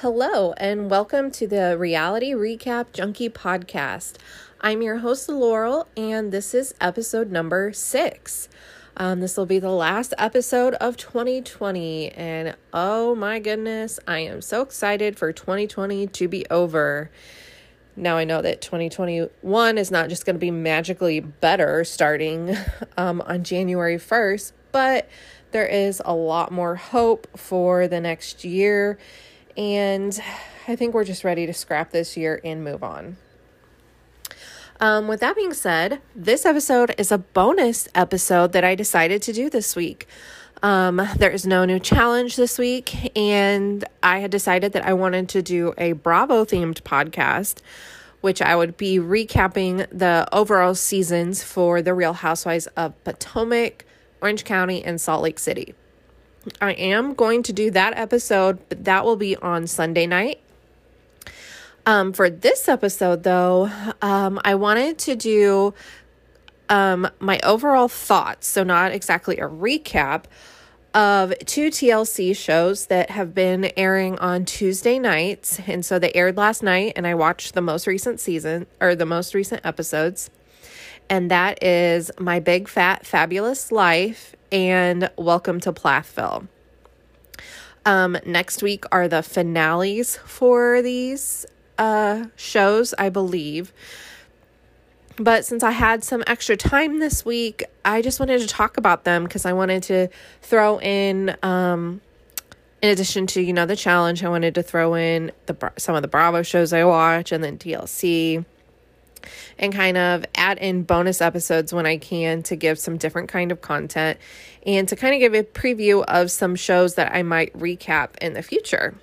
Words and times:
Hello, 0.00 0.52
and 0.58 0.90
welcome 0.90 1.30
to 1.30 1.46
the 1.46 1.78
Reality 1.78 2.32
Recap 2.32 2.92
Junkie 2.92 3.30
podcast. 3.30 4.16
I'm 4.60 4.82
your 4.82 4.98
host, 4.98 5.30
Laurel, 5.30 5.88
and 5.96 6.30
this 6.30 6.52
is 6.52 6.74
episode 6.82 7.30
number 7.30 7.72
six. 7.72 8.50
Um, 8.98 9.20
this 9.20 9.38
will 9.38 9.46
be 9.46 9.58
the 9.58 9.70
last 9.70 10.12
episode 10.18 10.74
of 10.74 10.98
2020, 10.98 12.10
and 12.10 12.54
oh 12.74 13.14
my 13.14 13.38
goodness, 13.38 13.98
I 14.06 14.18
am 14.18 14.42
so 14.42 14.60
excited 14.60 15.16
for 15.18 15.32
2020 15.32 16.08
to 16.08 16.28
be 16.28 16.44
over. 16.50 17.10
Now 17.96 18.18
I 18.18 18.24
know 18.24 18.42
that 18.42 18.60
2021 18.60 19.78
is 19.78 19.90
not 19.90 20.10
just 20.10 20.26
going 20.26 20.36
to 20.36 20.40
be 20.40 20.50
magically 20.50 21.20
better 21.20 21.84
starting 21.84 22.54
um, 22.98 23.22
on 23.22 23.44
January 23.44 23.96
1st, 23.96 24.52
but 24.72 25.08
there 25.50 25.66
is 25.66 26.02
a 26.04 26.14
lot 26.14 26.52
more 26.52 26.76
hope 26.76 27.26
for 27.36 27.88
the 27.88 28.00
next 28.00 28.44
year 28.44 28.98
and 29.56 30.20
I 30.68 30.76
think 30.76 30.94
we're 30.94 31.04
just 31.04 31.24
ready 31.24 31.46
to 31.46 31.52
scrap 31.52 31.90
this 31.90 32.16
year 32.16 32.40
and 32.44 32.62
move 32.62 32.84
on. 32.84 33.16
Um, 34.80 35.08
with 35.08 35.18
that 35.20 35.34
being 35.34 35.54
said, 35.54 36.00
this 36.14 36.46
episode 36.46 36.94
is 36.96 37.10
a 37.10 37.18
bonus 37.18 37.88
episode 37.94 38.52
that 38.52 38.62
I 38.62 38.76
decided 38.76 39.20
to 39.22 39.32
do 39.32 39.50
this 39.50 39.74
week. 39.74 40.06
Um, 40.62 41.02
there 41.16 41.30
is 41.30 41.44
no 41.46 41.64
new 41.64 41.80
challenge 41.80 42.36
this 42.36 42.58
week, 42.58 43.16
and 43.16 43.84
I 44.02 44.20
had 44.20 44.30
decided 44.30 44.72
that 44.72 44.84
I 44.84 44.92
wanted 44.92 45.28
to 45.30 45.42
do 45.42 45.74
a 45.76 45.92
Bravo 45.92 46.44
themed 46.44 46.82
podcast, 46.82 47.60
which 48.20 48.40
I 48.40 48.54
would 48.54 48.76
be 48.76 48.98
recapping 48.98 49.88
the 49.90 50.28
overall 50.32 50.76
seasons 50.76 51.42
for 51.42 51.82
The 51.82 51.94
Real 51.94 52.12
Housewives 52.12 52.66
of 52.68 53.02
Potomac, 53.02 53.84
Orange 54.20 54.44
County, 54.44 54.84
and 54.84 55.00
Salt 55.00 55.22
Lake 55.22 55.38
City. 55.38 55.74
I 56.60 56.72
am 56.72 57.14
going 57.14 57.42
to 57.44 57.52
do 57.52 57.70
that 57.72 57.96
episode, 57.96 58.58
but 58.68 58.84
that 58.84 59.04
will 59.04 59.16
be 59.16 59.36
on 59.36 59.66
Sunday 59.66 60.06
night. 60.06 60.40
Um, 61.86 62.12
for 62.12 62.28
this 62.28 62.68
episode, 62.68 63.22
though, 63.22 63.70
um, 64.02 64.40
I 64.44 64.54
wanted 64.54 64.98
to 64.98 65.16
do 65.16 65.74
um, 66.68 67.08
my 67.18 67.40
overall 67.42 67.88
thoughts, 67.88 68.46
so 68.46 68.62
not 68.62 68.92
exactly 68.92 69.38
a 69.38 69.48
recap 69.48 70.24
of 70.94 71.32
two 71.46 71.68
TLC 71.68 72.36
shows 72.36 72.86
that 72.86 73.10
have 73.10 73.34
been 73.34 73.72
airing 73.76 74.18
on 74.18 74.44
Tuesday 74.44 74.98
nights. 74.98 75.60
And 75.66 75.84
so 75.84 75.98
they 75.98 76.12
aired 76.12 76.36
last 76.36 76.62
night, 76.62 76.92
and 76.96 77.06
I 77.06 77.14
watched 77.14 77.54
the 77.54 77.60
most 77.60 77.86
recent 77.86 78.20
season 78.20 78.66
or 78.80 78.94
the 78.94 79.06
most 79.06 79.34
recent 79.34 79.64
episodes. 79.64 80.30
And 81.10 81.30
that 81.30 81.62
is 81.64 82.10
My 82.18 82.38
Big 82.38 82.68
Fat 82.68 83.06
Fabulous 83.06 83.72
Life 83.72 84.36
and 84.52 85.10
Welcome 85.16 85.58
to 85.60 85.72
Plathville. 85.72 86.48
Um, 87.86 88.18
next 88.26 88.62
week 88.62 88.84
are 88.92 89.08
the 89.08 89.22
finales 89.22 90.16
for 90.16 90.82
these 90.82 91.46
uh, 91.78 92.26
shows, 92.36 92.92
I 92.98 93.08
believe. 93.08 93.72
But 95.16 95.46
since 95.46 95.62
I 95.62 95.70
had 95.70 96.04
some 96.04 96.22
extra 96.26 96.58
time 96.58 96.98
this 96.98 97.24
week, 97.24 97.64
I 97.86 98.02
just 98.02 98.20
wanted 98.20 98.42
to 98.42 98.46
talk 98.46 98.76
about 98.76 99.04
them 99.04 99.24
because 99.24 99.46
I 99.46 99.54
wanted 99.54 99.84
to 99.84 100.08
throw 100.42 100.78
in, 100.78 101.34
um, 101.42 102.02
in 102.82 102.90
addition 102.90 103.26
to 103.28 103.40
you 103.40 103.54
know 103.54 103.64
the 103.64 103.76
challenge, 103.76 104.22
I 104.22 104.28
wanted 104.28 104.54
to 104.56 104.62
throw 104.62 104.94
in 104.94 105.32
the 105.46 105.72
some 105.78 105.94
of 105.94 106.02
the 106.02 106.08
Bravo 106.08 106.42
shows 106.42 106.74
I 106.74 106.84
watch 106.84 107.32
and 107.32 107.42
then 107.42 107.56
TLC 107.56 108.44
and 109.58 109.72
kind 109.72 109.96
of 109.96 110.24
add 110.34 110.58
in 110.58 110.82
bonus 110.82 111.20
episodes 111.20 111.72
when 111.72 111.86
I 111.86 111.96
can 111.96 112.42
to 112.44 112.56
give 112.56 112.78
some 112.78 112.96
different 112.96 113.28
kind 113.28 113.52
of 113.52 113.60
content 113.60 114.18
and 114.66 114.88
to 114.88 114.96
kind 114.96 115.14
of 115.14 115.20
give 115.20 115.34
a 115.34 115.42
preview 115.42 116.04
of 116.04 116.30
some 116.30 116.56
shows 116.56 116.94
that 116.94 117.14
I 117.14 117.22
might 117.22 117.52
recap 117.52 118.16
in 118.20 118.34
the 118.34 118.42
future. 118.42 118.94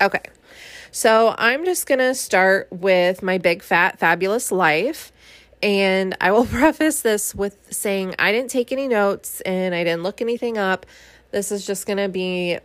Okay. 0.00 0.22
So, 0.90 1.34
I'm 1.36 1.64
just 1.64 1.86
going 1.86 1.98
to 1.98 2.14
start 2.14 2.68
with 2.70 3.22
my 3.22 3.38
big 3.38 3.62
fat 3.62 3.98
fabulous 3.98 4.50
life. 4.50 5.12
And 5.62 6.16
I 6.20 6.32
will 6.32 6.46
preface 6.46 7.02
this 7.02 7.34
with 7.34 7.56
saying 7.70 8.14
I 8.18 8.32
didn't 8.32 8.50
take 8.50 8.72
any 8.72 8.88
notes 8.88 9.40
and 9.42 9.74
I 9.74 9.84
didn't 9.84 10.02
look 10.02 10.20
anything 10.20 10.58
up. 10.58 10.86
This 11.32 11.52
is 11.52 11.66
just 11.66 11.86
going 11.86 11.98
to 11.98 12.08
be 12.08 12.58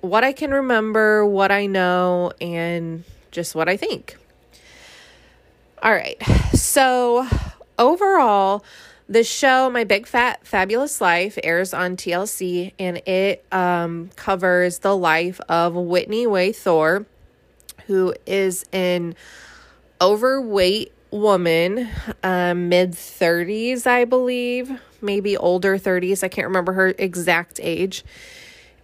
what 0.00 0.24
I 0.24 0.32
can 0.32 0.50
remember, 0.50 1.24
what 1.24 1.50
I 1.50 1.66
know, 1.66 2.32
and 2.40 3.04
just 3.30 3.54
what 3.54 3.68
I 3.68 3.76
think. 3.76 4.16
All 5.82 5.92
right. 5.92 6.22
So, 6.52 7.26
overall, 7.78 8.64
the 9.08 9.24
show 9.24 9.70
My 9.70 9.84
Big 9.84 10.06
Fat 10.06 10.46
Fabulous 10.46 11.00
Life 11.00 11.38
airs 11.42 11.72
on 11.72 11.96
TLC 11.96 12.72
and 12.78 12.98
it 13.08 13.44
um, 13.50 14.10
covers 14.14 14.80
the 14.80 14.96
life 14.96 15.40
of 15.48 15.74
Whitney 15.74 16.26
Way 16.26 16.52
Thore 16.52 17.06
who 17.86 18.14
is 18.24 18.64
an 18.72 19.16
overweight 20.00 20.92
woman, 21.10 21.88
uh, 22.22 22.54
mid 22.54 22.92
30s, 22.92 23.86
I 23.86 24.04
believe, 24.04 24.70
maybe 25.00 25.36
older 25.36 25.76
30s. 25.76 26.22
I 26.22 26.28
can't 26.28 26.46
remember 26.46 26.72
her 26.74 26.94
exact 26.98 27.58
age. 27.60 28.04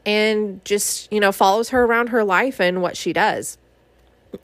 And 0.04 0.64
just, 0.64 1.12
you 1.12 1.20
know, 1.20 1.30
follows 1.30 1.68
her 1.70 1.84
around 1.84 2.08
her 2.08 2.24
life 2.24 2.60
and 2.60 2.82
what 2.82 2.96
she 2.96 3.12
does. 3.12 3.58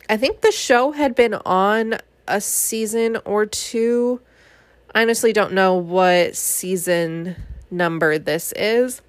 I 0.08 0.16
think 0.16 0.40
the 0.40 0.52
show 0.52 0.92
had 0.92 1.14
been 1.14 1.34
on 1.34 1.98
a 2.32 2.40
season 2.40 3.18
or 3.24 3.46
two. 3.46 4.20
I 4.94 5.02
honestly 5.02 5.32
don't 5.32 5.52
know 5.52 5.74
what 5.74 6.34
season 6.34 7.36
number 7.70 8.18
this 8.18 8.52
is, 8.56 9.02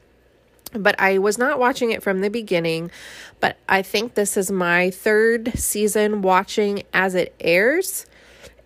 but 0.73 0.99
I 0.99 1.17
was 1.17 1.37
not 1.37 1.59
watching 1.59 1.91
it 1.91 2.03
from 2.03 2.21
the 2.21 2.29
beginning. 2.29 2.91
But 3.39 3.57
I 3.67 3.81
think 3.81 4.13
this 4.13 4.37
is 4.37 4.51
my 4.51 4.89
third 4.89 5.57
season 5.57 6.21
watching 6.21 6.83
as 6.93 7.15
it 7.15 7.35
airs. 7.39 8.05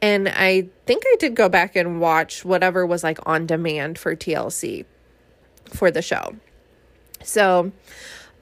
And 0.01 0.27
I 0.29 0.69
think 0.85 1.03
I 1.07 1.15
did 1.19 1.35
go 1.35 1.49
back 1.49 1.75
and 1.75 1.99
watch 1.99 2.45
whatever 2.45 2.85
was 2.85 3.03
like 3.03 3.19
on 3.25 3.45
demand 3.45 3.97
for 3.97 4.15
TLC 4.15 4.85
for 5.65 5.89
the 5.89 6.01
show. 6.01 6.35
So 7.23 7.71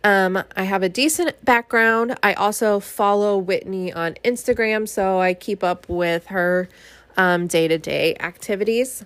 um, 0.06 0.44
I 0.56 0.66
have 0.66 0.84
a 0.84 0.90
decent 0.90 1.44
background. 1.44 2.16
I 2.22 2.34
also 2.34 2.80
follow 2.80 3.40
Whitney 3.40 3.92
on 3.92 4.14
Instagram, 4.24 4.88
so 4.88 5.20
I 5.20 5.34
keep 5.34 5.64
up 5.64 5.90
with 5.90 6.28
her 6.28 6.70
day 7.18 7.68
to 7.68 7.80
day 7.80 8.16
activities. 8.20 9.04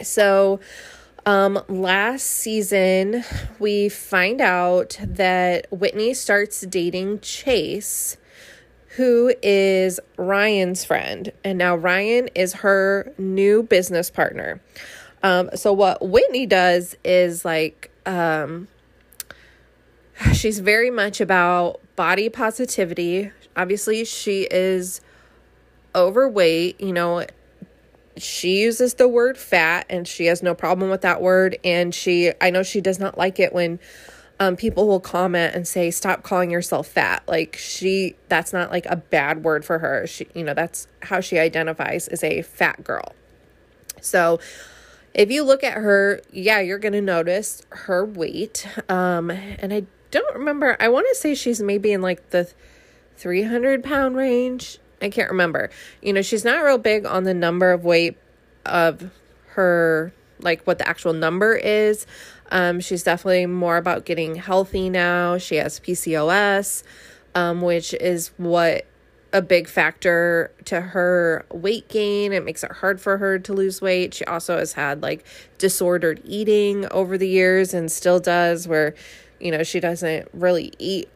So, 0.00 0.60
um, 1.26 1.60
last 1.68 2.22
season, 2.22 3.24
we 3.58 3.88
find 3.88 4.40
out 4.40 4.96
that 5.02 5.66
Whitney 5.72 6.14
starts 6.14 6.60
dating 6.60 7.18
Chase, 7.18 8.16
who 8.90 9.34
is 9.42 9.98
Ryan's 10.16 10.84
friend. 10.84 11.32
And 11.42 11.58
now 11.58 11.74
Ryan 11.74 12.28
is 12.36 12.52
her 12.54 13.12
new 13.18 13.64
business 13.64 14.08
partner. 14.08 14.60
Um, 15.24 15.50
so, 15.56 15.72
what 15.72 16.06
Whitney 16.06 16.46
does 16.46 16.94
is 17.02 17.44
like, 17.44 17.90
um, 18.06 18.68
she's 20.32 20.60
very 20.60 20.90
much 20.90 21.20
about 21.20 21.80
body 21.96 22.28
positivity. 22.28 23.30
Obviously, 23.56 24.04
she 24.04 24.42
is 24.50 25.00
overweight, 25.94 26.80
you 26.80 26.92
know, 26.92 27.24
she 28.16 28.60
uses 28.60 28.94
the 28.94 29.08
word 29.08 29.36
fat 29.36 29.86
and 29.90 30.06
she 30.06 30.26
has 30.26 30.42
no 30.42 30.54
problem 30.54 30.90
with 30.90 31.00
that 31.00 31.20
word 31.20 31.58
and 31.64 31.94
she 31.94 32.32
I 32.40 32.50
know 32.50 32.62
she 32.62 32.80
does 32.80 32.98
not 32.98 33.18
like 33.18 33.40
it 33.40 33.52
when 33.52 33.80
um, 34.40 34.56
people 34.56 34.86
will 34.86 35.00
comment 35.00 35.54
and 35.54 35.66
say 35.66 35.90
stop 35.90 36.22
calling 36.22 36.50
yourself 36.50 36.86
fat. 36.86 37.24
Like 37.26 37.56
she 37.56 38.16
that's 38.28 38.52
not 38.52 38.70
like 38.70 38.86
a 38.86 38.96
bad 38.96 39.42
word 39.42 39.64
for 39.64 39.78
her. 39.80 40.06
She 40.06 40.28
you 40.34 40.44
know 40.44 40.54
that's 40.54 40.86
how 41.02 41.20
she 41.20 41.38
identifies 41.38 42.06
as 42.08 42.22
a 42.22 42.42
fat 42.42 42.84
girl. 42.84 43.14
So 44.00 44.38
if 45.12 45.30
you 45.30 45.44
look 45.44 45.62
at 45.62 45.74
her 45.74 46.20
yeah 46.32 46.60
you're 46.60 46.78
gonna 46.78 47.00
notice 47.00 47.62
her 47.70 48.04
weight 48.04 48.66
um 48.88 49.30
and 49.30 49.72
i 49.72 49.86
don't 50.14 50.34
remember. 50.36 50.76
I 50.78 50.88
want 50.88 51.06
to 51.10 51.14
say 51.16 51.34
she's 51.34 51.60
maybe 51.60 51.92
in 51.92 52.00
like 52.00 52.30
the 52.30 52.48
300 53.16 53.82
pound 53.82 54.16
range. 54.16 54.78
I 55.02 55.10
can't 55.10 55.28
remember. 55.28 55.70
You 56.02 56.12
know, 56.12 56.22
she's 56.22 56.44
not 56.44 56.64
real 56.64 56.78
big 56.78 57.04
on 57.04 57.24
the 57.24 57.34
number 57.34 57.72
of 57.72 57.84
weight 57.84 58.16
of 58.64 59.10
her, 59.48 60.14
like 60.38 60.62
what 60.62 60.78
the 60.78 60.88
actual 60.88 61.12
number 61.12 61.54
is. 61.54 62.06
Um, 62.52 62.78
she's 62.78 63.02
definitely 63.02 63.46
more 63.46 63.76
about 63.76 64.04
getting 64.04 64.36
healthy 64.36 64.88
now. 64.88 65.36
She 65.38 65.56
has 65.56 65.80
PCOS, 65.80 66.84
um, 67.34 67.60
which 67.60 67.92
is 67.94 68.30
what 68.36 68.86
a 69.32 69.42
big 69.42 69.66
factor 69.66 70.52
to 70.66 70.80
her 70.80 71.44
weight 71.52 71.88
gain. 71.88 72.32
It 72.32 72.44
makes 72.44 72.62
it 72.62 72.70
hard 72.70 73.00
for 73.00 73.18
her 73.18 73.40
to 73.40 73.52
lose 73.52 73.82
weight. 73.82 74.14
She 74.14 74.24
also 74.26 74.58
has 74.58 74.74
had 74.74 75.02
like 75.02 75.26
disordered 75.58 76.20
eating 76.24 76.86
over 76.92 77.18
the 77.18 77.26
years 77.26 77.74
and 77.74 77.90
still 77.90 78.20
does, 78.20 78.68
where 78.68 78.94
you 79.44 79.50
know, 79.50 79.62
she 79.62 79.78
doesn't 79.78 80.26
really 80.32 80.72
eat 80.78 81.08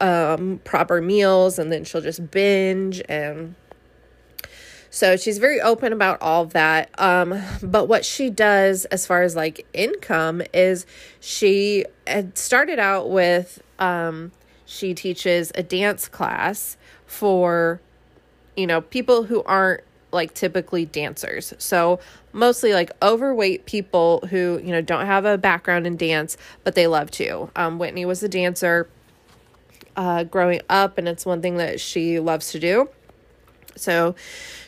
um, 0.00 0.60
proper 0.64 1.00
meals 1.00 1.58
and 1.58 1.72
then 1.72 1.84
she'll 1.84 2.00
just 2.00 2.30
binge. 2.30 3.00
And 3.08 3.54
So 4.90 5.16
she's 5.16 5.38
very 5.38 5.60
open 5.60 5.92
about 5.92 6.20
all 6.20 6.42
of 6.42 6.52
that. 6.54 6.90
Um, 7.00 7.40
but 7.62 7.86
what 7.88 8.04
she 8.04 8.30
does 8.30 8.84
as 8.86 9.06
far 9.06 9.22
as 9.22 9.36
like 9.36 9.64
income 9.72 10.42
is 10.52 10.86
she 11.20 11.84
started 12.34 12.80
out 12.80 13.10
with 13.10 13.62
um, 13.78 14.32
she 14.66 14.92
teaches 14.92 15.52
a 15.54 15.62
dance 15.62 16.08
class 16.08 16.76
for 17.06 17.80
you 18.56 18.66
know 18.66 18.80
people 18.80 19.22
who 19.22 19.42
aren't 19.44 19.82
like 20.10 20.34
typically 20.34 20.84
dancers. 20.84 21.52
So 21.58 22.00
mostly 22.32 22.72
like 22.72 22.90
overweight 23.02 23.66
people 23.66 24.26
who, 24.30 24.60
you 24.62 24.72
know, 24.72 24.80
don't 24.80 25.06
have 25.06 25.24
a 25.24 25.38
background 25.38 25.86
in 25.86 25.96
dance, 25.96 26.36
but 26.64 26.74
they 26.74 26.86
love 26.86 27.10
to. 27.12 27.50
Um, 27.56 27.78
Whitney 27.78 28.04
was 28.04 28.22
a 28.22 28.28
dancer 28.28 28.88
uh, 29.96 30.24
growing 30.24 30.60
up, 30.68 30.96
and 30.96 31.08
it's 31.08 31.26
one 31.26 31.42
thing 31.42 31.56
that 31.56 31.80
she 31.80 32.20
loves 32.20 32.52
to 32.52 32.60
do. 32.60 32.88
So 33.76 34.14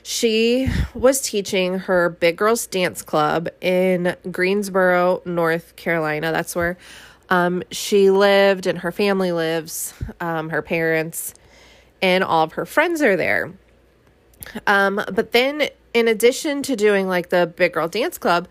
she 0.02 0.68
was 0.94 1.20
teaching 1.20 1.80
her 1.80 2.08
Big 2.08 2.36
Girls 2.36 2.66
Dance 2.66 3.02
Club 3.02 3.48
in 3.60 4.16
Greensboro, 4.30 5.22
North 5.24 5.74
Carolina. 5.76 6.32
That's 6.32 6.54
where 6.54 6.78
um, 7.28 7.62
she 7.70 8.10
lived 8.10 8.66
and 8.66 8.78
her 8.78 8.92
family 8.92 9.32
lives, 9.32 9.94
um, 10.20 10.50
her 10.50 10.62
parents, 10.62 11.34
and 12.02 12.24
all 12.24 12.44
of 12.44 12.52
her 12.52 12.66
friends 12.66 13.02
are 13.02 13.16
there. 13.16 13.52
Um, 14.66 15.02
but 15.12 15.32
then, 15.32 15.68
in 15.94 16.08
addition 16.08 16.62
to 16.64 16.76
doing 16.76 17.06
like 17.06 17.30
the 17.30 17.46
Big 17.46 17.72
Girl 17.72 17.88
Dance 17.88 18.18
Club, 18.18 18.48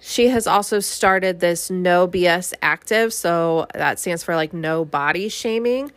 she 0.00 0.28
has 0.28 0.46
also 0.46 0.80
started 0.80 1.40
this 1.40 1.70
No 1.70 2.06
BS 2.06 2.54
Active. 2.62 3.12
So 3.12 3.66
that 3.74 3.98
stands 3.98 4.22
for 4.22 4.36
like 4.36 4.52
no 4.52 4.84
body 4.84 5.28
shaming. 5.28 5.92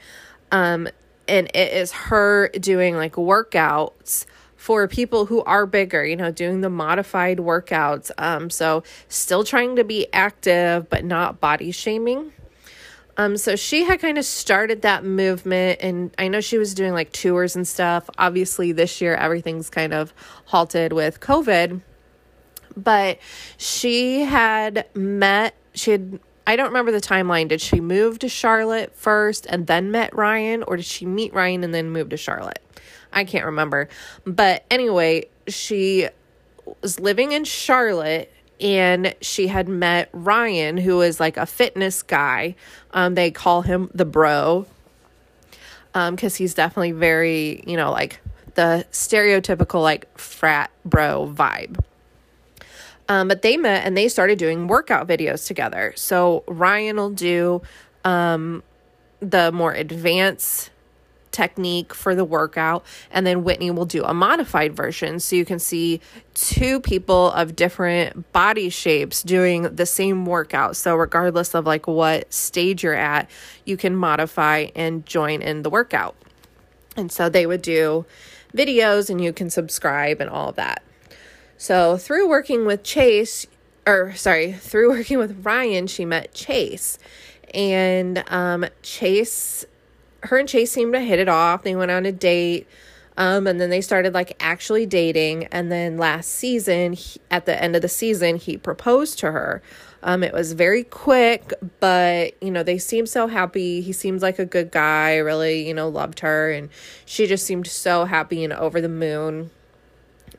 Um, 0.51 0.87
and 1.27 1.47
it 1.53 1.73
is 1.73 1.91
her 1.91 2.49
doing 2.49 2.95
like 2.95 3.13
workouts 3.13 4.25
for 4.55 4.87
people 4.87 5.25
who 5.25 5.41
are 5.43 5.65
bigger, 5.65 6.03
you 6.03 6.15
know, 6.15 6.31
doing 6.31 6.61
the 6.61 6.69
modified 6.69 7.37
workouts. 7.37 8.11
Um, 8.17 8.49
so 8.49 8.83
still 9.07 9.43
trying 9.43 9.77
to 9.77 9.83
be 9.83 10.07
active, 10.11 10.89
but 10.89 11.05
not 11.05 11.39
body 11.39 11.71
shaming. 11.71 12.33
Um, 13.19 13.35
so 13.35 13.57
she 13.57 13.83
had 13.83 13.99
kind 13.99 14.17
of 14.17 14.23
started 14.23 14.83
that 14.83 15.03
movement, 15.03 15.81
and 15.81 16.15
I 16.17 16.29
know 16.29 16.39
she 16.39 16.57
was 16.57 16.73
doing 16.73 16.93
like 16.93 17.11
tours 17.11 17.53
and 17.53 17.67
stuff. 17.67 18.09
Obviously, 18.17 18.71
this 18.71 19.01
year 19.01 19.13
everything's 19.13 19.69
kind 19.69 19.93
of 19.93 20.13
halted 20.45 20.93
with 20.93 21.19
COVID, 21.19 21.81
but 22.77 23.19
she 23.57 24.21
had 24.21 24.87
met, 24.95 25.53
she 25.73 25.91
had, 25.91 26.21
I 26.47 26.55
don't 26.55 26.67
remember 26.67 26.93
the 26.93 27.01
timeline. 27.01 27.49
Did 27.49 27.59
she 27.59 27.81
move 27.81 28.19
to 28.19 28.29
Charlotte 28.29 28.95
first 28.95 29.45
and 29.47 29.67
then 29.67 29.91
met 29.91 30.15
Ryan, 30.15 30.63
or 30.63 30.77
did 30.77 30.85
she 30.85 31.05
meet 31.05 31.33
Ryan 31.33 31.65
and 31.65 31.73
then 31.73 31.89
move 31.89 32.07
to 32.11 32.17
Charlotte? 32.17 32.61
I 33.11 33.25
can't 33.25 33.43
remember. 33.43 33.89
But 34.23 34.63
anyway, 34.71 35.25
she 35.45 36.07
was 36.81 37.01
living 37.01 37.33
in 37.33 37.43
Charlotte 37.43 38.31
and 38.59 39.15
she 39.21 39.47
had 39.47 39.67
met 39.67 40.09
Ryan, 40.11 40.77
who 40.77 41.01
is 41.01 41.19
like 41.19 41.37
a 41.37 41.45
fitness 41.45 42.03
guy. 42.03 42.55
Um, 42.91 43.15
they 43.15 43.31
call 43.31 43.61
him 43.61 43.89
the 43.93 44.05
bro 44.05 44.65
because 45.93 46.33
um, 46.33 46.37
he's 46.37 46.53
definitely 46.53 46.91
very, 46.91 47.63
you 47.65 47.75
know, 47.75 47.91
like 47.91 48.19
the 48.55 48.85
stereotypical 48.91 49.81
like 49.81 50.17
frat 50.17 50.71
bro 50.85 51.31
vibe. 51.33 51.79
Um, 53.07 53.27
but 53.27 53.41
they 53.41 53.57
met 53.57 53.85
and 53.85 53.97
they 53.97 54.07
started 54.07 54.37
doing 54.37 54.67
workout 54.67 55.07
videos 55.07 55.47
together. 55.47 55.93
So 55.95 56.43
Ryan 56.47 56.97
will 56.97 57.09
do 57.09 57.61
um, 58.05 58.61
the 59.19 59.51
more 59.51 59.73
advanced 59.73 60.69
technique 61.31 61.93
for 61.93 62.15
the 62.15 62.25
workout 62.25 62.85
and 63.11 63.25
then 63.25 63.43
Whitney 63.43 63.71
will 63.71 63.85
do 63.85 64.03
a 64.03 64.13
modified 64.13 64.75
version. 64.75 65.19
So 65.19 65.35
you 65.35 65.45
can 65.45 65.59
see 65.59 66.01
two 66.33 66.79
people 66.79 67.31
of 67.31 67.55
different 67.55 68.31
body 68.31 68.69
shapes 68.69 69.23
doing 69.23 69.63
the 69.63 69.85
same 69.85 70.25
workout. 70.25 70.75
So 70.75 70.95
regardless 70.95 71.53
of 71.53 71.65
like 71.65 71.87
what 71.87 72.33
stage 72.33 72.83
you're 72.83 72.93
at 72.93 73.29
you 73.65 73.77
can 73.77 73.95
modify 73.95 74.67
and 74.75 75.05
join 75.05 75.41
in 75.41 75.63
the 75.63 75.69
workout. 75.69 76.15
And 76.95 77.11
so 77.11 77.29
they 77.29 77.45
would 77.45 77.61
do 77.61 78.05
videos 78.55 79.09
and 79.09 79.21
you 79.21 79.31
can 79.31 79.49
subscribe 79.49 80.19
and 80.19 80.29
all 80.29 80.49
of 80.49 80.55
that. 80.55 80.83
So 81.57 81.97
through 81.97 82.29
working 82.29 82.65
with 82.65 82.83
Chase 82.83 83.45
or 83.85 84.13
sorry 84.15 84.53
through 84.59 84.89
working 84.89 85.17
with 85.17 85.45
Ryan 85.45 85.87
she 85.87 86.05
met 86.05 86.33
Chase. 86.33 86.97
And 87.53 88.23
um, 88.27 88.65
Chase 88.83 89.65
her 90.23 90.37
and 90.37 90.49
Chase 90.49 90.71
seemed 90.71 90.93
to 90.93 90.99
hit 90.99 91.19
it 91.19 91.29
off. 91.29 91.63
They 91.63 91.75
went 91.75 91.91
on 91.91 92.05
a 92.05 92.11
date. 92.11 92.67
Um, 93.17 93.47
and 93.47 93.59
then 93.59 93.69
they 93.69 93.81
started 93.81 94.13
like 94.13 94.37
actually 94.39 94.85
dating. 94.85 95.45
And 95.47 95.69
then 95.69 95.97
last 95.97 96.31
season, 96.31 96.93
he, 96.93 97.19
at 97.29 97.45
the 97.45 97.61
end 97.61 97.75
of 97.75 97.81
the 97.81 97.89
season, 97.89 98.37
he 98.37 98.55
proposed 98.55 99.19
to 99.19 99.31
her. 99.31 99.61
Um, 100.01 100.23
it 100.23 100.33
was 100.33 100.53
very 100.53 100.85
quick, 100.85 101.53
but 101.81 102.41
you 102.41 102.49
know, 102.49 102.63
they 102.63 102.77
seemed 102.77 103.09
so 103.09 103.27
happy. 103.27 103.81
He 103.81 103.91
seems 103.91 104.21
like 104.21 104.39
a 104.39 104.45
good 104.45 104.71
guy, 104.71 105.17
really, 105.17 105.67
you 105.67 105.73
know, 105.73 105.89
loved 105.89 106.21
her. 106.21 106.49
And 106.49 106.69
she 107.05 107.27
just 107.27 107.45
seemed 107.45 107.67
so 107.67 108.05
happy 108.05 108.43
and 108.45 108.53
over 108.53 108.79
the 108.79 108.87
moon. 108.87 109.51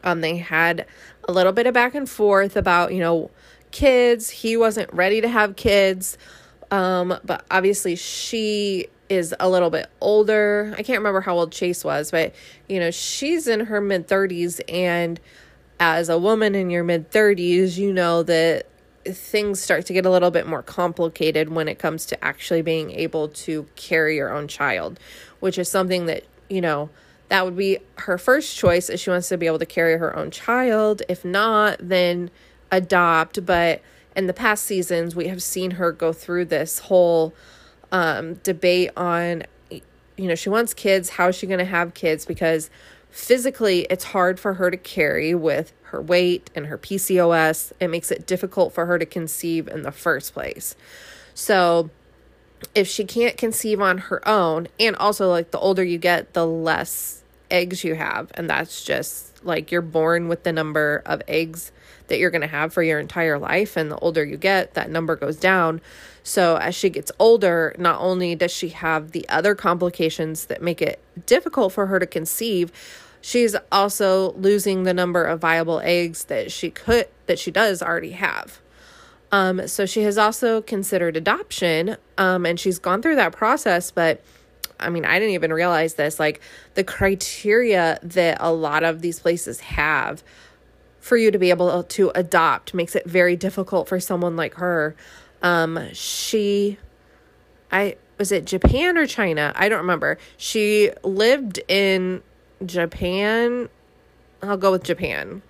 Um, 0.02 0.22
they 0.22 0.38
had 0.38 0.86
a 1.28 1.32
little 1.32 1.52
bit 1.52 1.66
of 1.66 1.74
back 1.74 1.94
and 1.94 2.08
forth 2.08 2.56
about, 2.56 2.94
you 2.94 3.00
know, 3.00 3.30
kids. 3.70 4.30
He 4.30 4.56
wasn't 4.56 4.90
ready 4.94 5.20
to 5.20 5.28
have 5.28 5.56
kids. 5.56 6.16
Um, 6.70 7.18
but 7.24 7.44
obviously 7.50 7.96
she 7.96 8.86
is 9.10 9.34
a 9.40 9.50
little 9.50 9.68
bit 9.68 9.90
older. 10.00 10.72
I 10.78 10.82
can't 10.82 11.00
remember 11.00 11.20
how 11.20 11.34
old 11.34 11.52
Chase 11.52 11.84
was, 11.84 12.10
but 12.10 12.34
you 12.68 12.80
know, 12.80 12.90
she's 12.90 13.46
in 13.46 13.66
her 13.66 13.80
mid 13.80 14.08
30s 14.08 14.60
and 14.72 15.20
as 15.78 16.08
a 16.08 16.18
woman 16.18 16.54
in 16.54 16.70
your 16.70 16.84
mid 16.84 17.10
30s, 17.10 17.76
you 17.76 17.92
know 17.92 18.22
that 18.22 18.66
things 19.04 19.60
start 19.60 19.86
to 19.86 19.92
get 19.92 20.06
a 20.06 20.10
little 20.10 20.30
bit 20.30 20.46
more 20.46 20.62
complicated 20.62 21.48
when 21.48 21.68
it 21.68 21.78
comes 21.78 22.06
to 22.06 22.24
actually 22.24 22.62
being 22.62 22.90
able 22.92 23.28
to 23.28 23.66
carry 23.74 24.14
your 24.16 24.32
own 24.32 24.46
child, 24.46 25.00
which 25.40 25.58
is 25.58 25.68
something 25.68 26.06
that, 26.06 26.24
you 26.48 26.60
know, 26.60 26.90
that 27.30 27.44
would 27.44 27.56
be 27.56 27.78
her 27.96 28.18
first 28.18 28.56
choice 28.56 28.90
if 28.90 29.00
she 29.00 29.10
wants 29.10 29.28
to 29.28 29.38
be 29.38 29.46
able 29.46 29.58
to 29.58 29.66
carry 29.66 29.96
her 29.96 30.14
own 30.14 30.30
child. 30.30 31.02
If 31.08 31.24
not, 31.24 31.78
then 31.80 32.30
adopt, 32.70 33.44
but 33.46 33.80
in 34.14 34.26
the 34.26 34.34
past 34.34 34.64
seasons 34.64 35.16
we 35.16 35.28
have 35.28 35.42
seen 35.42 35.72
her 35.72 35.92
go 35.92 36.12
through 36.12 36.44
this 36.44 36.80
whole 36.80 37.32
um, 37.92 38.34
debate 38.34 38.90
on, 38.96 39.44
you 39.70 40.28
know, 40.28 40.34
she 40.34 40.48
wants 40.48 40.74
kids. 40.74 41.10
How 41.10 41.28
is 41.28 41.36
she 41.36 41.46
going 41.46 41.58
to 41.58 41.64
have 41.64 41.94
kids? 41.94 42.24
Because 42.24 42.70
physically, 43.10 43.86
it's 43.90 44.04
hard 44.04 44.38
for 44.38 44.54
her 44.54 44.70
to 44.70 44.76
carry 44.76 45.34
with 45.34 45.72
her 45.84 46.00
weight 46.00 46.50
and 46.54 46.66
her 46.66 46.78
PCOS. 46.78 47.72
It 47.80 47.88
makes 47.88 48.10
it 48.10 48.26
difficult 48.26 48.72
for 48.72 48.86
her 48.86 48.98
to 48.98 49.06
conceive 49.06 49.68
in 49.68 49.82
the 49.82 49.92
first 49.92 50.32
place. 50.32 50.76
So, 51.34 51.90
if 52.74 52.86
she 52.86 53.04
can't 53.04 53.38
conceive 53.38 53.80
on 53.80 53.98
her 53.98 54.26
own, 54.28 54.68
and 54.78 54.94
also 54.96 55.30
like 55.30 55.50
the 55.50 55.58
older 55.58 55.82
you 55.82 55.96
get, 55.96 56.34
the 56.34 56.46
less 56.46 57.22
eggs 57.50 57.84
you 57.84 57.94
have, 57.94 58.30
and 58.34 58.48
that's 58.50 58.84
just 58.84 59.44
like 59.44 59.72
you're 59.72 59.80
born 59.80 60.28
with 60.28 60.42
the 60.44 60.52
number 60.52 61.02
of 61.06 61.22
eggs 61.26 61.72
that 62.10 62.18
you're 62.18 62.30
going 62.30 62.42
to 62.42 62.46
have 62.46 62.74
for 62.74 62.82
your 62.82 63.00
entire 63.00 63.38
life. 63.38 63.76
And 63.76 63.90
the 63.90 63.98
older 63.98 64.22
you 64.22 64.36
get, 64.36 64.74
that 64.74 64.90
number 64.90 65.16
goes 65.16 65.36
down. 65.36 65.80
So 66.22 66.56
as 66.56 66.74
she 66.74 66.90
gets 66.90 67.10
older, 67.18 67.74
not 67.78 68.00
only 68.00 68.34
does 68.34 68.52
she 68.52 68.68
have 68.68 69.12
the 69.12 69.26
other 69.28 69.54
complications 69.54 70.46
that 70.46 70.60
make 70.60 70.82
it 70.82 71.00
difficult 71.26 71.72
for 71.72 71.86
her 71.86 71.98
to 71.98 72.06
conceive, 72.06 72.70
she's 73.22 73.56
also 73.72 74.32
losing 74.32 74.82
the 74.82 74.92
number 74.92 75.24
of 75.24 75.40
viable 75.40 75.80
eggs 75.80 76.24
that 76.24 76.52
she 76.52 76.70
could 76.70 77.08
that 77.26 77.38
she 77.38 77.50
does 77.50 77.82
already 77.82 78.12
have. 78.12 78.60
Um, 79.32 79.66
so 79.68 79.86
she 79.86 80.02
has 80.02 80.18
also 80.18 80.60
considered 80.60 81.16
adoption, 81.16 81.96
um, 82.18 82.44
and 82.44 82.58
she's 82.58 82.78
gone 82.78 83.00
through 83.00 83.14
that 83.16 83.32
process, 83.32 83.90
but 83.90 84.22
I 84.80 84.88
mean, 84.88 85.04
I 85.04 85.18
didn't 85.18 85.34
even 85.34 85.52
realize 85.52 85.94
this. 85.94 86.18
Like 86.18 86.40
the 86.74 86.84
criteria 86.84 87.98
that 88.02 88.38
a 88.40 88.52
lot 88.52 88.82
of 88.82 89.02
these 89.02 89.20
places 89.20 89.60
have 89.60 90.22
for 91.00 91.16
you 91.16 91.30
to 91.30 91.38
be 91.38 91.50
able 91.50 91.82
to 91.82 92.10
adopt 92.14 92.74
makes 92.74 92.94
it 92.94 93.06
very 93.06 93.36
difficult 93.36 93.88
for 93.88 93.98
someone 93.98 94.36
like 94.36 94.54
her. 94.54 94.94
Um, 95.42 95.92
she, 95.92 96.78
I 97.72 97.96
was 98.18 98.30
it 98.30 98.44
Japan 98.44 98.98
or 98.98 99.06
China? 99.06 99.52
I 99.56 99.70
don't 99.70 99.78
remember. 99.78 100.18
She 100.36 100.90
lived 101.02 101.58
in 101.68 102.22
Japan. 102.64 103.70
I'll 104.42 104.58
go 104.58 104.70
with 104.72 104.84
Japan. 104.84 105.40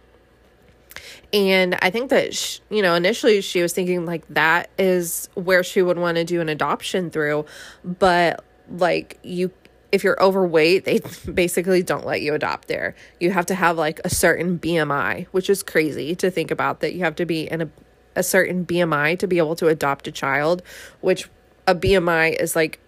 And 1.33 1.77
I 1.83 1.91
think 1.91 2.11
that, 2.11 2.35
she, 2.35 2.61
you 2.71 2.83
know, 2.83 2.95
initially 2.95 3.41
she 3.41 3.63
was 3.63 3.73
thinking 3.73 4.07
like 4.07 4.27
that 4.29 4.71
is 4.79 5.29
where 5.35 5.63
she 5.63 5.83
would 5.83 5.99
want 5.99 6.17
to 6.17 6.25
do 6.25 6.41
an 6.41 6.49
adoption 6.49 7.11
through. 7.11 7.45
But 7.85 8.45
like 8.69 9.19
you 9.23 9.51
if 9.93 10.05
you're 10.05 10.23
overweight, 10.23 10.85
they 10.85 11.01
basically 11.33 11.83
don't 11.83 12.07
let 12.07 12.23
you 12.23 12.35
adopt 12.35 12.69
there. 12.69 12.95
You 13.19 13.31
have 13.31 13.47
to 13.47 13.55
have 13.55 13.77
like 13.77 14.01
a 14.05 14.11
certain 14.11 14.59
BMI, 14.59 15.27
which 15.27 15.51
is 15.51 15.63
crazy 15.63 16.15
to 16.17 16.31
think 16.31 16.51
about 16.51 16.81
that 16.81 16.95
you 16.95 17.01
have 17.01 17.17
to 17.17 17.27
be 17.27 17.51
in 17.51 17.63
a, 17.63 17.71
a 18.17 18.23
certain 18.23 18.65
BMI 18.67 19.19
to 19.19 19.27
be 19.27 19.39
able 19.39 19.57
to 19.57 19.69
adopt 19.69 20.07
a 20.09 20.13
child, 20.13 20.63
which 21.01 21.29
a 21.67 21.75
BMI 21.75 22.41
is 22.41 22.57
like 22.57 22.81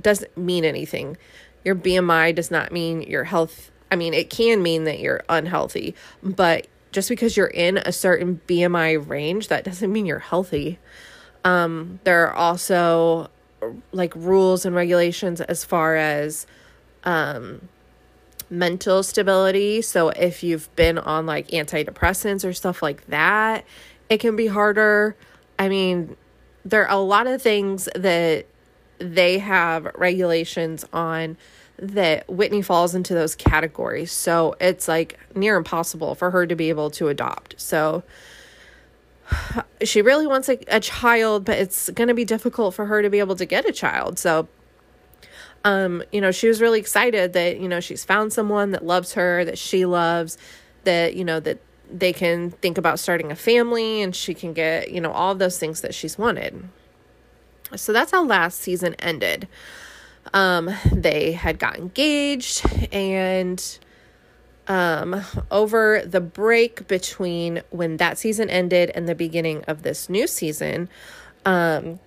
doesn't 0.00 0.36
mean 0.36 0.64
anything. 0.64 1.16
Your 1.64 1.74
BMI 1.74 2.34
does 2.34 2.50
not 2.50 2.72
mean 2.72 3.02
your 3.02 3.24
health 3.24 3.70
I 3.90 3.96
mean, 3.96 4.14
it 4.14 4.30
can 4.30 4.62
mean 4.62 4.84
that 4.84 5.00
you're 5.00 5.24
unhealthy, 5.28 5.94
but 6.22 6.66
just 6.92 7.08
because 7.08 7.36
you're 7.36 7.46
in 7.46 7.78
a 7.78 7.92
certain 7.92 8.40
BMI 8.46 9.08
range, 9.08 9.48
that 9.48 9.64
doesn't 9.64 9.92
mean 9.92 10.06
you're 10.06 10.20
healthy. 10.20 10.78
Um, 11.44 12.00
there 12.04 12.26
are 12.26 12.34
also 12.34 13.30
like 13.92 14.14
rules 14.14 14.64
and 14.64 14.74
regulations 14.74 15.40
as 15.40 15.64
far 15.64 15.96
as 15.96 16.46
um, 17.04 17.68
mental 18.48 19.02
stability. 19.02 19.82
So 19.82 20.10
if 20.10 20.42
you've 20.42 20.74
been 20.76 20.98
on 20.98 21.26
like 21.26 21.48
antidepressants 21.48 22.44
or 22.48 22.52
stuff 22.52 22.82
like 22.82 23.06
that, 23.06 23.64
it 24.08 24.18
can 24.18 24.36
be 24.36 24.46
harder. 24.46 25.16
I 25.58 25.68
mean, 25.68 26.16
there 26.64 26.86
are 26.86 26.94
a 26.94 27.00
lot 27.00 27.26
of 27.26 27.40
things 27.40 27.88
that 27.94 28.46
they 28.98 29.38
have 29.38 29.90
regulations 29.94 30.84
on 30.92 31.36
that 31.78 32.28
Whitney 32.28 32.60
falls 32.60 32.94
into 32.94 33.14
those 33.14 33.34
categories. 33.34 34.12
So 34.12 34.54
it's 34.60 34.86
like 34.86 35.18
near 35.34 35.56
impossible 35.56 36.14
for 36.14 36.30
her 36.30 36.46
to 36.46 36.54
be 36.54 36.68
able 36.68 36.90
to 36.92 37.08
adopt. 37.08 37.58
So 37.58 38.02
she 39.82 40.02
really 40.02 40.26
wants 40.26 40.48
a, 40.48 40.58
a 40.68 40.80
child, 40.80 41.44
but 41.44 41.58
it's 41.58 41.90
going 41.90 42.08
to 42.08 42.14
be 42.14 42.24
difficult 42.24 42.74
for 42.74 42.86
her 42.86 43.02
to 43.02 43.10
be 43.10 43.18
able 43.18 43.36
to 43.36 43.46
get 43.46 43.64
a 43.68 43.72
child. 43.72 44.18
So, 44.18 44.48
um, 45.64 46.02
you 46.12 46.20
know, 46.20 46.30
she 46.30 46.48
was 46.48 46.60
really 46.60 46.80
excited 46.80 47.32
that, 47.32 47.60
you 47.60 47.68
know, 47.68 47.80
she's 47.80 48.04
found 48.04 48.32
someone 48.32 48.70
that 48.72 48.84
loves 48.84 49.14
her, 49.14 49.44
that 49.44 49.58
she 49.58 49.84
loves, 49.84 50.38
that, 50.84 51.14
you 51.14 51.24
know, 51.24 51.40
that 51.40 51.60
they 51.92 52.12
can 52.12 52.50
think 52.50 52.78
about 52.78 52.98
starting 52.98 53.30
a 53.30 53.36
family 53.36 54.02
and 54.02 54.14
she 54.14 54.34
can 54.34 54.52
get, 54.52 54.90
you 54.90 55.00
know, 55.00 55.10
all 55.12 55.34
those 55.34 55.58
things 55.58 55.80
that 55.80 55.94
she's 55.94 56.16
wanted. 56.16 56.68
So 57.76 57.92
that's 57.92 58.10
how 58.10 58.24
last 58.24 58.60
season 58.60 58.94
ended. 58.98 59.48
Um, 60.32 60.70
they 60.92 61.32
had 61.32 61.58
got 61.58 61.76
engaged 61.76 62.64
and 62.92 63.78
um, 64.70 65.20
over 65.50 66.00
the 66.06 66.20
break 66.20 66.86
between 66.86 67.60
when 67.70 67.96
that 67.96 68.18
season 68.18 68.48
ended 68.48 68.92
and 68.94 69.08
the 69.08 69.16
beginning 69.16 69.64
of 69.66 69.82
this 69.82 70.08
new 70.08 70.28
season, 70.28 70.88
um, 71.44 71.98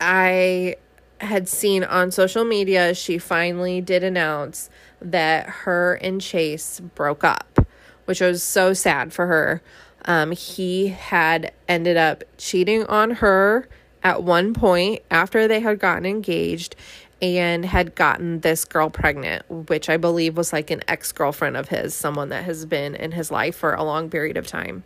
I 0.00 0.76
had 1.20 1.48
seen 1.50 1.84
on 1.84 2.10
social 2.10 2.44
media 2.44 2.94
she 2.94 3.18
finally 3.18 3.82
did 3.82 4.02
announce 4.02 4.70
that 5.02 5.50
her 5.50 5.96
and 5.96 6.18
Chase 6.18 6.80
broke 6.80 7.22
up, 7.22 7.58
which 8.06 8.22
was 8.22 8.42
so 8.42 8.72
sad 8.72 9.12
for 9.12 9.26
her. 9.26 9.62
Um, 10.06 10.30
he 10.30 10.88
had 10.88 11.52
ended 11.68 11.98
up 11.98 12.24
cheating 12.38 12.86
on 12.86 13.10
her 13.10 13.68
at 14.02 14.22
one 14.22 14.54
point 14.54 15.02
after 15.10 15.46
they 15.46 15.60
had 15.60 15.78
gotten 15.78 16.06
engaged 16.06 16.74
and 17.22 17.64
had 17.64 17.94
gotten 17.94 18.40
this 18.40 18.64
girl 18.64 18.90
pregnant, 18.90 19.48
which 19.68 19.88
I 19.88 19.96
believe 19.96 20.36
was 20.36 20.52
like 20.52 20.70
an 20.70 20.82
ex 20.86 21.12
girlfriend 21.12 21.56
of 21.56 21.68
his, 21.68 21.94
someone 21.94 22.28
that 22.28 22.44
has 22.44 22.66
been 22.66 22.94
in 22.94 23.12
his 23.12 23.30
life 23.30 23.56
for 23.56 23.72
a 23.72 23.82
long 23.82 24.10
period 24.10 24.36
of 24.36 24.46
time. 24.46 24.84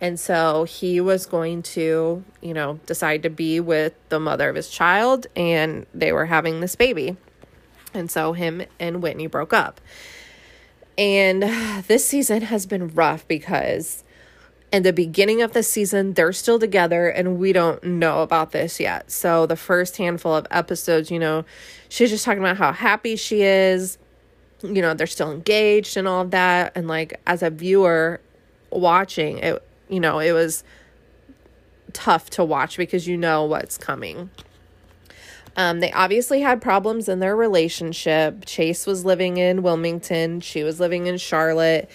And 0.00 0.18
so 0.18 0.64
he 0.64 1.00
was 1.00 1.26
going 1.26 1.62
to, 1.62 2.24
you 2.40 2.54
know, 2.54 2.80
decide 2.86 3.22
to 3.24 3.30
be 3.30 3.60
with 3.60 3.92
the 4.08 4.18
mother 4.18 4.48
of 4.48 4.56
his 4.56 4.70
child, 4.70 5.26
and 5.36 5.84
they 5.92 6.12
were 6.12 6.26
having 6.26 6.60
this 6.60 6.74
baby. 6.74 7.16
And 7.92 8.10
so 8.10 8.32
him 8.32 8.62
and 8.78 9.02
Whitney 9.02 9.26
broke 9.26 9.52
up. 9.52 9.80
And 10.96 11.42
this 11.86 12.06
season 12.06 12.42
has 12.42 12.64
been 12.64 12.88
rough 12.88 13.28
because 13.28 14.02
in 14.72 14.82
the 14.84 14.92
beginning 14.92 15.42
of 15.42 15.52
the 15.52 15.62
season, 15.62 16.14
they're 16.14 16.32
still 16.32 16.58
together, 16.58 17.08
and 17.08 17.38
we 17.38 17.52
don't 17.52 17.82
know 17.82 18.22
about 18.22 18.52
this 18.52 18.78
yet. 18.78 19.10
So, 19.10 19.46
the 19.46 19.56
first 19.56 19.96
handful 19.96 20.34
of 20.34 20.46
episodes, 20.50 21.10
you 21.10 21.18
know, 21.18 21.44
she's 21.88 22.10
just 22.10 22.24
talking 22.24 22.40
about 22.40 22.56
how 22.56 22.72
happy 22.72 23.16
she 23.16 23.42
is. 23.42 23.98
You 24.62 24.82
know, 24.82 24.94
they're 24.94 25.06
still 25.06 25.32
engaged 25.32 25.96
and 25.96 26.06
all 26.06 26.22
of 26.22 26.30
that. 26.30 26.72
And, 26.76 26.86
like, 26.86 27.20
as 27.26 27.42
a 27.42 27.50
viewer 27.50 28.20
watching 28.70 29.38
it, 29.38 29.62
you 29.88 29.98
know, 29.98 30.20
it 30.20 30.32
was 30.32 30.62
tough 31.92 32.30
to 32.30 32.44
watch 32.44 32.76
because 32.76 33.08
you 33.08 33.16
know 33.16 33.44
what's 33.44 33.76
coming. 33.76 34.30
Um, 35.56 35.80
they 35.80 35.90
obviously 35.90 36.40
had 36.40 36.62
problems 36.62 37.08
in 37.08 37.18
their 37.18 37.34
relationship. 37.34 38.44
Chase 38.46 38.86
was 38.86 39.04
living 39.04 39.36
in 39.36 39.62
Wilmington, 39.62 40.40
she 40.40 40.62
was 40.62 40.78
living 40.78 41.06
in 41.06 41.18
Charlotte, 41.18 41.90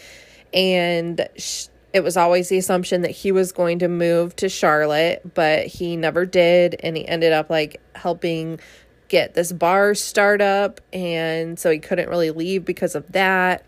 and 0.53 1.25
it 1.95 2.03
was 2.03 2.17
always 2.17 2.49
the 2.49 2.57
assumption 2.57 3.03
that 3.03 3.11
he 3.11 3.31
was 3.31 3.53
going 3.53 3.79
to 3.79 3.87
move 3.87 4.35
to 4.35 4.49
Charlotte, 4.49 5.33
but 5.33 5.65
he 5.65 5.95
never 5.95 6.25
did. 6.25 6.75
And 6.81 6.97
he 6.97 7.07
ended 7.07 7.31
up 7.31 7.49
like 7.49 7.79
helping 7.95 8.59
get 9.07 9.33
this 9.33 9.53
bar 9.53 9.95
start 9.95 10.41
up. 10.41 10.81
And 10.91 11.57
so 11.57 11.71
he 11.71 11.79
couldn't 11.79 12.09
really 12.09 12.31
leave 12.31 12.65
because 12.65 12.95
of 12.95 13.09
that. 13.13 13.65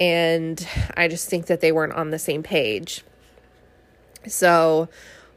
And 0.00 0.66
I 0.96 1.06
just 1.06 1.30
think 1.30 1.46
that 1.46 1.60
they 1.60 1.70
weren't 1.70 1.92
on 1.92 2.10
the 2.10 2.18
same 2.18 2.42
page. 2.42 3.04
So 4.26 4.88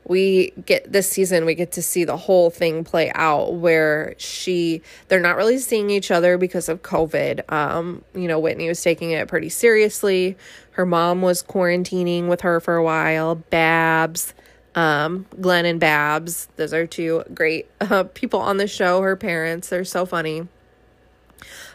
we 0.08 0.52
get 0.66 0.92
this 0.92 1.10
season 1.10 1.46
we 1.46 1.54
get 1.54 1.74
to 1.74 1.82
see 1.82 2.04
the 2.06 2.18
whole 2.18 2.50
thing 2.50 2.84
play 2.84 3.12
out 3.14 3.56
where 3.56 4.16
she 4.18 4.82
they're 5.08 5.20
not 5.20 5.36
really 5.36 5.58
seeing 5.58 5.90
each 5.90 6.12
other 6.12 6.38
because 6.38 6.70
of 6.70 6.82
covid. 6.82 7.50
Um 7.52 8.04
you 8.14 8.28
know 8.28 8.40
whitney 8.40 8.68
was 8.68 8.82
taking 8.82 9.12
it 9.12 9.28
pretty 9.28 9.50
seriously. 9.50 10.38
Her 10.72 10.86
mom 10.86 11.22
was 11.22 11.44
quarantining 11.44 12.28
with 12.28 12.42
her 12.42 12.60
for 12.60 12.76
a 12.76 12.84
while. 12.84 13.36
Babs 13.36 14.34
um 14.76 15.26
glenn 15.42 15.66
and 15.66 15.80
babs 15.80 16.48
those 16.56 16.74
are 16.74 16.88
two 16.88 17.24
great 17.34 17.70
uh, 17.82 18.04
people 18.04 18.40
on 18.40 18.58
the 18.58 18.68
show. 18.68 19.02
Her 19.02 19.16
parents 19.16 19.70
they're 19.70 19.84
so 19.84 20.06
funny. 20.06 20.48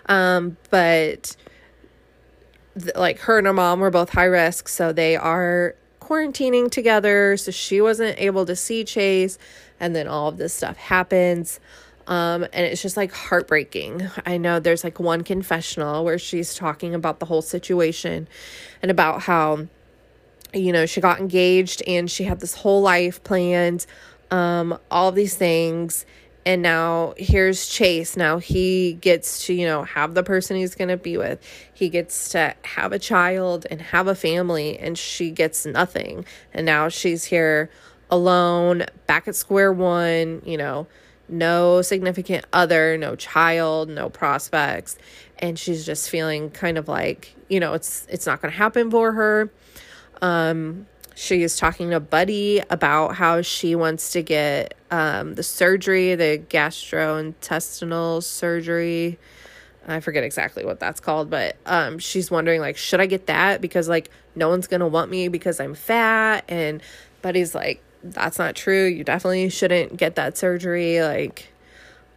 Um 0.06 0.56
but 0.70 1.36
like 2.94 3.18
her 3.20 3.36
and 3.36 3.46
her 3.46 3.52
mom 3.52 3.80
were 3.80 3.90
both 3.90 4.08
high 4.08 4.24
risk 4.24 4.66
so 4.68 4.92
they 4.94 5.16
are 5.16 5.74
quarantining 6.12 6.70
together, 6.70 7.36
so 7.38 7.50
she 7.50 7.80
wasn't 7.80 8.18
able 8.18 8.44
to 8.44 8.54
see 8.54 8.84
Chase, 8.84 9.38
and 9.80 9.96
then 9.96 10.06
all 10.06 10.28
of 10.28 10.36
this 10.36 10.52
stuff 10.52 10.76
happens. 10.76 11.58
Um, 12.06 12.42
and 12.52 12.66
it's 12.66 12.82
just 12.82 12.96
like 12.96 13.12
heartbreaking. 13.12 14.08
I 14.26 14.36
know 14.36 14.60
there's 14.60 14.84
like 14.84 15.00
one 15.00 15.22
confessional 15.22 16.04
where 16.04 16.18
she's 16.18 16.54
talking 16.54 16.94
about 16.94 17.20
the 17.20 17.26
whole 17.26 17.42
situation 17.42 18.28
and 18.82 18.90
about 18.90 19.22
how, 19.22 19.68
you 20.52 20.72
know, 20.72 20.84
she 20.84 21.00
got 21.00 21.20
engaged 21.20 21.82
and 21.86 22.10
she 22.10 22.24
had 22.24 22.40
this 22.40 22.56
whole 22.56 22.82
life 22.82 23.22
planned, 23.24 23.86
um, 24.30 24.78
all 24.90 25.12
these 25.12 25.36
things 25.36 26.04
and 26.44 26.62
now 26.62 27.14
here's 27.16 27.68
Chase. 27.68 28.16
Now 28.16 28.38
he 28.38 28.94
gets 28.94 29.46
to, 29.46 29.54
you 29.54 29.66
know, 29.66 29.84
have 29.84 30.14
the 30.14 30.22
person 30.22 30.56
he's 30.56 30.74
going 30.74 30.88
to 30.88 30.96
be 30.96 31.16
with. 31.16 31.40
He 31.72 31.88
gets 31.88 32.30
to 32.30 32.54
have 32.62 32.92
a 32.92 32.98
child 32.98 33.66
and 33.70 33.80
have 33.80 34.08
a 34.08 34.14
family, 34.14 34.78
and 34.78 34.98
she 34.98 35.30
gets 35.30 35.64
nothing. 35.64 36.24
And 36.52 36.66
now 36.66 36.88
she's 36.88 37.24
here 37.24 37.70
alone, 38.10 38.84
back 39.06 39.28
at 39.28 39.36
square 39.36 39.72
one, 39.72 40.42
you 40.44 40.56
know, 40.56 40.86
no 41.28 41.80
significant 41.80 42.44
other, 42.52 42.98
no 42.98 43.16
child, 43.16 43.88
no 43.88 44.10
prospects. 44.10 44.98
And 45.38 45.58
she's 45.58 45.86
just 45.86 46.10
feeling 46.10 46.50
kind 46.50 46.76
of 46.76 46.88
like, 46.88 47.34
you 47.48 47.60
know, 47.60 47.72
it's 47.74 48.06
it's 48.10 48.26
not 48.26 48.42
going 48.42 48.52
to 48.52 48.58
happen 48.58 48.90
for 48.90 49.12
her. 49.12 49.50
Um 50.20 50.86
she 51.14 51.42
is 51.42 51.56
talking 51.56 51.90
to 51.90 52.00
Buddy 52.00 52.62
about 52.70 53.14
how 53.16 53.42
she 53.42 53.74
wants 53.74 54.12
to 54.12 54.22
get 54.22 54.74
um, 54.90 55.34
the 55.34 55.42
surgery, 55.42 56.14
the 56.14 56.42
gastrointestinal 56.48 58.22
surgery. 58.22 59.18
I 59.86 60.00
forget 60.00 60.22
exactly 60.24 60.64
what 60.64 60.78
that's 60.78 61.00
called, 61.00 61.28
but 61.28 61.56
um, 61.66 61.98
she's 61.98 62.30
wondering 62.30 62.60
like, 62.60 62.76
should 62.76 63.00
I 63.00 63.06
get 63.06 63.26
that 63.26 63.60
because 63.60 63.88
like 63.88 64.10
no 64.36 64.48
one's 64.48 64.66
gonna 64.66 64.88
want 64.88 65.10
me 65.10 65.28
because 65.28 65.60
I'm 65.60 65.74
fat, 65.74 66.44
and 66.48 66.82
Buddy's 67.20 67.54
like, 67.54 67.82
that's 68.02 68.38
not 68.38 68.54
true. 68.54 68.86
You 68.86 69.04
definitely 69.04 69.48
shouldn't 69.48 69.96
get 69.96 70.14
that 70.16 70.36
surgery. 70.38 71.02
Like, 71.02 71.52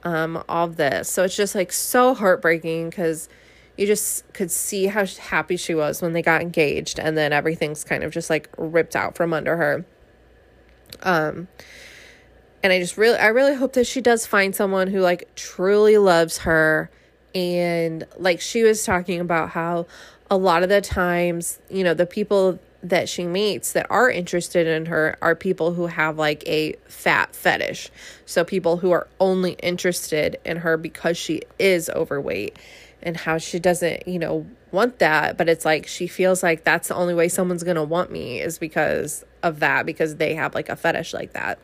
um, 0.04 0.44
all 0.48 0.68
this. 0.68 1.10
So 1.10 1.24
it's 1.24 1.36
just 1.36 1.56
like 1.56 1.72
so 1.72 2.14
heartbreaking 2.14 2.90
because 2.90 3.28
you 3.77 3.86
just 3.86 4.32
could 4.34 4.51
see 4.51 4.88
how 4.88 5.05
happy 5.05 5.58
she 5.58 5.75
was 5.75 6.01
when 6.01 6.13
they 6.13 6.22
got 6.22 6.41
engaged 6.41 7.00
and 7.00 7.17
then 7.17 7.34
everything's 7.34 7.84
kind 7.84 8.03
of 8.03 8.12
just 8.12 8.29
like 8.29 8.50
ripped 8.58 8.96
out 8.96 9.15
from 9.15 9.34
under 9.34 9.58
her. 9.58 9.86
Um 11.03 11.48
and 12.63 12.74
i 12.74 12.79
just 12.79 12.98
really 12.98 13.17
i 13.17 13.27
really 13.27 13.53
hope 13.53 13.74
that 13.74 13.86
she 13.86 14.01
does 14.01 14.25
find 14.25 14.55
someone 14.55 14.88
who 14.88 15.00
like 15.00 15.34
truly 15.36 15.98
loves 15.98 16.39
her. 16.39 16.89
And 17.34 18.05
like 18.17 18.39
she 18.39 18.63
was 18.63 18.86
talking 18.86 19.20
about 19.20 19.50
how 19.50 19.88
a 20.32 20.38
lot 20.38 20.63
of 20.63 20.70
the 20.70 20.82
times 20.82 21.60
you 21.70 21.84
know 21.84 21.94
the 21.94 22.05
people 22.05 22.60
that 22.82 23.10
she 23.10 23.25
meets 23.25 23.74
that 23.74 23.88
are 23.89 24.10
interested 24.10 24.67
in 24.67 24.86
her 24.86 25.17
are 25.22 25.36
people 25.36 25.74
who 25.74 25.88
have 25.88 26.17
like 26.17 26.48
a 26.48 26.74
fat 26.88 27.36
fetish. 27.36 27.89
So 28.25 28.44
people 28.44 28.77
who 28.77 28.91
are 28.91 29.08
only 29.20 29.53
interested 29.53 30.38
in 30.46 30.58
her 30.58 30.77
because 30.77 31.17
she 31.17 31.41
is 31.58 31.89
overweight 31.89 32.58
and 33.06 33.16
how 33.16 33.38
she 33.38 33.60
doesn't, 33.60 34.08
you 34.08 34.18
know, 34.20 34.46
want 34.72 35.00
that, 35.00 35.38
but 35.38 35.48
it's 35.48 35.64
like 35.64 35.88
she 35.88 36.08
feels 36.08 36.42
like 36.42 36.64
that's 36.64 36.90
the 36.90 36.96
only 36.96 37.14
way 37.14 37.30
someone's 37.30 37.64
going 37.64 37.76
to 37.76 37.84
want 37.84 38.12
me 38.12 38.42
is 38.42 38.58
because 38.58 39.24
of 39.44 39.60
that 39.60 39.86
because 39.86 40.16
they 40.16 40.34
have 40.34 40.56
like 40.56 40.68
a 40.68 40.76
fetish 40.76 41.14
like 41.14 41.32
that. 41.34 41.60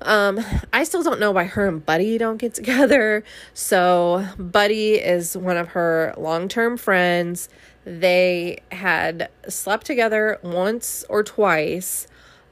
Um, 0.00 0.40
I 0.72 0.84
still 0.84 1.02
don't 1.02 1.20
know 1.20 1.30
why 1.30 1.44
her 1.44 1.66
and 1.66 1.84
Buddy 1.84 2.18
don't 2.18 2.38
get 2.38 2.54
together. 2.54 3.22
So, 3.52 4.26
Buddy 4.38 4.94
is 4.94 5.36
one 5.36 5.56
of 5.56 5.68
her 5.68 6.14
long 6.16 6.48
term 6.48 6.76
friends. 6.76 7.48
They 7.84 8.58
had 8.72 9.28
slept 9.48 9.86
together 9.86 10.38
once 10.42 11.04
or 11.10 11.22
twice, 11.22 12.06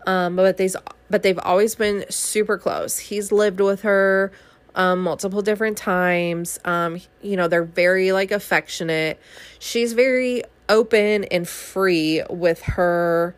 um, 0.07 0.37
but 0.37 0.59
they's 0.59 0.77
but 1.09 1.23
they've 1.23 1.39
always 1.39 1.75
been 1.75 2.05
super 2.11 2.59
close. 2.59 2.99
He's 2.99 3.33
lived 3.33 3.61
with 3.61 3.83
her 3.83 4.31
um, 4.75 5.03
multiple 5.03 5.43
different 5.43 5.77
times. 5.77 6.59
Um, 6.65 7.01
you 7.21 7.37
know, 7.37 7.49
they're 7.49 7.65
very 7.65 8.13
like 8.13 8.31
affectionate. 8.31 9.21
She's 9.59 9.93
very 9.93 10.45
open 10.69 11.25
and 11.25 11.49
free 11.49 12.23
with 12.31 12.63
her 12.63 13.37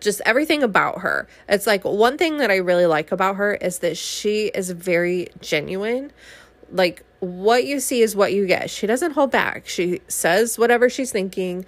just 0.00 0.20
everything 0.26 0.62
about 0.62 1.00
her. 1.00 1.26
It's 1.48 1.66
like 1.66 1.84
one 1.84 2.18
thing 2.18 2.38
that 2.38 2.50
I 2.50 2.56
really 2.56 2.86
like 2.86 3.12
about 3.12 3.36
her 3.36 3.54
is 3.54 3.78
that 3.78 3.96
she 3.96 4.46
is 4.46 4.70
very 4.70 5.28
genuine. 5.40 6.12
Like 6.70 7.04
what 7.20 7.64
you 7.64 7.80
see 7.80 8.02
is 8.02 8.14
what 8.14 8.32
you 8.32 8.46
get. 8.46 8.70
She 8.70 8.86
doesn't 8.86 9.12
hold 9.12 9.30
back. 9.30 9.66
She 9.66 10.00
says 10.08 10.58
whatever 10.58 10.88
she's 10.88 11.12
thinking. 11.12 11.64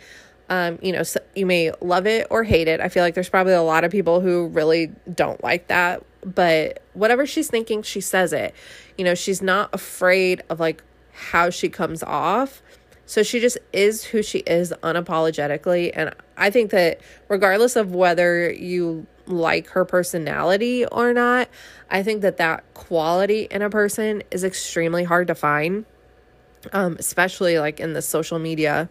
Um, 0.49 0.79
you 0.83 0.93
know, 0.93 1.03
so 1.03 1.21
you 1.35 1.47
may 1.47 1.73
love 1.81 2.07
it 2.07 2.27
or 2.29 2.45
hate 2.45 2.69
it. 2.69 2.81
I 2.81 2.89
feel 2.89 3.03
like 3.03 3.15
there's 3.15 3.29
probably 3.29 3.55
a 3.55 3.63
lot 3.63 3.85
of 3.85 3.91
people 3.91 4.21
who 4.21 4.49
really 4.49 4.91
don't 5.13 5.43
like 5.43 5.69
that, 5.69 6.05
but 6.25 6.83
whatever 6.95 7.27
she's 7.27 7.49
thinking, 7.49 7.83
she 7.83 8.01
says 8.01 8.33
it. 8.33 8.55
You 8.97 9.05
know, 9.05 9.15
she's 9.15 9.43
not 9.43 9.71
afraid 9.73 10.43
of 10.49 10.61
like 10.61 10.83
how 11.13 11.51
she 11.51 11.69
comes 11.69 12.03
off 12.03 12.63
so 13.13 13.23
she 13.23 13.41
just 13.41 13.59
is 13.75 14.05
who 14.05 14.23
she 14.23 14.39
is 14.39 14.73
unapologetically. 14.83 15.91
And 15.95 16.15
I 16.37 16.49
think 16.49 16.71
that 16.71 17.03
regardless 17.29 17.77
of 17.77 17.95
whether 17.95 18.51
you 18.51 19.07
like 19.27 19.69
her 19.69 19.85
personality 19.85 20.87
or 20.87 21.13
not, 21.13 21.49
I 21.91 22.03
think 22.03 22.23
that 22.23 22.39
that 22.39 22.65
quality 22.73 23.49
in 23.51 23.61
a 23.61 23.69
person 23.69 24.23
is 24.31 24.45
extremely 24.45 25.05
hard 25.05 25.27
to 25.27 25.35
find, 25.35 25.85
um, 26.73 26.97
especially 26.99 27.59
like 27.59 27.81
in 27.81 27.93
the 27.93 28.01
social 28.01 28.39
media 28.39 28.89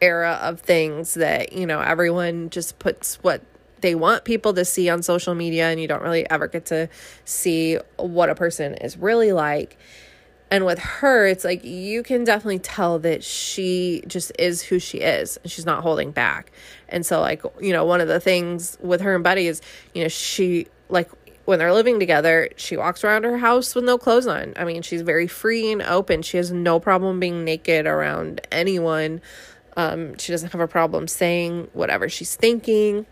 era 0.00 0.38
of 0.42 0.60
things 0.60 1.12
that, 1.14 1.52
you 1.52 1.66
know, 1.66 1.80
everyone 1.80 2.48
just 2.48 2.78
puts 2.78 3.16
what 3.16 3.42
they 3.82 3.94
want 3.94 4.24
people 4.24 4.54
to 4.54 4.64
see 4.64 4.88
on 4.88 5.02
social 5.02 5.34
media 5.34 5.70
and 5.70 5.80
you 5.80 5.88
don't 5.88 6.02
really 6.02 6.28
ever 6.30 6.48
get 6.48 6.66
to 6.66 6.88
see 7.24 7.78
what 7.96 8.30
a 8.30 8.34
person 8.34 8.74
is 8.74 8.96
really 8.96 9.32
like. 9.32 9.76
And 10.50 10.66
with 10.66 10.78
her, 10.78 11.26
it's 11.26 11.44
like 11.44 11.64
you 11.64 12.02
can 12.02 12.24
definitely 12.24 12.58
tell 12.58 12.98
that 13.00 13.24
she 13.24 14.02
just 14.06 14.32
is 14.38 14.60
who 14.60 14.78
she 14.78 14.98
is 14.98 15.38
and 15.38 15.50
she's 15.50 15.64
not 15.64 15.82
holding 15.82 16.10
back. 16.10 16.52
And 16.90 17.06
so, 17.06 17.20
like, 17.20 17.42
you 17.58 17.72
know, 17.72 17.86
one 17.86 18.02
of 18.02 18.08
the 18.08 18.20
things 18.20 18.76
with 18.80 19.00
her 19.00 19.14
and 19.14 19.24
Buddy 19.24 19.46
is, 19.46 19.62
you 19.94 20.02
know, 20.02 20.08
she, 20.08 20.66
like, 20.90 21.10
when 21.46 21.58
they're 21.58 21.72
living 21.72 21.98
together, 21.98 22.50
she 22.56 22.76
walks 22.76 23.02
around 23.02 23.24
her 23.24 23.38
house 23.38 23.74
with 23.74 23.84
no 23.84 23.96
clothes 23.96 24.26
on. 24.26 24.52
I 24.56 24.64
mean, 24.64 24.82
she's 24.82 25.00
very 25.00 25.26
free 25.26 25.72
and 25.72 25.80
open. 25.82 26.20
She 26.20 26.36
has 26.36 26.52
no 26.52 26.78
problem 26.78 27.18
being 27.18 27.44
naked 27.44 27.86
around 27.86 28.42
anyone. 28.52 29.22
Um, 29.76 30.18
she 30.18 30.32
doesn't 30.32 30.52
have 30.52 30.60
a 30.60 30.68
problem 30.68 31.08
saying 31.08 31.70
whatever 31.72 32.10
she's 32.10 32.36
thinking. 32.36 33.06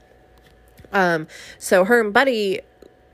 Um, 0.93 1.29
so 1.59 1.85
her 1.85 2.01
and 2.01 2.13
Buddy 2.13 2.61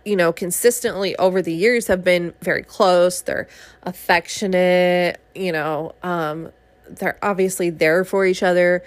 you 0.07 0.15
know, 0.15 0.33
consistently 0.33 1.17
over 1.17 1.43
the 1.43 1.53
years 1.53 1.89
have 1.89 2.05
been 2.05 2.33
very 2.41 2.63
close. 2.63 3.23
They're 3.23 3.49
affectionate, 3.83 5.21
you 5.35 5.51
know, 5.51 5.97
um, 6.05 6.53
they're 6.89 7.19
obviously 7.23 7.71
there 7.71 8.05
for 8.05 8.25
each 8.25 8.43
other. 8.43 8.85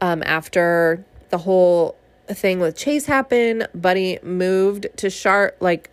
Um, 0.00 0.22
after 0.24 1.04
the 1.28 1.38
whole 1.38 1.96
thing 2.26 2.58
with 2.58 2.74
Chase 2.74 3.04
happened, 3.04 3.68
Buddy 3.74 4.18
moved 4.22 4.86
to 4.96 5.10
Charlotte, 5.10 5.60
like, 5.60 5.90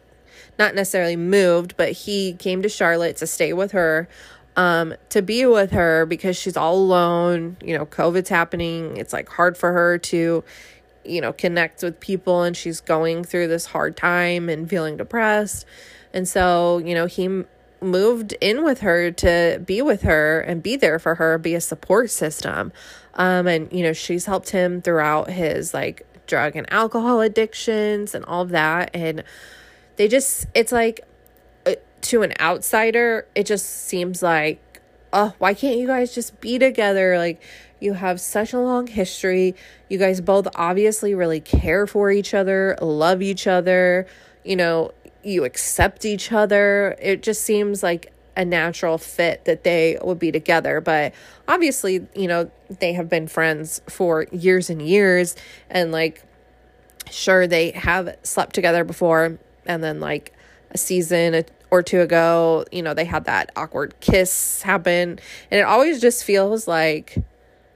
not 0.58 0.76
necessarily 0.76 1.18
moved, 1.18 1.76
but 1.76 1.92
he 1.92 2.34
came 2.34 2.62
to 2.62 2.70
Charlotte 2.70 3.18
to 3.18 3.28
stay 3.28 3.52
with 3.52 3.74
her, 3.74 4.08
um, 4.56 4.94
to 5.10 5.22
be 5.22 5.46
with 5.46 5.72
her 5.72 6.06
because 6.06 6.38
she's 6.38 6.56
all 6.56 6.76
alone. 6.76 7.58
You 7.62 7.78
know, 7.78 7.86
COVID's 7.86 8.30
happening. 8.30 8.96
It's 8.96 9.12
like 9.12 9.28
hard 9.28 9.58
for 9.58 9.74
her 9.74 9.98
to, 9.98 10.44
you 11.06 11.22
know, 11.22 11.34
connect 11.34 11.84
with 11.84 12.00
people 12.00 12.44
and 12.44 12.56
she's 12.56 12.82
going 12.82 13.24
through 13.24 13.48
this 13.48 13.66
hard 13.68 13.98
time 13.98 14.50
and 14.50 14.70
feeling 14.70 14.98
depressed. 14.98 15.66
And 16.14 16.28
so, 16.28 16.78
you 16.80 16.94
know, 16.94 17.06
he 17.06 17.44
moved 17.82 18.34
in 18.40 18.64
with 18.64 18.80
her 18.82 19.12
to 19.12 19.62
be 19.66 19.82
with 19.82 20.04
her 20.04 20.40
and 20.40 20.64
be 20.64 20.76
there 20.76 21.00
for 21.00 21.16
her, 21.16 21.38
be 21.38 21.56
a 21.56 21.62
support 21.62 22.10
system. 22.10 22.72
Um, 23.16 23.48
and, 23.48 23.72
you 23.72 23.84
know, 23.84 23.94
she's 23.94 24.26
helped 24.26 24.50
him 24.50 24.82
throughout 24.82 25.30
his 25.30 25.74
like 25.74 26.06
drug 26.28 26.56
and 26.56 26.72
alcohol 26.72 27.22
addictions 27.22 28.16
and 28.16 28.24
all 28.26 28.42
of 28.42 28.50
that. 28.50 28.92
And 28.94 29.24
they 29.98 30.08
just, 30.08 30.48
it's 30.54 30.72
like, 30.72 31.02
uh, 31.66 31.76
to 32.02 32.22
an 32.22 32.34
outsider, 32.40 33.28
it 33.36 33.46
just 33.46 33.66
seems 33.66 34.24
like, 34.24 34.73
oh, 35.14 35.34
why 35.38 35.54
can't 35.54 35.78
you 35.78 35.88
guys 35.88 36.14
just 36.14 36.42
be 36.42 36.60
together? 36.60 37.18
Like, 37.18 37.42
you 37.80 37.94
have 37.94 38.20
such 38.20 38.52
a 38.52 38.60
long 38.60 38.88
history. 38.88 39.56
You 39.90 39.98
guys 39.98 40.20
both 40.20 40.48
obviously 40.56 41.14
really 41.14 41.40
care 41.40 41.86
for 41.86 42.12
each 42.12 42.34
other, 42.34 42.78
love 42.82 43.22
each 43.22 43.46
other, 43.46 44.08
you 44.44 44.56
know, 44.56 44.92
you 45.24 45.46
accept 45.46 46.04
each 46.04 46.32
other. 46.32 46.98
It 47.00 47.24
just 47.24 47.44
seems 47.44 47.84
like 47.84 48.12
a 48.36 48.44
natural 48.44 48.98
fit 48.98 49.46
that 49.46 49.64
they 49.64 49.98
would 50.02 50.20
be 50.20 50.32
together. 50.32 50.82
But 50.82 51.14
obviously, 51.48 52.06
you 52.16 52.28
know, 52.28 52.52
they 52.80 52.94
have 52.94 53.08
been 53.08 53.28
friends 53.28 53.82
for 53.88 54.26
years 54.32 54.70
and 54.70 54.82
years. 54.82 55.36
And 55.70 55.92
like, 55.92 56.24
sure, 57.10 57.48
they 57.48 57.72
have 57.72 58.18
slept 58.24 58.56
together 58.56 58.84
before. 58.84 59.38
And 59.66 59.84
then, 59.84 60.00
like, 60.00 60.34
a 60.72 60.78
season 60.78 61.46
or 61.74 61.82
two 61.82 62.02
ago, 62.02 62.66
you 62.72 62.84
know, 62.84 62.94
they 62.94 63.04
had 63.04 63.26
that 63.26 63.52
awkward 63.56 64.00
kiss 64.00 64.62
happen. 64.62 65.20
And 65.50 65.60
it 65.60 65.64
always 65.64 66.00
just 66.00 66.24
feels 66.24 66.68
like 66.68 67.18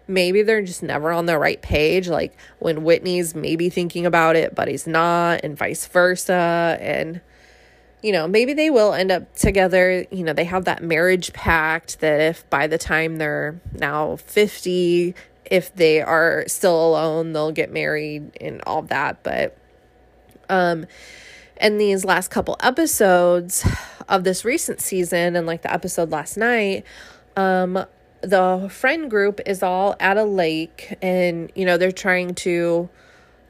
maybe 0.07 0.43
they're 0.43 0.61
just 0.61 0.83
never 0.83 1.11
on 1.11 1.25
the 1.25 1.39
right 1.39 1.59
page. 1.63 2.07
Like 2.07 2.37
when 2.59 2.83
Whitney's 2.83 3.33
maybe 3.33 3.71
thinking 3.71 4.05
about 4.05 4.35
it, 4.35 4.53
but 4.53 4.67
he's 4.67 4.85
not, 4.85 5.39
and 5.43 5.57
vice 5.57 5.87
versa. 5.87 6.77
And, 6.79 7.21
you 8.03 8.11
know, 8.11 8.27
maybe 8.27 8.53
they 8.53 8.69
will 8.69 8.93
end 8.93 9.11
up 9.11 9.33
together. 9.33 10.05
You 10.11 10.23
know, 10.23 10.33
they 10.33 10.45
have 10.45 10.65
that 10.65 10.83
marriage 10.83 11.33
pact 11.33 11.99
that 12.01 12.21
if 12.21 12.47
by 12.51 12.67
the 12.67 12.77
time 12.77 13.17
they're 13.17 13.59
now 13.73 14.17
50, 14.17 15.15
if 15.45 15.73
they 15.73 16.01
are 16.03 16.43
still 16.45 16.91
alone, 16.91 17.33
they'll 17.33 17.51
get 17.51 17.73
married 17.73 18.29
and 18.39 18.61
all 18.67 18.83
that. 18.83 19.23
But, 19.23 19.57
um, 20.49 20.85
and 21.59 21.79
these 21.79 22.05
last 22.05 22.29
couple 22.29 22.57
episodes 22.61 23.67
of 24.09 24.23
this 24.23 24.45
recent 24.45 24.81
season 24.81 25.35
and 25.35 25.47
like 25.47 25.61
the 25.61 25.73
episode 25.73 26.11
last 26.11 26.37
night, 26.37 26.85
um, 27.35 27.85
the 28.21 28.67
friend 28.71 29.09
group 29.09 29.39
is 29.45 29.61
all 29.61 29.95
at 29.99 30.17
a 30.17 30.23
lake 30.23 30.97
and 31.01 31.51
you 31.55 31.65
know 31.65 31.77
they're 31.77 31.91
trying 31.91 32.33
to 32.35 32.89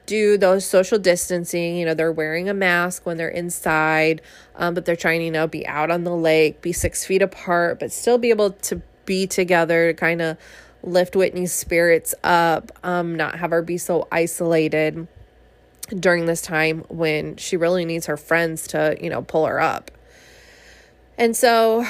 do 0.05 0.37
those 0.37 0.65
social 0.65 0.99
distancing. 0.99 1.77
You 1.77 1.85
know 1.85 1.93
they're 1.93 2.11
wearing 2.11 2.49
a 2.49 2.53
mask 2.53 3.05
when 3.05 3.17
they're 3.17 3.29
inside 3.29 4.21
um, 4.55 4.73
but 4.73 4.85
they're 4.85 4.95
trying 4.95 5.19
to 5.19 5.25
you 5.25 5.31
know 5.31 5.47
be 5.47 5.65
out 5.67 5.91
on 5.91 6.03
the 6.03 6.15
lake 6.15 6.61
be 6.61 6.73
six 6.73 7.05
feet 7.05 7.21
apart 7.21 7.79
but 7.79 7.91
still 7.91 8.17
be 8.17 8.29
able 8.29 8.51
to 8.51 8.81
be 9.05 9.25
together 9.25 9.91
to 9.91 9.93
kind 9.93 10.21
of 10.21 10.37
lift 10.83 11.15
whitney's 11.15 11.53
spirits 11.53 12.13
up 12.23 12.71
um, 12.83 13.15
not 13.15 13.39
have 13.39 13.51
her 13.51 13.61
be 13.61 13.77
so 13.77 14.07
isolated 14.11 15.07
during 15.87 16.25
this 16.25 16.41
time 16.41 16.83
when 16.89 17.35
she 17.37 17.57
really 17.57 17.85
needs 17.85 18.05
her 18.07 18.17
friends 18.17 18.67
to 18.67 18.97
you 19.01 19.09
know 19.09 19.21
pull 19.21 19.45
her 19.45 19.59
up. 19.59 19.91
And 21.17 21.35
so 21.35 21.85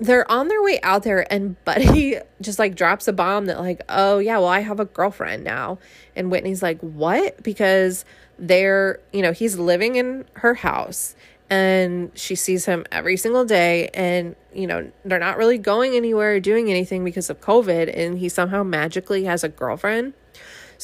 they're 0.00 0.30
on 0.30 0.48
their 0.48 0.62
way 0.62 0.80
out 0.82 1.04
there 1.04 1.32
and 1.32 1.62
buddy 1.64 2.16
just 2.40 2.58
like 2.58 2.74
drops 2.74 3.06
a 3.06 3.12
bomb 3.12 3.46
that 3.46 3.60
like 3.60 3.80
oh 3.88 4.18
yeah 4.18 4.36
well 4.38 4.48
i 4.48 4.60
have 4.60 4.80
a 4.80 4.84
girlfriend 4.84 5.44
now. 5.44 5.78
And 6.16 6.30
whitney's 6.30 6.62
like 6.62 6.80
what? 6.80 7.42
Because 7.42 8.04
they're 8.38 9.00
you 9.12 9.22
know 9.22 9.32
he's 9.32 9.58
living 9.58 9.96
in 9.96 10.24
her 10.34 10.54
house 10.54 11.14
and 11.50 12.10
she 12.14 12.34
sees 12.34 12.64
him 12.64 12.84
every 12.90 13.16
single 13.16 13.44
day 13.44 13.88
and 13.94 14.34
you 14.52 14.66
know 14.66 14.90
they're 15.04 15.18
not 15.18 15.36
really 15.36 15.58
going 15.58 15.94
anywhere 15.94 16.34
or 16.34 16.40
doing 16.40 16.70
anything 16.70 17.04
because 17.04 17.30
of 17.30 17.40
covid 17.40 17.94
and 17.96 18.18
he 18.18 18.28
somehow 18.28 18.62
magically 18.62 19.24
has 19.24 19.44
a 19.44 19.48
girlfriend 19.48 20.14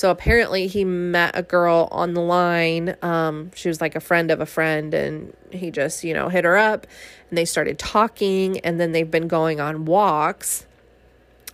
so 0.01 0.11
apparently 0.11 0.67
he 0.67 0.83
met 0.83 1.33
a 1.35 1.43
girl 1.43 1.87
on 1.93 2.15
the 2.15 2.23
line. 2.23 2.97
Um, 3.03 3.51
she 3.55 3.69
was 3.69 3.83
like 3.83 3.95
a 3.95 4.01
friend 4.01 4.31
of 4.31 4.41
a 4.41 4.47
friend, 4.47 4.95
and 4.95 5.37
he 5.51 5.71
just, 5.71 6.05
you 6.05 6.15
know, 6.15 6.31
hit 6.31 6.47
her 6.47 6.57
up 6.57 6.87
and 7.29 7.37
they 7.37 7.45
started 7.45 7.79
talking. 7.79 8.61
And 8.61 8.81
then 8.81 8.93
they've 8.93 9.11
been 9.11 9.29
going 9.29 9.61
on 9.61 9.85
walks 9.85 10.65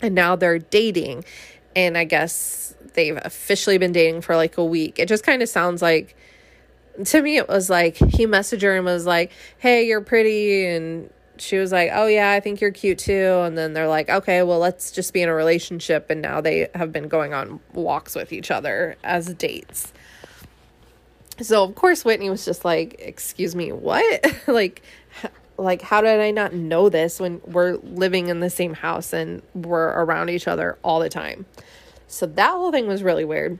and 0.01 0.15
now 0.15 0.37
they're 0.37 0.59
dating. 0.59 1.25
And 1.75 1.97
I 1.97 2.05
guess 2.05 2.73
they've 2.93 3.19
officially 3.21 3.77
been 3.79 3.91
dating 3.91 4.21
for 4.21 4.37
like 4.37 4.57
a 4.57 4.63
week. 4.63 4.97
It 4.97 5.09
just 5.09 5.25
kind 5.25 5.41
of 5.41 5.49
sounds 5.49 5.81
like 5.81 6.15
to 7.03 7.21
me, 7.21 7.35
it 7.35 7.49
was 7.49 7.69
like 7.69 7.97
he 7.97 8.27
messaged 8.27 8.61
her 8.61 8.77
and 8.77 8.85
was 8.85 9.05
like, 9.05 9.33
Hey, 9.57 9.85
you're 9.87 9.99
pretty. 9.99 10.67
And 10.67 11.09
she 11.41 11.57
was 11.57 11.71
like, 11.71 11.91
"Oh 11.93 12.07
yeah, 12.07 12.31
I 12.31 12.39
think 12.39 12.61
you're 12.61 12.71
cute 12.71 12.99
too." 12.99 13.41
And 13.43 13.57
then 13.57 13.73
they're 13.73 13.87
like, 13.87 14.09
"Okay, 14.09 14.43
well, 14.43 14.59
let's 14.59 14.91
just 14.91 15.13
be 15.13 15.21
in 15.21 15.29
a 15.29 15.33
relationship." 15.33 16.09
And 16.09 16.21
now 16.21 16.41
they 16.41 16.69
have 16.75 16.91
been 16.91 17.07
going 17.07 17.33
on 17.33 17.59
walks 17.73 18.15
with 18.15 18.33
each 18.33 18.51
other 18.51 18.95
as 19.03 19.33
dates. 19.33 19.93
So 21.41 21.63
of 21.63 21.75
course 21.75 22.03
Whitney 22.03 22.29
was 22.29 22.45
just 22.45 22.65
like, 22.65 22.95
"Excuse 22.99 23.55
me, 23.55 23.71
what?" 23.71 24.25
like 24.47 24.81
like 25.57 25.81
how 25.81 26.01
did 26.01 26.19
I 26.19 26.31
not 26.31 26.53
know 26.53 26.89
this 26.89 27.19
when 27.19 27.41
we're 27.45 27.77
living 27.77 28.27
in 28.27 28.39
the 28.39 28.49
same 28.49 28.73
house 28.73 29.13
and 29.13 29.41
we're 29.55 29.87
around 29.87 30.29
each 30.29 30.47
other 30.47 30.77
all 30.83 30.99
the 30.99 31.09
time? 31.09 31.45
So 32.07 32.25
that 32.25 32.51
whole 32.51 32.71
thing 32.71 32.87
was 32.87 33.03
really 33.03 33.25
weird. 33.25 33.59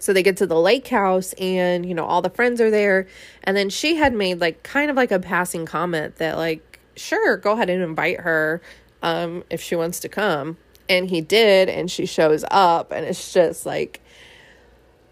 So 0.00 0.12
they 0.12 0.22
get 0.22 0.36
to 0.38 0.46
the 0.46 0.58
lake 0.58 0.88
house 0.88 1.32
and, 1.34 1.86
you 1.86 1.94
know, 1.94 2.04
all 2.04 2.22
the 2.22 2.30
friends 2.30 2.60
are 2.60 2.70
there. 2.70 3.06
And 3.44 3.56
then 3.56 3.70
she 3.70 3.96
had 3.96 4.14
made 4.14 4.40
like 4.40 4.62
kind 4.62 4.90
of 4.90 4.96
like 4.96 5.10
a 5.10 5.18
passing 5.18 5.66
comment 5.66 6.16
that, 6.16 6.36
like, 6.36 6.80
sure, 6.96 7.36
go 7.36 7.52
ahead 7.52 7.70
and 7.70 7.82
invite 7.82 8.20
her 8.20 8.60
um, 9.02 9.44
if 9.50 9.62
she 9.62 9.76
wants 9.76 10.00
to 10.00 10.08
come. 10.08 10.56
And 10.88 11.10
he 11.10 11.20
did. 11.20 11.68
And 11.68 11.90
she 11.90 12.06
shows 12.06 12.44
up. 12.50 12.92
And 12.92 13.04
it's 13.04 13.32
just 13.32 13.66
like, 13.66 14.00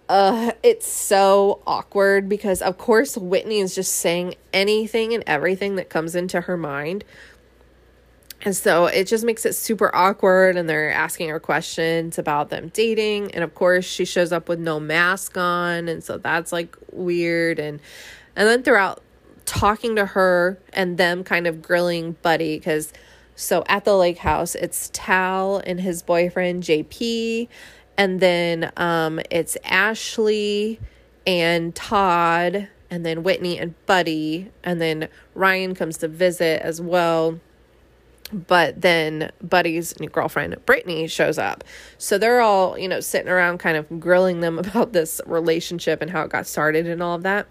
uh, 0.09 0.53
it's 0.63 0.87
so 0.87 1.61
awkward 1.67 2.29
because, 2.29 2.63
of 2.63 2.79
course, 2.79 3.17
Whitney 3.17 3.59
is 3.59 3.75
just 3.75 3.95
saying 3.95 4.37
anything 4.53 5.13
and 5.13 5.25
everything 5.27 5.77
that 5.77 5.89
comes 5.89 6.15
into 6.15 6.43
her 6.43 6.57
mind 6.57 7.05
and 8.43 8.55
so 8.55 8.87
it 8.87 9.07
just 9.07 9.25
makes 9.25 9.47
it 9.47 9.55
super 9.55 9.95
awkward, 9.95 10.57
and 10.57 10.69
they're 10.69 10.93
asking 10.93 11.31
her 11.31 11.41
questions 11.41 12.19
about 12.19 12.51
them 12.51 12.69
dating. 12.69 13.35
And 13.35 13.43
of 13.43 13.55
course, 13.55 13.85
she 13.85 14.05
shows 14.05 14.33
up 14.33 14.49
with 14.49 14.59
no 14.59 14.79
mask 14.79 15.37
on, 15.37 15.89
and 15.89 16.05
so 16.05 16.19
that's 16.19 16.53
like 16.53 16.77
weird. 16.93 17.59
And 17.59 17.81
and 18.37 18.49
then 18.49 18.63
throughout 18.63 19.03
talking 19.47 19.97
to 19.97 20.07
her 20.07 20.59
and 20.73 20.99
them 20.99 21.25
kind 21.25 21.47
of 21.47 21.63
grilling 21.63 22.17
Buddy, 22.23 22.59
because 22.59 22.93
so 23.35 23.65
at 23.69 23.85
the 23.85 23.97
lake 23.97 24.19
house, 24.19 24.55
it's 24.55 24.91
Tal 24.93 25.59
and 25.59 25.81
his 25.81 26.03
boyfriend 26.03 26.63
JP, 26.63 27.49
and 27.97 28.21
then 28.21 28.71
um, 28.77 29.19
it's 29.31 29.57
Ashley 29.65 30.79
and 31.27 31.75
Todd, 31.75 32.69
and 32.91 33.05
then 33.05 33.23
Whitney 33.23 33.59
and 33.59 33.75
Buddy, 33.87 34.51
and 34.63 34.81
then 34.81 35.09
Ryan 35.35 35.75
comes 35.75 35.97
to 35.99 36.09
visit 36.09 36.63
as 36.63 36.81
well 36.81 37.41
but 38.33 38.81
then 38.81 39.31
Buddy's 39.43 39.99
new 40.01 40.09
girlfriend, 40.09 40.57
Brittany, 40.67 41.07
shows 41.07 41.39
up. 41.39 41.65
So 41.99 42.19
they're 42.19 42.41
all, 42.41 42.79
you 42.79 42.89
know, 42.89 43.01
sitting 43.01 43.29
around 43.29 43.59
kind 43.59 43.77
of 43.77 44.01
grilling 44.01 44.41
them 44.41 44.59
about 44.61 44.93
this 44.93 45.21
relationship 45.27 46.03
and 46.03 46.11
how 46.11 46.23
it 46.23 46.31
got 46.31 46.47
started 46.47 46.87
and 46.87 47.03
all 47.03 47.15
of 47.15 47.23
that. 47.23 47.47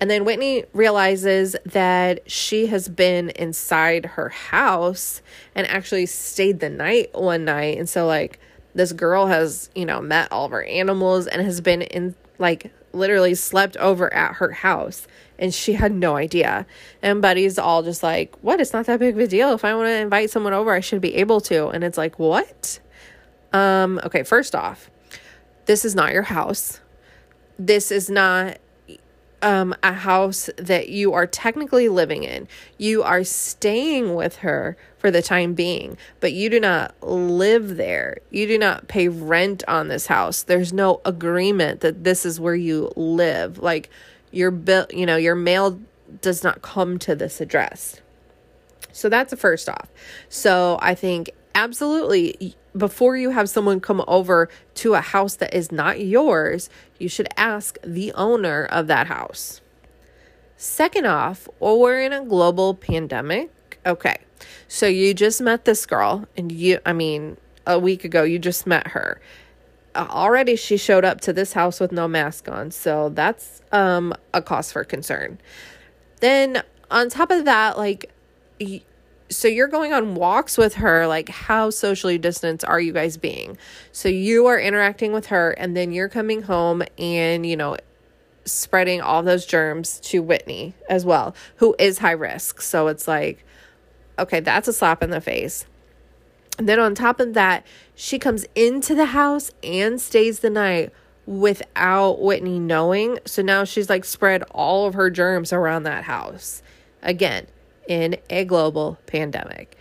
And 0.00 0.10
then 0.10 0.24
Whitney 0.24 0.64
realizes 0.72 1.54
that 1.64 2.30
she 2.30 2.66
has 2.66 2.88
been 2.88 3.30
inside 3.30 4.04
her 4.04 4.28
house 4.28 5.22
and 5.54 5.66
actually 5.66 6.06
stayed 6.06 6.60
the 6.60 6.68
night 6.68 7.10
one 7.14 7.44
night. 7.44 7.78
And 7.78 7.88
so, 7.88 8.06
like, 8.06 8.40
this 8.74 8.92
girl 8.92 9.28
has, 9.28 9.70
you 9.74 9.86
know, 9.86 10.00
met 10.00 10.30
all 10.32 10.46
of 10.46 10.50
her 10.50 10.64
animals 10.64 11.26
and 11.28 11.40
has 11.42 11.60
been 11.60 11.82
in, 11.82 12.14
like, 12.38 12.72
literally 12.92 13.34
slept 13.34 13.76
over 13.76 14.12
at 14.12 14.34
her 14.34 14.52
house 14.52 15.06
and 15.38 15.52
she 15.52 15.74
had 15.74 15.92
no 15.92 16.16
idea. 16.16 16.66
And 17.02 17.20
Buddy's 17.20 17.58
all 17.58 17.82
just 17.82 18.02
like, 18.02 18.34
What? 18.40 18.60
It's 18.60 18.72
not 18.72 18.86
that 18.86 19.00
big 19.00 19.14
of 19.14 19.20
a 19.20 19.26
deal. 19.26 19.52
If 19.52 19.64
I 19.64 19.74
want 19.74 19.88
to 19.88 19.98
invite 19.98 20.30
someone 20.30 20.52
over, 20.52 20.72
I 20.72 20.80
should 20.80 21.00
be 21.00 21.16
able 21.16 21.40
to. 21.42 21.68
And 21.68 21.84
it's 21.84 21.98
like, 21.98 22.18
What? 22.18 22.78
Um, 23.52 24.00
okay, 24.04 24.22
first 24.22 24.54
off, 24.54 24.90
this 25.66 25.84
is 25.84 25.94
not 25.94 26.12
your 26.12 26.22
house. 26.22 26.80
This 27.58 27.90
is 27.90 28.10
not 28.10 28.58
um, 29.42 29.74
a 29.82 29.92
house 29.92 30.48
that 30.56 30.88
you 30.88 31.12
are 31.12 31.26
technically 31.26 31.88
living 31.88 32.24
in. 32.24 32.48
You 32.78 33.02
are 33.02 33.24
staying 33.24 34.14
with 34.14 34.36
her 34.36 34.76
for 34.98 35.10
the 35.10 35.22
time 35.22 35.54
being, 35.54 35.96
but 36.20 36.32
you 36.32 36.48
do 36.48 36.58
not 36.58 36.94
live 37.02 37.76
there. 37.76 38.18
You 38.30 38.46
do 38.46 38.58
not 38.58 38.88
pay 38.88 39.08
rent 39.08 39.62
on 39.68 39.88
this 39.88 40.06
house. 40.06 40.42
There's 40.42 40.72
no 40.72 41.00
agreement 41.04 41.80
that 41.80 42.04
this 42.04 42.24
is 42.24 42.40
where 42.40 42.54
you 42.54 42.92
live. 42.96 43.58
Like 43.58 43.90
your 44.30 44.50
bill, 44.50 44.86
you 44.90 45.06
know, 45.06 45.16
your 45.16 45.34
mail 45.34 45.80
does 46.20 46.42
not 46.42 46.62
come 46.62 46.98
to 47.00 47.14
this 47.14 47.40
address. 47.40 48.00
So 48.92 49.08
that's 49.08 49.32
a 49.32 49.36
first 49.36 49.68
off. 49.68 49.88
So 50.28 50.78
I 50.80 50.94
think 50.94 51.30
absolutely 51.54 52.56
before 52.76 53.16
you 53.16 53.30
have 53.30 53.48
someone 53.48 53.80
come 53.80 54.02
over 54.08 54.48
to 54.74 54.94
a 54.94 55.00
house 55.00 55.36
that 55.36 55.54
is 55.54 55.70
not 55.70 56.00
yours, 56.00 56.68
you 56.98 57.08
should 57.08 57.28
ask 57.36 57.78
the 57.82 58.12
owner 58.12 58.64
of 58.66 58.86
that 58.88 59.06
house. 59.06 59.60
Second 60.56 61.06
off, 61.06 61.48
we're 61.60 62.00
in 62.00 62.12
a 62.12 62.24
global 62.24 62.74
pandemic. 62.74 63.78
Okay. 63.86 64.16
So 64.68 64.86
you 64.86 65.14
just 65.14 65.40
met 65.40 65.64
this 65.64 65.86
girl, 65.86 66.26
and 66.36 66.50
you, 66.50 66.78
I 66.84 66.92
mean, 66.92 67.36
a 67.66 67.78
week 67.78 68.04
ago, 68.04 68.22
you 68.22 68.38
just 68.38 68.66
met 68.66 68.88
her. 68.88 69.20
Already 69.94 70.56
she 70.56 70.76
showed 70.76 71.04
up 71.04 71.20
to 71.22 71.32
this 71.32 71.52
house 71.52 71.78
with 71.78 71.92
no 71.92 72.08
mask 72.08 72.48
on. 72.48 72.70
So 72.70 73.10
that's 73.10 73.62
um, 73.72 74.14
a 74.32 74.42
cause 74.42 74.72
for 74.72 74.82
concern. 74.84 75.38
Then 76.20 76.62
on 76.90 77.08
top 77.08 77.30
of 77.30 77.44
that, 77.44 77.78
like, 77.78 78.10
so 79.30 79.48
you're 79.48 79.68
going 79.68 79.92
on 79.92 80.14
walks 80.14 80.58
with 80.58 80.74
her 80.74 81.06
like 81.06 81.28
how 81.28 81.70
socially 81.70 82.18
distanced 82.18 82.64
are 82.64 82.80
you 82.80 82.92
guys 82.92 83.16
being? 83.16 83.56
So 83.92 84.08
you 84.08 84.46
are 84.46 84.58
interacting 84.58 85.12
with 85.12 85.26
her 85.26 85.52
and 85.52 85.76
then 85.76 85.92
you're 85.92 86.08
coming 86.08 86.42
home 86.42 86.82
and 86.98 87.46
you 87.46 87.56
know 87.56 87.76
spreading 88.44 89.00
all 89.00 89.22
those 89.22 89.46
germs 89.46 89.98
to 90.00 90.22
whitney 90.22 90.74
as 90.88 91.04
well 91.04 91.34
who 91.56 91.74
is 91.78 91.98
high 91.98 92.12
risk. 92.12 92.60
So 92.60 92.88
it's 92.88 93.08
like 93.08 93.44
okay 94.18 94.40
that's 94.40 94.68
a 94.68 94.72
slap 94.72 95.02
in 95.02 95.10
the 95.10 95.20
face. 95.20 95.66
And 96.58 96.68
then 96.68 96.78
on 96.78 96.94
top 96.94 97.18
of 97.18 97.34
that 97.34 97.66
she 97.94 98.18
comes 98.18 98.44
into 98.54 98.94
the 98.94 99.06
house 99.06 99.50
and 99.62 100.00
stays 100.00 100.40
the 100.40 100.50
night 100.50 100.92
without 101.26 102.20
whitney 102.20 102.58
knowing. 102.58 103.18
So 103.24 103.40
now 103.40 103.64
she's 103.64 103.88
like 103.88 104.04
spread 104.04 104.42
all 104.50 104.86
of 104.86 104.94
her 104.94 105.08
germs 105.08 105.52
around 105.52 105.84
that 105.84 106.04
house 106.04 106.62
again 107.02 107.46
in 107.88 108.16
a 108.30 108.44
global 108.44 108.98
pandemic. 109.06 109.76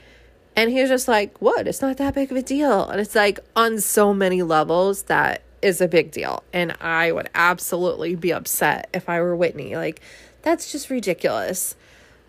And 0.55 0.69
he 0.69 0.81
was 0.81 0.89
just 0.89 1.07
like, 1.07 1.41
What? 1.41 1.67
It's 1.67 1.81
not 1.81 1.97
that 1.97 2.13
big 2.13 2.31
of 2.31 2.37
a 2.37 2.41
deal. 2.41 2.89
And 2.89 2.99
it's 2.99 3.15
like 3.15 3.39
on 3.55 3.79
so 3.79 4.13
many 4.13 4.41
levels 4.41 5.03
that 5.03 5.41
is 5.61 5.81
a 5.81 5.87
big 5.87 6.11
deal. 6.11 6.43
And 6.53 6.75
I 6.81 7.11
would 7.11 7.29
absolutely 7.33 8.15
be 8.15 8.31
upset 8.31 8.89
if 8.93 9.09
I 9.09 9.21
were 9.21 9.35
Whitney. 9.35 9.75
Like, 9.75 10.01
that's 10.41 10.71
just 10.71 10.89
ridiculous. 10.89 11.75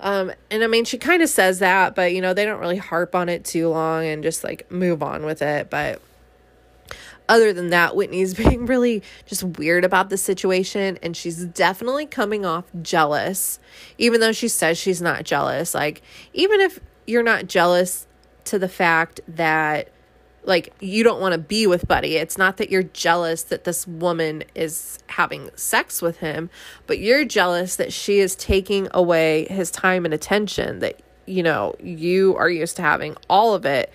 Um, 0.01 0.33
and 0.51 0.63
I 0.63 0.67
mean, 0.67 0.85
she 0.85 0.99
kind 0.99 1.23
of 1.23 1.29
says 1.29 1.59
that, 1.59 1.95
but 1.95 2.13
you 2.13 2.21
know, 2.21 2.35
they 2.35 2.45
don't 2.45 2.61
really 2.61 2.77
harp 2.77 3.15
on 3.15 3.29
it 3.29 3.45
too 3.45 3.69
long 3.69 4.05
and 4.05 4.23
just 4.23 4.45
like 4.45 4.71
move 4.71 5.03
on 5.03 5.25
with 5.25 5.43
it. 5.43 5.71
But 5.71 6.01
other 7.29 7.53
than 7.53 7.71
that, 7.71 7.97
Whitney's 7.97 8.35
being 8.35 8.67
really 8.67 9.03
just 9.27 9.43
weird 9.43 9.85
about 9.85 10.11
the 10.11 10.17
situation 10.17 10.99
and 11.03 11.17
she's 11.17 11.45
definitely 11.45 12.07
coming 12.07 12.45
off 12.45 12.65
jealous, 12.83 13.59
even 13.99 14.21
though 14.21 14.33
she 14.33 14.49
says 14.49 14.79
she's 14.79 15.03
not 15.03 15.25
jealous. 15.25 15.75
Like, 15.75 16.03
even 16.33 16.61
if 16.61 16.81
you're 17.07 17.23
not 17.23 17.47
jealous 17.47 18.07
to 18.45 18.59
the 18.59 18.69
fact 18.69 19.21
that 19.29 19.89
like 20.47 20.75
you 20.81 21.03
don't 21.03 21.21
want 21.21 21.33
to 21.33 21.39
be 21.39 21.67
with 21.67 21.89
Buddy. 21.89 22.17
It's 22.17 22.37
not 22.37 22.59
that 22.59 22.71
you're 22.71 22.83
jealous 22.83 23.45
that 23.45 23.65
this 23.65 23.87
woman 23.87 24.45
is 24.55 24.99
having 25.07 25.51
sex 25.55 26.03
with 26.03 26.19
him, 26.19 26.51
but 26.87 26.99
you're 26.99 27.25
jealous 27.25 27.77
that 27.77 27.93
she 27.93 28.19
is 28.19 28.37
taking 28.37 28.89
away 28.93 29.47
his 29.47 29.71
time 29.71 30.05
and 30.05 30.13
attention 30.13 30.81
that 30.81 31.01
you 31.27 31.43
know 31.43 31.75
you 31.81 32.37
are 32.37 32.51
used 32.51 32.77
to 32.77 32.83
having 32.83 33.17
all 33.29 33.55
of 33.55 33.65
it. 33.65 33.93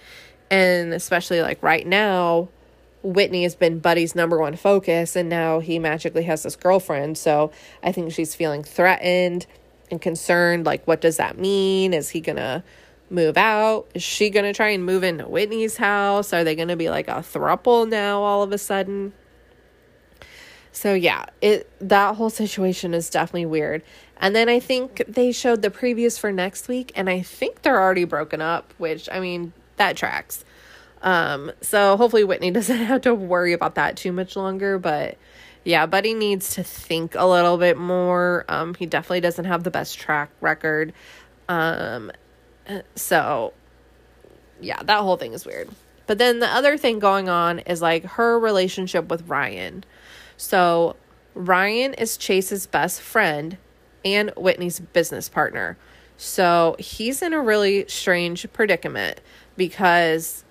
And 0.49 0.93
especially 0.93 1.41
like 1.41 1.61
right 1.61 1.85
now, 1.85 2.49
Whitney 3.01 3.43
has 3.43 3.55
been 3.55 3.79
Buddy's 3.79 4.15
number 4.15 4.37
one 4.37 4.55
focus, 4.55 5.15
and 5.15 5.29
now 5.29 5.59
he 5.59 5.79
magically 5.79 6.23
has 6.23 6.43
this 6.43 6.55
girlfriend. 6.55 7.17
So 7.17 7.51
I 7.81 7.91
think 7.91 8.11
she's 8.11 8.35
feeling 8.35 8.63
threatened 8.63 9.45
and 9.89 10.01
concerned. 10.01 10.65
Like, 10.65 10.85
what 10.85 11.01
does 11.01 11.17
that 11.17 11.37
mean? 11.37 11.93
Is 11.93 12.09
he 12.09 12.21
gonna 12.21 12.63
move 13.09 13.37
out? 13.37 13.87
Is 13.93 14.03
she 14.03 14.29
gonna 14.29 14.53
try 14.53 14.69
and 14.69 14.85
move 14.85 15.03
into 15.03 15.27
Whitney's 15.27 15.77
house? 15.77 16.33
Are 16.33 16.43
they 16.43 16.55
gonna 16.55 16.75
be 16.75 16.89
like 16.89 17.07
a 17.07 17.15
thruple 17.15 17.87
now 17.87 18.21
all 18.21 18.43
of 18.43 18.51
a 18.51 18.57
sudden? 18.57 19.13
So 20.71 20.93
yeah, 20.93 21.25
it 21.41 21.69
that 21.79 22.15
whole 22.15 22.29
situation 22.29 22.93
is 22.93 23.09
definitely 23.09 23.47
weird. 23.47 23.83
And 24.17 24.35
then 24.35 24.49
I 24.49 24.59
think 24.59 25.03
they 25.07 25.31
showed 25.31 25.61
the 25.61 25.69
previews 25.69 26.19
for 26.19 26.31
next 26.31 26.67
week, 26.67 26.91
and 26.95 27.09
I 27.09 27.21
think 27.21 27.61
they're 27.61 27.81
already 27.81 28.03
broken 28.03 28.41
up, 28.41 28.73
which 28.77 29.07
I 29.11 29.19
mean 29.19 29.53
that 29.77 29.95
tracks. 29.95 30.43
Um, 31.01 31.51
so 31.61 31.97
hopefully 31.97 32.23
Whitney 32.23 32.51
doesn't 32.59 32.77
have 32.77 33.01
to 33.01 33.13
worry 33.13 33.53
about 33.53 33.75
that 33.75 33.97
too 33.97 34.11
much 34.11 34.35
longer, 34.35 34.79
but 34.79 35.17
yeah, 35.63 35.85
Buddy 35.85 36.13
needs 36.13 36.55
to 36.55 36.63
think 36.63 37.15
a 37.15 37.25
little 37.25 37.57
bit 37.57 37.77
more. 37.77 38.45
Um, 38.47 38.73
he 38.73 38.85
definitely 38.85 39.21
doesn't 39.21 39.45
have 39.45 39.63
the 39.63 39.71
best 39.71 39.99
track 39.99 40.29
record. 40.41 40.93
Um, 41.47 42.11
so 42.95 43.53
yeah, 44.61 44.81
that 44.83 44.99
whole 45.01 45.17
thing 45.17 45.33
is 45.33 45.45
weird. 45.45 45.69
But 46.07 46.17
then 46.17 46.39
the 46.39 46.47
other 46.47 46.77
thing 46.77 46.99
going 46.99 47.29
on 47.29 47.59
is 47.59 47.81
like 47.81 48.03
her 48.03 48.39
relationship 48.39 49.09
with 49.09 49.27
Ryan. 49.27 49.83
So 50.37 50.95
Ryan 51.35 51.93
is 51.93 52.17
Chase's 52.17 52.65
best 52.65 53.01
friend 53.01 53.57
and 54.03 54.31
Whitney's 54.35 54.79
business 54.79 55.29
partner. 55.29 55.77
So 56.17 56.75
he's 56.79 57.21
in 57.21 57.33
a 57.33 57.41
really 57.41 57.85
strange 57.87 58.51
predicament 58.53 59.21
because 59.55 60.43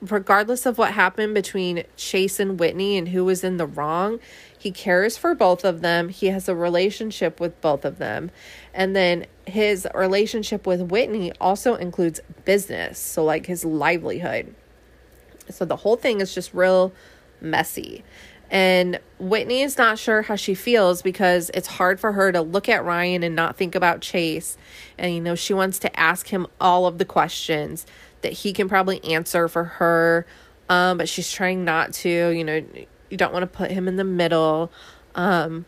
regardless 0.00 0.66
of 0.66 0.78
what 0.78 0.92
happened 0.92 1.34
between 1.34 1.84
Chase 1.96 2.40
and 2.40 2.58
Whitney 2.58 2.96
and 2.96 3.08
who 3.08 3.24
was 3.24 3.44
in 3.44 3.56
the 3.56 3.66
wrong, 3.66 4.18
he 4.58 4.70
cares 4.70 5.16
for 5.16 5.34
both 5.34 5.64
of 5.64 5.80
them. 5.80 6.08
He 6.08 6.26
has 6.26 6.48
a 6.48 6.54
relationship 6.54 7.40
with 7.40 7.60
both 7.60 7.84
of 7.84 7.98
them. 7.98 8.30
And 8.74 8.94
then 8.94 9.26
his 9.46 9.86
relationship 9.94 10.66
with 10.66 10.82
Whitney 10.82 11.32
also 11.40 11.74
includes 11.74 12.20
business, 12.44 12.98
so 12.98 13.24
like 13.24 13.46
his 13.46 13.64
livelihood. 13.64 14.54
So 15.50 15.64
the 15.64 15.76
whole 15.76 15.96
thing 15.96 16.20
is 16.20 16.34
just 16.34 16.54
real 16.54 16.92
messy. 17.40 18.04
And 18.50 19.00
Whitney 19.18 19.62
is 19.62 19.78
not 19.78 19.98
sure 19.98 20.22
how 20.22 20.36
she 20.36 20.54
feels 20.54 21.00
because 21.00 21.50
it's 21.54 21.66
hard 21.66 21.98
for 21.98 22.12
her 22.12 22.30
to 22.32 22.42
look 22.42 22.68
at 22.68 22.84
Ryan 22.84 23.22
and 23.22 23.34
not 23.34 23.56
think 23.56 23.74
about 23.74 24.02
Chase. 24.02 24.58
And, 24.98 25.14
you 25.14 25.22
know, 25.22 25.34
she 25.34 25.54
wants 25.54 25.78
to 25.80 25.98
ask 25.98 26.28
him 26.28 26.46
all 26.60 26.86
of 26.86 26.98
the 26.98 27.06
questions 27.06 27.86
that 28.22 28.32
he 28.32 28.52
can 28.52 28.68
probably 28.68 29.02
answer 29.04 29.48
for 29.48 29.64
her. 29.64 30.26
Um, 30.68 30.98
but 30.98 31.08
she's 31.08 31.30
trying 31.30 31.64
not 31.64 31.92
to, 31.94 32.30
you 32.30 32.44
know, 32.44 32.64
you 33.10 33.16
don't 33.16 33.32
want 33.32 33.42
to 33.42 33.46
put 33.46 33.70
him 33.70 33.88
in 33.88 33.96
the 33.96 34.04
middle. 34.04 34.72
Um, 35.14 35.66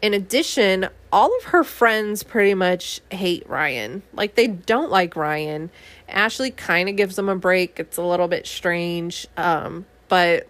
in 0.00 0.14
addition, 0.14 0.88
all 1.12 1.36
of 1.38 1.44
her 1.44 1.64
friends 1.64 2.22
pretty 2.22 2.54
much 2.54 3.00
hate 3.10 3.48
Ryan. 3.48 4.02
Like, 4.12 4.34
they 4.36 4.46
don't 4.46 4.90
like 4.90 5.16
Ryan. 5.16 5.70
Ashley 6.08 6.50
kind 6.50 6.88
of 6.88 6.96
gives 6.96 7.16
them 7.16 7.28
a 7.28 7.36
break. 7.36 7.80
It's 7.80 7.96
a 7.96 8.02
little 8.02 8.28
bit 8.28 8.46
strange. 8.46 9.26
Um, 9.36 9.86
but 10.08 10.46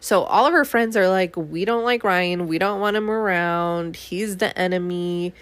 so 0.00 0.24
all 0.24 0.46
of 0.46 0.52
her 0.52 0.66
friends 0.66 0.98
are 0.98 1.08
like, 1.08 1.34
we 1.34 1.64
don't 1.64 1.84
like 1.84 2.04
Ryan. 2.04 2.46
We 2.46 2.58
don't 2.58 2.78
want 2.78 2.94
him 2.94 3.10
around. 3.10 3.96
He's 3.96 4.36
the 4.36 4.56
enemy. 4.58 5.32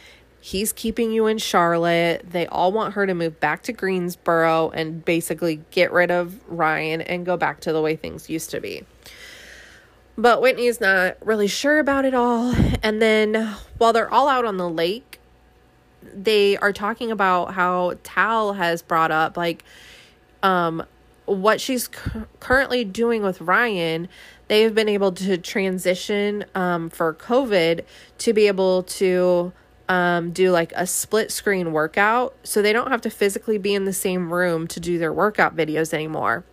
He's 0.45 0.73
keeping 0.73 1.13
you 1.13 1.29
in 1.29 1.39
Charlotte. 1.39 2.29
They 2.29 2.49
all 2.49 2.73
want 2.73 2.95
her 2.95 3.07
to 3.07 3.15
move 3.15 3.39
back 3.39 3.63
to 3.63 3.73
Greensboro 3.73 4.71
and 4.71 5.05
basically 5.05 5.61
get 5.71 5.93
rid 5.93 6.11
of 6.11 6.37
Ryan 6.51 7.01
and 7.01 7.25
go 7.25 7.37
back 7.37 7.61
to 7.61 7.73
the 7.73 7.81
way 7.81 7.95
things 7.95 8.29
used 8.29 8.51
to 8.51 8.61
be. 8.61 8.83
But 10.19 10.43
Whitney's 10.43 10.81
not 10.81 11.17
really 11.25 11.47
sure 11.47 11.79
about 11.79 12.05
it 12.05 12.13
all. 12.13 12.53
And 12.83 13.01
then 13.01 13.55
while 13.79 13.93
they're 13.93 14.13
all 14.13 14.27
out 14.27 14.45
on 14.45 14.57
the 14.57 14.69
lake, 14.69 15.21
they 16.13 16.57
are 16.57 16.73
talking 16.73 17.13
about 17.13 17.55
how 17.55 17.95
Tal 18.03 18.55
has 18.55 18.83
brought 18.83 19.13
up 19.13 19.37
like 19.37 19.63
um 20.43 20.85
what 21.27 21.61
she's 21.61 21.87
cu- 21.87 22.27
currently 22.41 22.83
doing 22.85 23.23
with 23.23 23.41
Ryan 23.41 24.09
they've 24.49 24.75
been 24.75 24.89
able 24.89 25.13
to 25.13 25.39
transition 25.39 26.45
um, 26.55 26.91
for 26.91 27.15
COVID 27.15 27.85
to 28.19 28.33
be 28.35 28.49
able 28.49 28.83
to 28.83 29.51
um, 29.93 30.31
do 30.31 30.51
like 30.51 30.73
a 30.75 30.87
split 30.87 31.31
screen 31.31 31.73
workout. 31.73 32.35
So 32.45 32.63
they 32.63 32.73
don't 32.73 32.91
have 32.91 33.03
to 33.03 33.11
physically 33.11 33.59
be 33.59 33.75
in 33.75 33.85
the 33.85 33.93
same 33.93 34.33
room 34.33 34.67
to 34.69 34.81
do 34.81 34.99
their 34.99 35.13
workout 35.13 35.55
videos 35.55 35.93
anymore. 35.93 36.45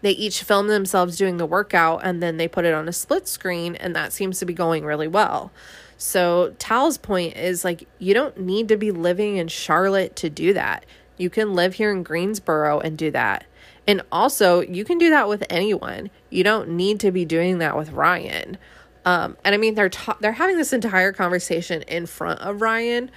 They 0.00 0.12
each 0.12 0.42
film 0.42 0.68
themselves 0.68 1.18
doing 1.18 1.36
the 1.36 1.44
workout 1.44 2.00
and 2.02 2.22
then 2.22 2.38
they 2.38 2.48
put 2.48 2.64
it 2.64 2.72
on 2.72 2.88
a 2.88 2.92
split 2.92 3.28
screen, 3.28 3.76
and 3.76 3.94
that 3.94 4.14
seems 4.14 4.38
to 4.38 4.46
be 4.46 4.54
going 4.54 4.86
really 4.86 5.08
well. 5.08 5.52
So, 5.98 6.54
Tal's 6.58 6.96
point 6.96 7.36
is 7.36 7.62
like, 7.62 7.86
you 7.98 8.14
don't 8.14 8.40
need 8.40 8.68
to 8.68 8.78
be 8.78 8.90
living 8.90 9.36
in 9.36 9.48
Charlotte 9.48 10.16
to 10.16 10.30
do 10.30 10.54
that. 10.54 10.86
You 11.18 11.28
can 11.28 11.52
live 11.52 11.74
here 11.74 11.92
in 11.92 12.02
Greensboro 12.02 12.80
and 12.80 12.96
do 12.96 13.10
that. 13.10 13.44
And 13.86 14.00
also, 14.10 14.62
you 14.62 14.86
can 14.86 14.96
do 14.96 15.10
that 15.10 15.28
with 15.28 15.44
anyone. 15.50 16.08
You 16.30 16.42
don't 16.42 16.70
need 16.70 17.00
to 17.00 17.10
be 17.10 17.26
doing 17.26 17.58
that 17.58 17.76
with 17.76 17.92
Ryan. 17.92 18.56
Um, 19.04 19.36
and 19.44 19.54
I 19.54 19.58
mean, 19.58 19.74
they're 19.74 19.88
ta- 19.88 20.18
they're 20.20 20.32
having 20.32 20.56
this 20.56 20.72
entire 20.72 21.12
conversation 21.12 21.82
in 21.82 22.06
front 22.06 22.40
of 22.40 22.60
Ryan. 22.60 23.10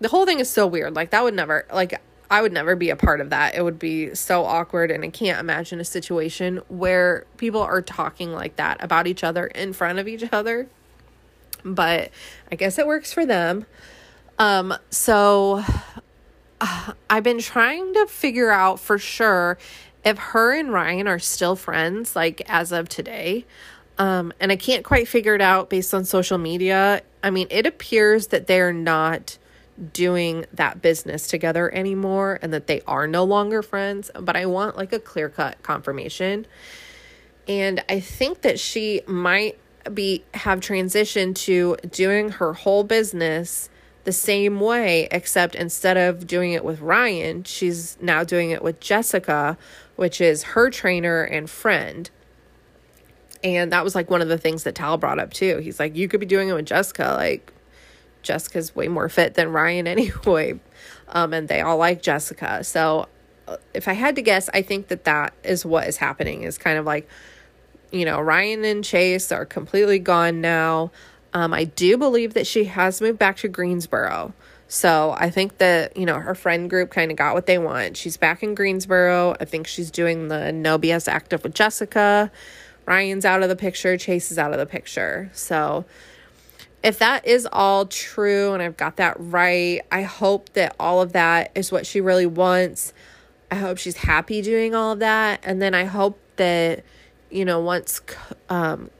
The 0.00 0.08
whole 0.08 0.26
thing 0.26 0.38
is 0.38 0.50
so 0.50 0.66
weird. 0.66 0.94
Like 0.94 1.10
that 1.10 1.24
would 1.24 1.34
never 1.34 1.66
like 1.72 2.00
I 2.30 2.42
would 2.42 2.52
never 2.52 2.76
be 2.76 2.90
a 2.90 2.96
part 2.96 3.20
of 3.20 3.30
that. 3.30 3.54
It 3.54 3.62
would 3.62 3.78
be 3.78 4.14
so 4.14 4.44
awkward, 4.44 4.90
and 4.90 5.02
I 5.02 5.08
can't 5.08 5.40
imagine 5.40 5.80
a 5.80 5.84
situation 5.84 6.60
where 6.68 7.24
people 7.38 7.62
are 7.62 7.80
talking 7.80 8.32
like 8.32 8.56
that 8.56 8.82
about 8.82 9.06
each 9.06 9.24
other 9.24 9.46
in 9.46 9.72
front 9.72 9.98
of 9.98 10.06
each 10.06 10.24
other. 10.30 10.68
But 11.64 12.10
I 12.52 12.56
guess 12.56 12.78
it 12.78 12.86
works 12.86 13.12
for 13.12 13.24
them. 13.24 13.64
Um, 14.38 14.74
so 14.90 15.64
uh, 16.60 16.92
I've 17.10 17.24
been 17.24 17.40
trying 17.40 17.94
to 17.94 18.06
figure 18.06 18.50
out 18.50 18.78
for 18.78 18.98
sure 18.98 19.58
if 20.04 20.18
her 20.18 20.52
and 20.52 20.72
Ryan 20.72 21.08
are 21.08 21.18
still 21.18 21.56
friends, 21.56 22.14
like 22.14 22.42
as 22.46 22.72
of 22.72 22.88
today. 22.88 23.46
Um, 23.98 24.32
and 24.38 24.52
I 24.52 24.56
can't 24.56 24.84
quite 24.84 25.08
figure 25.08 25.34
it 25.34 25.40
out 25.40 25.70
based 25.70 25.92
on 25.92 26.04
social 26.04 26.38
media. 26.38 27.02
I 27.22 27.30
mean, 27.30 27.48
it 27.50 27.66
appears 27.66 28.28
that 28.28 28.46
they're 28.46 28.72
not 28.72 29.38
doing 29.92 30.44
that 30.52 30.82
business 30.82 31.26
together 31.28 31.72
anymore 31.72 32.38
and 32.42 32.52
that 32.52 32.66
they 32.66 32.80
are 32.86 33.06
no 33.06 33.24
longer 33.24 33.62
friends, 33.62 34.10
but 34.18 34.36
I 34.36 34.46
want 34.46 34.76
like 34.76 34.92
a 34.92 34.98
clear 34.98 35.28
cut 35.28 35.62
confirmation. 35.62 36.46
And 37.46 37.82
I 37.88 38.00
think 38.00 38.42
that 38.42 38.60
she 38.60 39.02
might 39.06 39.58
be 39.92 40.24
have 40.34 40.60
transitioned 40.60 41.34
to 41.36 41.76
doing 41.90 42.30
her 42.30 42.52
whole 42.52 42.84
business 42.84 43.70
the 44.04 44.12
same 44.12 44.60
way, 44.60 45.08
except 45.10 45.54
instead 45.54 45.96
of 45.96 46.26
doing 46.26 46.52
it 46.52 46.64
with 46.64 46.80
Ryan, 46.80 47.44
she's 47.44 47.96
now 48.00 48.24
doing 48.24 48.50
it 48.50 48.62
with 48.62 48.80
Jessica, 48.80 49.56
which 49.96 50.20
is 50.20 50.42
her 50.42 50.70
trainer 50.70 51.22
and 51.22 51.48
friend. 51.48 52.10
And 53.44 53.72
that 53.72 53.84
was 53.84 53.94
like 53.94 54.10
one 54.10 54.22
of 54.22 54.28
the 54.28 54.38
things 54.38 54.64
that 54.64 54.74
Tal 54.74 54.96
brought 54.96 55.18
up 55.18 55.32
too. 55.32 55.58
He's 55.58 55.78
like, 55.78 55.96
you 55.96 56.08
could 56.08 56.20
be 56.20 56.26
doing 56.26 56.48
it 56.48 56.54
with 56.54 56.66
Jessica. 56.66 57.14
Like, 57.16 57.52
Jessica's 58.22 58.74
way 58.74 58.88
more 58.88 59.08
fit 59.08 59.34
than 59.34 59.52
Ryan 59.52 59.86
anyway. 59.86 60.58
Um, 61.08 61.32
and 61.32 61.48
they 61.48 61.60
all 61.60 61.78
like 61.78 62.02
Jessica. 62.02 62.62
So, 62.64 63.08
uh, 63.46 63.56
if 63.72 63.88
I 63.88 63.94
had 63.94 64.16
to 64.16 64.22
guess, 64.22 64.50
I 64.52 64.62
think 64.62 64.88
that 64.88 65.04
that 65.04 65.32
is 65.42 65.64
what 65.64 65.88
is 65.88 65.96
happening 65.96 66.42
is 66.42 66.58
kind 66.58 66.78
of 66.78 66.84
like, 66.84 67.08
you 67.90 68.04
know, 68.04 68.20
Ryan 68.20 68.64
and 68.64 68.84
Chase 68.84 69.32
are 69.32 69.46
completely 69.46 69.98
gone 69.98 70.40
now. 70.40 70.90
Um, 71.32 71.54
I 71.54 71.64
do 71.64 71.96
believe 71.96 72.34
that 72.34 72.46
she 72.46 72.64
has 72.64 73.00
moved 73.00 73.18
back 73.18 73.38
to 73.38 73.48
Greensboro. 73.48 74.34
So 74.66 75.14
I 75.18 75.30
think 75.30 75.58
that, 75.58 75.96
you 75.96 76.04
know, 76.04 76.18
her 76.18 76.34
friend 76.34 76.68
group 76.68 76.90
kind 76.90 77.10
of 77.10 77.16
got 77.16 77.34
what 77.34 77.46
they 77.46 77.56
want. 77.56 77.96
She's 77.96 78.18
back 78.18 78.42
in 78.42 78.54
Greensboro. 78.54 79.34
I 79.40 79.46
think 79.46 79.66
she's 79.66 79.90
doing 79.90 80.28
the 80.28 80.52
No 80.52 80.78
BS 80.78 81.08
Active 81.08 81.42
with 81.42 81.54
Jessica. 81.54 82.30
Ryan's 82.88 83.26
out 83.26 83.42
of 83.42 83.50
the 83.50 83.56
picture. 83.56 83.98
Chase 83.98 84.32
is 84.32 84.38
out 84.38 84.52
of 84.52 84.58
the 84.58 84.64
picture. 84.64 85.30
So 85.34 85.84
if 86.82 86.98
that 87.00 87.26
is 87.26 87.46
all 87.52 87.84
true 87.84 88.54
and 88.54 88.62
I've 88.62 88.78
got 88.78 88.96
that 88.96 89.16
right, 89.18 89.82
I 89.92 90.02
hope 90.02 90.54
that 90.54 90.74
all 90.80 91.02
of 91.02 91.12
that 91.12 91.52
is 91.54 91.70
what 91.70 91.84
she 91.84 92.00
really 92.00 92.24
wants. 92.24 92.94
I 93.50 93.56
hope 93.56 93.76
she's 93.76 93.98
happy 93.98 94.40
doing 94.40 94.74
all 94.74 94.92
of 94.92 95.00
that. 95.00 95.40
And 95.42 95.60
then 95.60 95.74
I 95.74 95.84
hope 95.84 96.18
that, 96.36 96.82
you 97.30 97.44
know, 97.44 97.60
once 97.60 98.00
um, 98.48 98.90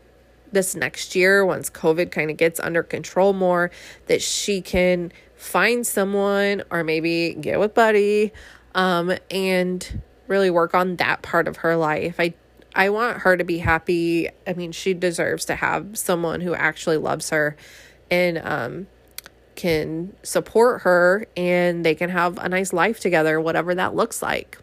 this 0.52 0.74
next 0.74 1.16
year, 1.16 1.46
once 1.46 1.70
COVID 1.70 2.10
kind 2.10 2.30
of 2.30 2.36
gets 2.36 2.60
under 2.60 2.82
control 2.82 3.32
more, 3.32 3.70
that 4.06 4.20
she 4.20 4.60
can 4.60 5.12
find 5.34 5.86
someone 5.86 6.62
or 6.70 6.84
maybe 6.84 7.32
get 7.40 7.58
with 7.58 7.72
Buddy 7.72 8.34
um, 8.74 9.14
and 9.30 10.02
really 10.26 10.50
work 10.50 10.74
on 10.74 10.96
that 10.96 11.22
part 11.22 11.48
of 11.48 11.58
her 11.58 11.74
life. 11.74 12.16
I 12.18 12.34
I 12.78 12.90
want 12.90 13.18
her 13.18 13.36
to 13.36 13.42
be 13.42 13.58
happy. 13.58 14.28
I 14.46 14.52
mean, 14.52 14.70
she 14.70 14.94
deserves 14.94 15.44
to 15.46 15.56
have 15.56 15.98
someone 15.98 16.40
who 16.40 16.54
actually 16.54 16.96
loves 16.96 17.30
her 17.30 17.56
and 18.08 18.38
um, 18.38 18.86
can 19.56 20.14
support 20.22 20.82
her 20.82 21.26
and 21.36 21.84
they 21.84 21.96
can 21.96 22.08
have 22.08 22.38
a 22.38 22.48
nice 22.48 22.72
life 22.72 23.00
together, 23.00 23.40
whatever 23.40 23.74
that 23.74 23.96
looks 23.96 24.22
like. 24.22 24.58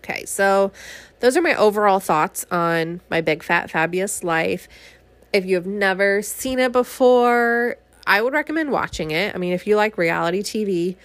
Okay, 0.00 0.26
so 0.26 0.72
those 1.20 1.38
are 1.38 1.42
my 1.42 1.54
overall 1.54 2.00
thoughts 2.00 2.44
on 2.50 3.00
my 3.08 3.22
big 3.22 3.42
fat 3.42 3.70
fabulous 3.70 4.22
life. 4.22 4.68
If 5.32 5.46
you 5.46 5.54
have 5.54 5.66
never 5.66 6.20
seen 6.20 6.58
it 6.58 6.70
before, 6.70 7.78
I 8.06 8.20
would 8.20 8.34
recommend 8.34 8.72
watching 8.72 9.10
it. 9.10 9.34
I 9.34 9.38
mean, 9.38 9.54
if 9.54 9.66
you 9.66 9.74
like 9.74 9.96
reality 9.96 10.42
TV, 10.42 10.96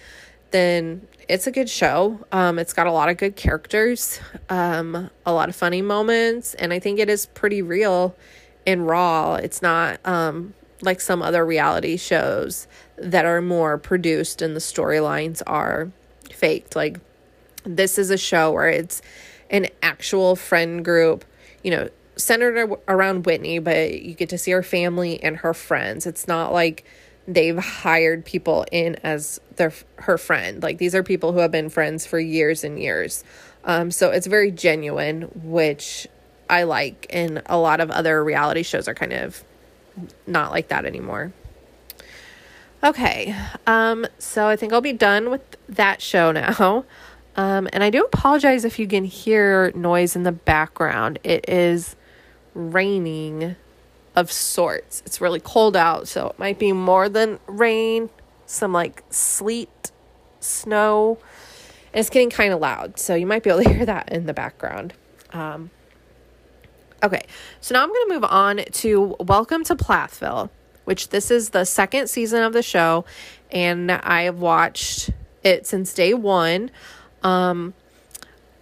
then 0.50 1.08
it's 1.28 1.46
a 1.46 1.50
good 1.50 1.68
show. 1.68 2.24
Um, 2.32 2.58
it's 2.58 2.72
got 2.72 2.86
a 2.86 2.92
lot 2.92 3.08
of 3.08 3.16
good 3.16 3.36
characters, 3.36 4.20
um, 4.48 5.10
a 5.24 5.32
lot 5.32 5.48
of 5.48 5.56
funny 5.56 5.82
moments, 5.82 6.54
and 6.54 6.72
I 6.72 6.78
think 6.78 6.98
it 6.98 7.08
is 7.08 7.26
pretty 7.26 7.62
real 7.62 8.14
and 8.66 8.86
raw. 8.86 9.34
It's 9.34 9.62
not 9.62 10.00
um, 10.04 10.54
like 10.82 11.00
some 11.00 11.22
other 11.22 11.44
reality 11.44 11.96
shows 11.96 12.66
that 12.96 13.24
are 13.24 13.40
more 13.40 13.78
produced 13.78 14.42
and 14.42 14.54
the 14.54 14.60
storylines 14.60 15.42
are 15.46 15.90
faked. 16.32 16.76
Like 16.76 17.00
this 17.64 17.98
is 17.98 18.10
a 18.10 18.18
show 18.18 18.52
where 18.52 18.68
it's 18.68 19.02
an 19.50 19.68
actual 19.82 20.36
friend 20.36 20.84
group, 20.84 21.24
you 21.62 21.70
know, 21.70 21.88
centered 22.16 22.78
around 22.88 23.26
Whitney, 23.26 23.58
but 23.58 24.00
you 24.00 24.14
get 24.14 24.28
to 24.30 24.38
see 24.38 24.50
her 24.52 24.62
family 24.62 25.22
and 25.22 25.38
her 25.38 25.52
friends. 25.52 26.06
It's 26.06 26.26
not 26.26 26.52
like 26.52 26.84
they've 27.26 27.58
hired 27.58 28.24
people 28.24 28.64
in 28.70 28.96
as 29.02 29.40
their 29.56 29.72
her 29.96 30.18
friend. 30.18 30.62
Like 30.62 30.78
these 30.78 30.94
are 30.94 31.02
people 31.02 31.32
who 31.32 31.40
have 31.40 31.50
been 31.50 31.68
friends 31.68 32.06
for 32.06 32.18
years 32.18 32.64
and 32.64 32.78
years. 32.78 33.24
Um, 33.64 33.90
so 33.90 34.10
it's 34.10 34.26
very 34.26 34.50
genuine, 34.50 35.22
which 35.34 36.06
I 36.48 36.62
like. 36.62 37.06
And 37.10 37.42
a 37.46 37.58
lot 37.58 37.80
of 37.80 37.90
other 37.90 38.22
reality 38.22 38.62
shows 38.62 38.86
are 38.88 38.94
kind 38.94 39.12
of 39.12 39.42
not 40.26 40.52
like 40.52 40.68
that 40.68 40.84
anymore. 40.84 41.32
Okay, 42.84 43.34
um, 43.66 44.06
so 44.18 44.46
I 44.46 44.54
think 44.54 44.72
I'll 44.72 44.80
be 44.80 44.92
done 44.92 45.30
with 45.30 45.40
that 45.68 46.00
show 46.00 46.32
now. 46.32 46.84
Um, 47.38 47.68
and 47.74 47.84
I 47.84 47.90
do 47.90 48.02
apologize 48.02 48.64
if 48.64 48.78
you 48.78 48.86
can 48.88 49.04
hear 49.04 49.70
noise 49.74 50.16
in 50.16 50.22
the 50.22 50.32
background. 50.32 51.18
It 51.22 51.46
is 51.50 51.94
raining 52.54 53.56
of 54.16 54.32
sorts. 54.32 55.02
It's 55.04 55.20
really 55.20 55.40
cold 55.40 55.76
out, 55.76 56.08
so 56.08 56.28
it 56.28 56.38
might 56.38 56.58
be 56.58 56.72
more 56.72 57.08
than 57.08 57.38
rain, 57.46 58.08
some 58.46 58.72
like 58.72 59.04
sleet, 59.10 59.92
snow. 60.40 61.18
And 61.92 62.00
it's 62.00 62.10
getting 62.10 62.30
kind 62.30 62.52
of 62.52 62.60
loud, 62.60 62.98
so 62.98 63.14
you 63.14 63.26
might 63.26 63.42
be 63.42 63.50
able 63.50 63.62
to 63.62 63.70
hear 63.72 63.84
that 63.84 64.10
in 64.10 64.26
the 64.26 64.32
background. 64.32 64.94
Um, 65.32 65.70
okay, 67.02 67.22
so 67.60 67.74
now 67.74 67.82
I'm 67.82 67.88
going 67.88 68.08
to 68.08 68.14
move 68.14 68.24
on 68.24 68.56
to 68.56 69.16
Welcome 69.20 69.62
to 69.64 69.76
Plathville, 69.76 70.50
which 70.84 71.10
this 71.10 71.30
is 71.30 71.50
the 71.50 71.64
second 71.64 72.08
season 72.08 72.42
of 72.42 72.54
the 72.54 72.62
show, 72.62 73.04
and 73.50 73.92
I 73.92 74.22
have 74.22 74.38
watched 74.38 75.10
it 75.42 75.66
since 75.66 75.92
day 75.92 76.14
one. 76.14 76.70
Um, 77.22 77.74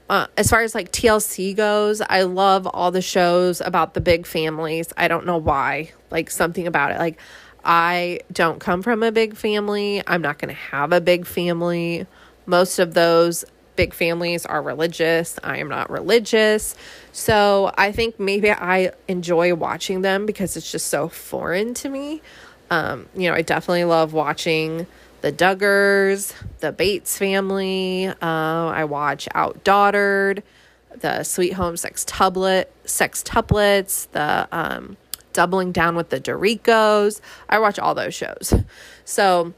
uh, 0.08 0.26
as 0.36 0.50
far 0.50 0.60
as 0.62 0.74
like 0.74 0.92
TLC 0.92 1.56
goes, 1.56 2.00
I 2.02 2.22
love 2.22 2.66
all 2.66 2.90
the 2.90 3.02
shows 3.02 3.60
about 3.60 3.94
the 3.94 4.00
big 4.00 4.26
families. 4.26 4.92
I 4.96 5.08
don't 5.08 5.26
know 5.26 5.38
why, 5.38 5.92
like 6.10 6.30
something 6.30 6.66
about 6.66 6.92
it. 6.92 6.98
Like, 6.98 7.18
I 7.64 8.20
don't 8.30 8.60
come 8.60 8.82
from 8.82 9.02
a 9.02 9.10
big 9.10 9.36
family. 9.36 10.02
I'm 10.06 10.20
not 10.20 10.38
going 10.38 10.50
to 10.50 10.60
have 10.60 10.92
a 10.92 11.00
big 11.00 11.26
family. 11.26 12.06
Most 12.44 12.78
of 12.78 12.92
those 12.92 13.46
big 13.76 13.94
families 13.94 14.44
are 14.44 14.60
religious. 14.62 15.38
I 15.42 15.58
am 15.58 15.68
not 15.68 15.90
religious. 15.90 16.76
So 17.12 17.72
I 17.76 17.90
think 17.92 18.20
maybe 18.20 18.50
I 18.50 18.92
enjoy 19.08 19.54
watching 19.54 20.02
them 20.02 20.26
because 20.26 20.56
it's 20.56 20.70
just 20.70 20.88
so 20.88 21.08
foreign 21.08 21.72
to 21.74 21.88
me. 21.88 22.20
Um, 22.70 23.08
you 23.14 23.28
know, 23.30 23.34
I 23.34 23.42
definitely 23.42 23.84
love 23.84 24.12
watching 24.12 24.86
the 25.24 25.32
Duggars, 25.32 26.34
the 26.58 26.70
Bates 26.70 27.16
family. 27.16 28.08
Uh, 28.08 28.14
I 28.20 28.84
watch 28.84 29.26
Outdaughtered, 29.34 30.42
the 31.00 31.22
Sweet 31.22 31.54
Home 31.54 31.76
Sextuplet, 31.76 32.66
Sextuplets, 32.84 34.06
the 34.10 34.46
um, 34.52 34.98
Doubling 35.32 35.72
Down 35.72 35.96
with 35.96 36.10
the 36.10 36.20
Derricos. 36.20 37.22
I 37.48 37.58
watch 37.58 37.78
all 37.78 37.94
those 37.94 38.14
shows. 38.14 38.52
So 39.06 39.54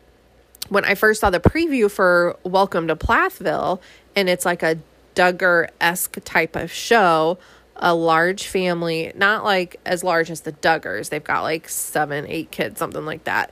when 0.68 0.85
I 0.85 0.94
first 0.94 1.20
saw 1.20 1.31
the 1.31 1.40
preview 1.40 1.90
for 1.90 2.37
Welcome 2.44 2.87
to 2.87 2.94
Plathville, 2.94 3.83
and 4.14 4.29
it's 4.29 4.44
like 4.44 4.62
a 4.62 4.79
Duggar 5.16 5.70
esque 5.81 6.18
type 6.24 6.55
of 6.55 6.70
show, 6.70 7.38
a 7.74 7.92
large 7.92 8.46
family, 8.46 9.11
not 9.16 9.42
like 9.42 9.81
as 9.85 10.05
large 10.05 10.31
as 10.31 10.42
the 10.42 10.52
Duggars. 10.52 11.09
They've 11.09 11.24
got 11.24 11.42
like 11.42 11.68
seven, 11.68 12.24
eight 12.29 12.52
kids, 12.52 12.79
something 12.79 13.05
like 13.05 13.24
that. 13.24 13.50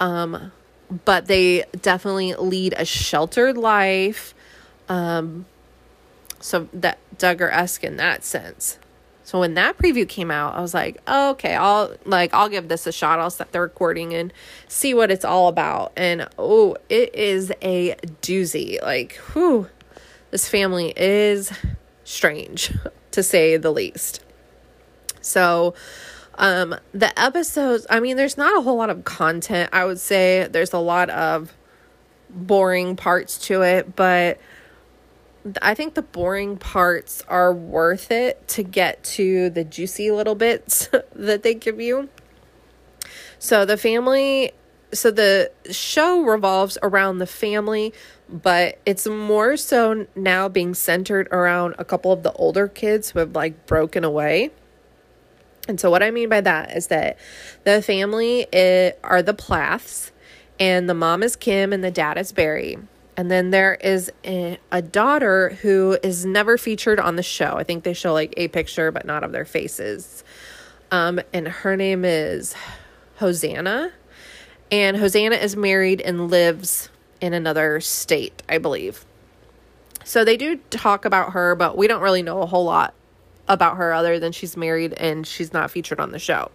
Um, 0.00 0.52
but 1.04 1.26
they 1.26 1.64
definitely 1.80 2.34
lead 2.34 2.74
a 2.76 2.84
sheltered 2.84 3.56
life. 3.56 4.34
Um, 4.88 5.46
so 6.40 6.68
that 6.72 6.98
Duggar 7.18 7.50
esque 7.52 7.84
in 7.84 7.96
that 7.96 8.24
sense. 8.24 8.78
So 9.24 9.40
when 9.40 9.54
that 9.54 9.76
preview 9.76 10.08
came 10.08 10.30
out, 10.30 10.54
I 10.54 10.60
was 10.60 10.72
like, 10.72 10.98
oh, 11.08 11.30
okay, 11.30 11.56
I'll 11.56 11.92
like 12.04 12.32
I'll 12.32 12.48
give 12.48 12.68
this 12.68 12.86
a 12.86 12.92
shot. 12.92 13.18
I'll 13.18 13.30
set 13.30 13.50
the 13.50 13.60
recording 13.60 14.14
and 14.14 14.32
see 14.68 14.94
what 14.94 15.10
it's 15.10 15.24
all 15.24 15.48
about. 15.48 15.92
And 15.96 16.28
oh, 16.38 16.76
it 16.88 17.12
is 17.12 17.52
a 17.60 17.96
doozy. 18.22 18.80
Like, 18.80 19.16
whew, 19.32 19.68
this 20.30 20.48
family 20.48 20.92
is 20.96 21.52
strange 22.04 22.72
to 23.10 23.24
say 23.24 23.56
the 23.56 23.72
least. 23.72 24.22
So 25.20 25.74
um, 26.38 26.74
the 26.92 27.18
episodes, 27.20 27.86
I 27.88 28.00
mean, 28.00 28.16
there's 28.16 28.36
not 28.36 28.56
a 28.56 28.60
whole 28.60 28.76
lot 28.76 28.90
of 28.90 29.04
content, 29.04 29.70
I 29.72 29.84
would 29.84 30.00
say. 30.00 30.48
There's 30.50 30.72
a 30.72 30.78
lot 30.78 31.10
of 31.10 31.54
boring 32.30 32.96
parts 32.96 33.38
to 33.46 33.62
it, 33.62 33.96
but 33.96 34.38
I 35.62 35.74
think 35.74 35.94
the 35.94 36.02
boring 36.02 36.56
parts 36.56 37.22
are 37.28 37.52
worth 37.52 38.10
it 38.10 38.46
to 38.48 38.62
get 38.62 39.02
to 39.04 39.50
the 39.50 39.64
juicy 39.64 40.10
little 40.10 40.34
bits 40.34 40.88
that 41.14 41.42
they 41.42 41.54
give 41.54 41.80
you. 41.80 42.08
So 43.38 43.64
the 43.64 43.76
family, 43.76 44.52
so 44.92 45.10
the 45.10 45.52
show 45.70 46.22
revolves 46.22 46.78
around 46.82 47.18
the 47.18 47.26
family, 47.26 47.92
but 48.28 48.78
it's 48.84 49.06
more 49.06 49.56
so 49.56 50.06
now 50.16 50.48
being 50.48 50.74
centered 50.74 51.28
around 51.28 51.76
a 51.78 51.84
couple 51.84 52.12
of 52.12 52.22
the 52.22 52.32
older 52.32 52.66
kids 52.66 53.10
who 53.10 53.20
have 53.20 53.34
like 53.34 53.66
broken 53.66 54.04
away. 54.04 54.50
And 55.68 55.80
so, 55.80 55.90
what 55.90 56.02
I 56.02 56.10
mean 56.10 56.28
by 56.28 56.40
that 56.40 56.76
is 56.76 56.88
that 56.88 57.18
the 57.64 57.82
family 57.82 58.42
it, 58.52 58.98
are 59.02 59.22
the 59.22 59.34
Plaths, 59.34 60.12
and 60.58 60.88
the 60.88 60.94
mom 60.94 61.22
is 61.22 61.36
Kim, 61.36 61.72
and 61.72 61.82
the 61.82 61.90
dad 61.90 62.18
is 62.18 62.32
Barry. 62.32 62.78
And 63.16 63.30
then 63.30 63.50
there 63.50 63.74
is 63.76 64.12
a, 64.24 64.58
a, 64.70 64.82
daughter 64.82 65.56
who 65.62 65.96
is 66.02 66.26
never 66.26 66.58
featured 66.58 67.00
on 67.00 67.16
the 67.16 67.22
show. 67.22 67.54
I 67.56 67.64
think 67.64 67.82
they 67.82 67.94
show 67.94 68.12
like 68.12 68.34
a 68.36 68.48
picture, 68.48 68.90
but 68.90 69.06
not 69.06 69.24
of 69.24 69.32
their 69.32 69.46
faces. 69.46 70.22
Um, 70.90 71.20
and 71.32 71.48
her 71.48 71.76
name 71.76 72.04
is 72.04 72.54
Hosanna. 73.16 73.92
And 74.70 74.98
Hosanna 74.98 75.36
is 75.36 75.56
married 75.56 76.02
and 76.02 76.30
lives 76.30 76.90
in 77.22 77.32
another 77.32 77.80
state, 77.80 78.42
I 78.48 78.58
believe. 78.58 79.06
So 80.04 80.24
they 80.24 80.36
do 80.36 80.56
talk 80.70 81.04
about 81.04 81.32
her, 81.32 81.54
but 81.54 81.76
we 81.76 81.88
don't 81.88 82.02
really 82.02 82.22
know 82.22 82.42
a 82.42 82.46
whole 82.46 82.64
lot 82.64 82.94
about 83.48 83.76
her 83.76 83.92
other 83.92 84.18
than 84.18 84.32
she's 84.32 84.56
married 84.56 84.92
and 84.94 85.26
she's 85.26 85.52
not 85.52 85.70
featured 85.70 86.00
on 86.00 86.12
the 86.12 86.18
show. 86.18 86.50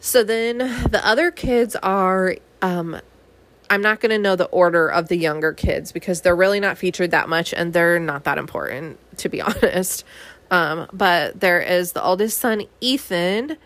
So 0.00 0.22
then 0.22 0.58
the 0.58 1.00
other 1.04 1.30
kids 1.30 1.76
are 1.76 2.36
um 2.62 3.00
I'm 3.68 3.82
not 3.82 4.00
going 4.00 4.10
to 4.10 4.18
know 4.18 4.36
the 4.36 4.44
order 4.46 4.88
of 4.88 5.08
the 5.08 5.16
younger 5.16 5.52
kids 5.52 5.90
because 5.90 6.20
they're 6.20 6.36
really 6.36 6.60
not 6.60 6.78
featured 6.78 7.10
that 7.10 7.28
much 7.28 7.52
and 7.52 7.72
they're 7.72 7.98
not 7.98 8.22
that 8.22 8.38
important 8.38 8.98
to 9.18 9.28
be 9.28 9.40
honest. 9.42 10.04
Um 10.50 10.86
but 10.92 11.40
there 11.40 11.60
is 11.60 11.92
the 11.92 12.02
oldest 12.04 12.38
son 12.38 12.62
Ethan 12.80 13.56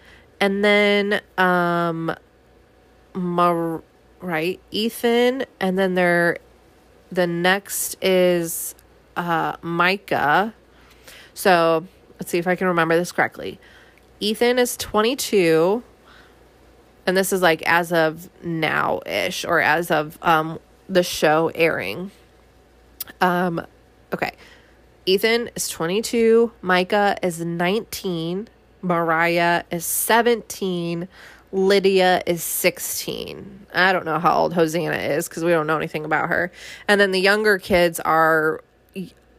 and 0.40 0.64
then 0.64 1.20
um 1.36 2.14
Mar- 3.12 3.82
right 4.20 4.60
Ethan 4.70 5.44
and 5.60 5.78
then 5.78 5.94
there 5.94 6.38
the 7.10 7.26
next 7.26 7.96
is 8.02 8.74
uh 9.16 9.56
Micah 9.62 10.54
so 11.40 11.87
let's 12.18 12.31
see 12.31 12.38
if 12.38 12.46
I 12.46 12.55
can 12.55 12.66
remember 12.66 12.96
this 12.96 13.12
correctly. 13.12 13.59
Ethan 14.20 14.59
is 14.59 14.76
22, 14.76 15.83
and 17.07 17.16
this 17.16 17.33
is 17.33 17.40
like 17.40 17.62
as 17.62 17.92
of 17.92 18.29
now 18.44 19.00
ish, 19.07 19.46
or 19.46 19.61
as 19.61 19.90
of 19.90 20.18
um, 20.20 20.59
the 20.88 21.03
show 21.03 21.50
airing. 21.55 22.11
Um, 23.22 23.66
okay. 24.12 24.33
Ethan 25.07 25.48
is 25.57 25.68
22, 25.70 26.53
Micah 26.61 27.16
is 27.22 27.40
19, 27.40 28.48
Moriah 28.83 29.64
is 29.70 29.87
17, 29.87 31.09
Lydia 31.53 32.22
is 32.26 32.44
16. 32.44 33.66
I 33.74 33.94
don't 33.94 34.05
know 34.05 34.18
how 34.18 34.37
old 34.37 34.53
Hosanna 34.53 34.96
is 34.96 35.26
because 35.26 35.42
we 35.42 35.50
don't 35.50 35.66
know 35.66 35.79
anything 35.79 36.05
about 36.05 36.29
her. 36.29 36.53
And 36.87 37.00
then 37.00 37.12
the 37.12 37.18
younger 37.18 37.59
kids 37.59 37.98
are 37.98 38.62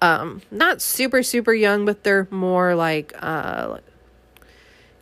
um 0.02 0.42
not 0.52 0.82
super 0.82 1.24
super 1.24 1.54
young 1.54 1.86
but 1.86 2.04
they're 2.04 2.28
more 2.32 2.76
like 2.76 3.14
uh 3.22 3.78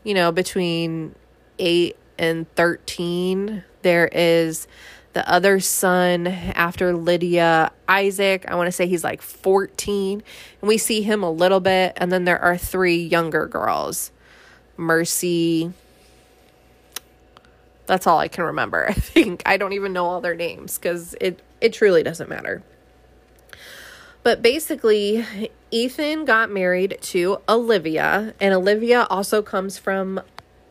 you 0.03 0.13
know 0.13 0.31
between 0.31 1.15
8 1.57 1.95
and 2.17 2.53
13 2.55 3.63
there 3.81 4.07
is 4.07 4.67
the 5.13 5.29
other 5.29 5.59
son 5.59 6.27
after 6.27 6.95
Lydia 6.95 7.71
Isaac. 7.87 8.45
I 8.47 8.55
want 8.55 8.67
to 8.67 8.71
say 8.71 8.87
he's 8.87 9.03
like 9.03 9.21
14 9.21 10.23
and 10.61 10.67
we 10.67 10.77
see 10.77 11.01
him 11.01 11.23
a 11.23 11.31
little 11.31 11.59
bit. 11.59 11.93
And 11.97 12.11
then 12.11 12.25
there 12.25 12.39
are 12.39 12.57
three 12.57 12.97
younger 13.03 13.47
girls. 13.47 14.11
Mercy. 14.77 15.73
That's 17.87 18.05
all 18.05 18.19
I 18.19 18.27
can 18.27 18.45
remember 18.45 18.85
I 18.89 18.93
think. 18.93 19.41
I 19.45 19.57
don't 19.57 19.73
even 19.73 19.93
know 19.93 20.05
all 20.05 20.21
their 20.21 20.35
names 20.35 20.77
cuz 20.77 21.15
it 21.19 21.41
it 21.59 21.73
truly 21.73 22.03
doesn't 22.03 22.29
matter 22.29 22.63
but 24.29 24.43
basically, 24.43 25.25
Ethan 25.71 26.23
got 26.23 26.51
married 26.51 26.99
to 27.01 27.39
Olivia, 27.49 28.35
and 28.39 28.53
Olivia 28.53 29.07
also 29.09 29.41
comes 29.41 29.79
from 29.79 30.21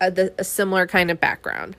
a, 0.01 0.13
the, 0.13 0.33
a 0.39 0.45
similar 0.45 0.87
kind 0.87 1.11
of 1.11 1.19
background. 1.19 1.75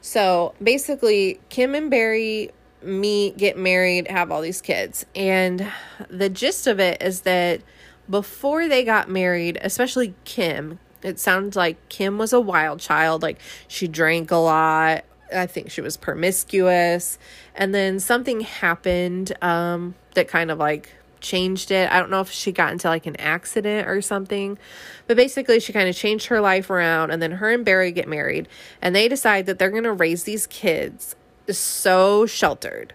So 0.00 0.54
basically, 0.62 1.40
Kim 1.48 1.74
and 1.74 1.90
Barry 1.90 2.52
meet, 2.80 3.36
get 3.36 3.58
married, 3.58 4.06
have 4.06 4.30
all 4.30 4.40
these 4.40 4.60
kids. 4.60 5.04
And 5.16 5.66
the 6.08 6.28
gist 6.28 6.68
of 6.68 6.78
it 6.78 7.02
is 7.02 7.22
that 7.22 7.60
before 8.08 8.68
they 8.68 8.84
got 8.84 9.10
married, 9.10 9.58
especially 9.60 10.14
Kim, 10.22 10.78
it 11.02 11.18
sounds 11.18 11.56
like 11.56 11.88
Kim 11.88 12.18
was 12.18 12.32
a 12.32 12.40
wild 12.40 12.78
child. 12.78 13.22
Like 13.22 13.40
she 13.66 13.88
drank 13.88 14.30
a 14.30 14.36
lot. 14.36 15.04
I 15.34 15.46
think 15.46 15.72
she 15.72 15.80
was 15.80 15.96
promiscuous. 15.96 17.18
And 17.56 17.74
then 17.74 17.98
something 17.98 18.42
happened 18.42 19.32
um, 19.42 19.96
that 20.14 20.28
kind 20.28 20.52
of 20.52 20.58
like 20.58 20.92
changed 21.20 21.70
it. 21.70 21.90
I 21.90 21.98
don't 21.98 22.10
know 22.10 22.20
if 22.20 22.30
she 22.30 22.52
got 22.52 22.72
into 22.72 22.88
like 22.88 23.06
an 23.06 23.16
accident 23.16 23.88
or 23.88 24.00
something, 24.02 24.58
but 25.06 25.16
basically 25.16 25.60
she 25.60 25.72
kind 25.72 25.88
of 25.88 25.96
changed 25.96 26.26
her 26.26 26.40
life 26.40 26.70
around. 26.70 27.10
And 27.10 27.20
then 27.22 27.32
her 27.32 27.50
and 27.50 27.64
Barry 27.64 27.92
get 27.92 28.08
married, 28.08 28.48
and 28.80 28.94
they 28.94 29.08
decide 29.08 29.46
that 29.46 29.58
they're 29.58 29.70
going 29.70 29.84
to 29.84 29.92
raise 29.92 30.24
these 30.24 30.46
kids 30.46 31.16
so 31.48 32.26
sheltered. 32.26 32.94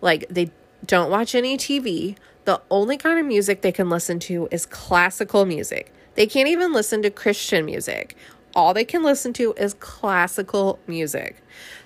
Like 0.00 0.26
they 0.28 0.50
don't 0.84 1.10
watch 1.10 1.34
any 1.34 1.56
TV. 1.56 2.16
the 2.44 2.62
only 2.70 2.96
kind 2.96 3.18
of 3.18 3.26
music 3.26 3.60
they 3.60 3.72
can 3.72 3.90
listen 3.90 4.18
to 4.18 4.48
is 4.50 4.64
classical 4.64 5.44
music. 5.44 5.92
They 6.14 6.26
can't 6.26 6.48
even 6.48 6.72
listen 6.72 7.02
to 7.02 7.10
Christian 7.10 7.66
music. 7.66 8.16
All 8.54 8.72
they 8.72 8.84
can 8.86 9.02
listen 9.02 9.32
to 9.34 9.52
is 9.54 9.74
classical 9.74 10.78
music. 10.86 11.42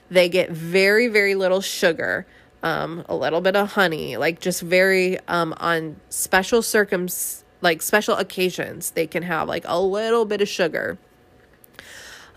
They 0.08 0.28
get 0.28 0.50
very, 0.50 1.08
very 1.08 1.34
little 1.34 1.60
sugar, 1.60 2.26
um, 2.62 3.04
a 3.08 3.16
little 3.16 3.40
bit 3.40 3.56
of 3.56 3.72
honey, 3.72 4.16
like 4.16 4.40
just 4.40 4.62
very 4.62 5.18
um, 5.28 5.54
on 5.58 5.96
special 6.08 6.60
circums, 6.60 7.42
like 7.60 7.82
special 7.82 8.16
occasions, 8.16 8.92
they 8.92 9.06
can 9.06 9.22
have 9.22 9.48
like 9.48 9.64
a 9.66 9.80
little 9.80 10.24
bit 10.24 10.40
of 10.40 10.48
sugar. 10.48 10.98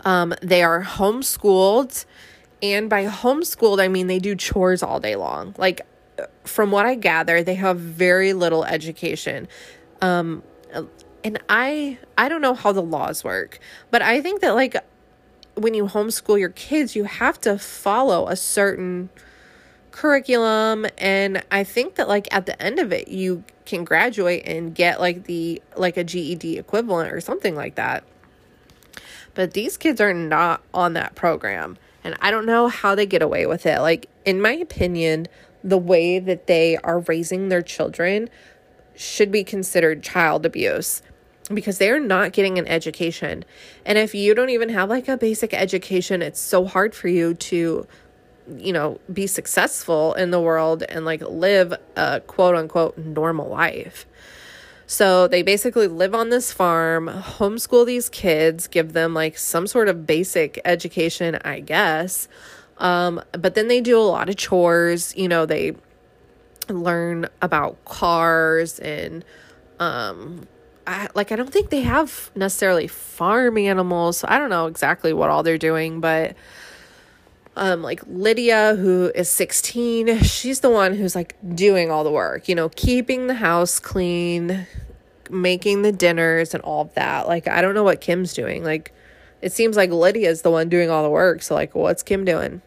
Um, 0.04 0.34
they 0.42 0.62
are 0.62 0.82
homeschooled. 0.82 2.04
And 2.62 2.88
by 2.88 3.06
homeschooled, 3.06 3.80
I 3.80 3.88
mean 3.88 4.06
they 4.06 4.18
do 4.18 4.34
chores 4.34 4.82
all 4.82 4.98
day 4.98 5.16
long. 5.16 5.54
Like, 5.58 5.82
from 6.44 6.70
what 6.70 6.86
I 6.86 6.94
gather, 6.94 7.42
they 7.42 7.56
have 7.56 7.78
very 7.78 8.32
little 8.32 8.64
education. 8.64 9.48
Um, 10.00 10.42
and 11.24 11.42
I 11.48 11.98
I 12.16 12.28
don't 12.28 12.40
know 12.40 12.54
how 12.54 12.72
the 12.72 12.82
laws 12.82 13.24
work, 13.24 13.58
but 13.90 14.00
I 14.00 14.20
think 14.20 14.40
that 14.40 14.54
like 14.54 14.76
when 15.54 15.74
you 15.74 15.86
homeschool 15.86 16.38
your 16.38 16.50
kids, 16.50 16.94
you 16.94 17.04
have 17.04 17.40
to 17.42 17.58
follow 17.58 18.28
a 18.28 18.36
certain 18.36 19.10
curriculum 19.96 20.86
and 20.98 21.42
I 21.50 21.64
think 21.64 21.94
that 21.94 22.06
like 22.06 22.28
at 22.30 22.44
the 22.44 22.60
end 22.62 22.78
of 22.78 22.92
it 22.92 23.08
you 23.08 23.42
can 23.64 23.82
graduate 23.82 24.46
and 24.46 24.74
get 24.74 25.00
like 25.00 25.24
the 25.24 25.62
like 25.74 25.96
a 25.96 26.04
GED 26.04 26.58
equivalent 26.58 27.12
or 27.12 27.20
something 27.22 27.56
like 27.56 27.76
that. 27.76 28.04
But 29.32 29.54
these 29.54 29.78
kids 29.78 30.00
are 30.00 30.12
not 30.12 30.62
on 30.74 30.92
that 30.92 31.14
program. 31.14 31.78
And 32.04 32.14
I 32.20 32.30
don't 32.30 32.46
know 32.46 32.68
how 32.68 32.94
they 32.94 33.06
get 33.06 33.20
away 33.20 33.46
with 33.46 33.66
it. 33.66 33.80
Like, 33.80 34.08
in 34.24 34.40
my 34.40 34.52
opinion, 34.52 35.26
the 35.64 35.76
way 35.76 36.18
that 36.18 36.46
they 36.46 36.76
are 36.78 37.00
raising 37.00 37.48
their 37.48 37.62
children 37.62 38.30
should 38.94 39.32
be 39.32 39.44
considered 39.44 40.02
child 40.02 40.46
abuse 40.46 41.02
because 41.52 41.78
they're 41.78 42.00
not 42.00 42.32
getting 42.32 42.58
an 42.58 42.66
education. 42.66 43.44
And 43.84 43.98
if 43.98 44.14
you 44.14 44.34
don't 44.34 44.50
even 44.50 44.68
have 44.68 44.88
like 44.88 45.08
a 45.08 45.16
basic 45.16 45.52
education, 45.52 46.22
it's 46.22 46.40
so 46.40 46.64
hard 46.64 46.94
for 46.94 47.08
you 47.08 47.34
to, 47.34 47.86
you 48.58 48.72
know, 48.72 49.00
be 49.12 49.26
successful 49.26 50.14
in 50.14 50.30
the 50.30 50.40
world 50.40 50.82
and 50.88 51.04
like 51.04 51.20
live 51.22 51.74
a 51.96 52.20
quote 52.20 52.54
unquote 52.54 52.96
normal 52.98 53.48
life. 53.48 54.06
So 54.86 55.26
they 55.26 55.42
basically 55.42 55.88
live 55.88 56.14
on 56.14 56.30
this 56.30 56.52
farm, 56.52 57.08
homeschool 57.08 57.86
these 57.86 58.08
kids, 58.08 58.68
give 58.68 58.92
them 58.92 59.14
like 59.14 59.36
some 59.36 59.66
sort 59.66 59.88
of 59.88 60.06
basic 60.06 60.60
education, 60.64 61.38
I 61.44 61.60
guess. 61.60 62.28
Um, 62.78 63.20
but 63.32 63.54
then 63.54 63.68
they 63.68 63.80
do 63.80 63.98
a 63.98 64.02
lot 64.02 64.28
of 64.28 64.36
chores. 64.36 65.12
You 65.16 65.28
know, 65.28 65.44
they 65.44 65.74
learn 66.68 67.28
about 67.42 67.84
cars 67.84 68.78
and, 68.78 69.24
um, 69.80 70.46
I, 70.86 71.08
like 71.14 71.32
I 71.32 71.36
don't 71.36 71.52
think 71.52 71.70
they 71.70 71.80
have 71.80 72.30
necessarily 72.36 72.86
farm 72.86 73.58
animals. 73.58 74.18
So 74.18 74.28
I 74.30 74.38
don't 74.38 74.50
know 74.50 74.66
exactly 74.66 75.12
what 75.12 75.30
all 75.30 75.42
they're 75.42 75.58
doing, 75.58 76.00
but 76.00 76.36
um 77.56 77.82
like 77.82 78.02
Lydia 78.06 78.76
who 78.76 79.10
is 79.14 79.28
16, 79.30 80.22
she's 80.22 80.60
the 80.60 80.70
one 80.70 80.94
who's 80.94 81.14
like 81.14 81.36
doing 81.54 81.90
all 81.90 82.04
the 82.04 82.10
work, 82.10 82.48
you 82.48 82.54
know, 82.54 82.68
keeping 82.68 83.26
the 83.26 83.34
house 83.34 83.80
clean, 83.80 84.66
making 85.30 85.82
the 85.82 85.92
dinners 85.92 86.54
and 86.54 86.62
all 86.62 86.82
of 86.82 86.94
that. 86.94 87.26
Like 87.26 87.48
I 87.48 87.60
don't 87.62 87.74
know 87.74 87.84
what 87.84 88.00
Kim's 88.00 88.34
doing. 88.34 88.62
Like 88.62 88.92
it 89.42 89.52
seems 89.52 89.76
like 89.76 89.90
Lydia's 89.90 90.42
the 90.42 90.50
one 90.50 90.68
doing 90.68 90.90
all 90.90 91.02
the 91.02 91.10
work. 91.10 91.42
So 91.42 91.54
like 91.54 91.74
what's 91.74 92.02
Kim 92.02 92.24
doing? 92.24 92.62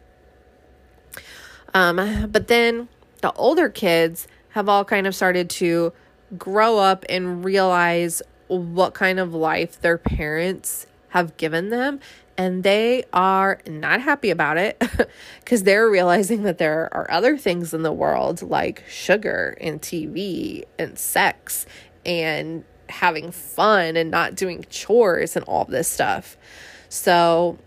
Um 1.72 2.28
but 2.30 2.48
then 2.48 2.88
the 3.22 3.32
older 3.32 3.68
kids 3.68 4.26
have 4.50 4.68
all 4.68 4.84
kind 4.84 5.06
of 5.06 5.14
started 5.14 5.48
to 5.50 5.92
grow 6.36 6.78
up 6.78 7.04
and 7.08 7.44
realize 7.44 8.22
what 8.48 8.94
kind 8.94 9.20
of 9.20 9.32
life 9.32 9.80
their 9.80 9.98
parents 9.98 10.86
have 11.10 11.36
given 11.36 11.70
them 11.70 12.00
and 12.40 12.62
they 12.62 13.04
are 13.12 13.60
not 13.66 14.00
happy 14.00 14.30
about 14.30 14.56
it 14.56 14.82
because 15.40 15.62
they're 15.64 15.90
realizing 15.90 16.44
that 16.44 16.56
there 16.56 16.88
are 16.90 17.06
other 17.10 17.36
things 17.36 17.74
in 17.74 17.82
the 17.82 17.92
world 17.92 18.40
like 18.40 18.82
sugar 18.88 19.58
and 19.60 19.82
TV 19.82 20.64
and 20.78 20.98
sex 20.98 21.66
and 22.06 22.64
having 22.88 23.30
fun 23.30 23.94
and 23.94 24.10
not 24.10 24.36
doing 24.36 24.64
chores 24.70 25.36
and 25.36 25.44
all 25.44 25.66
this 25.66 25.86
stuff. 25.86 26.38
So, 26.88 27.58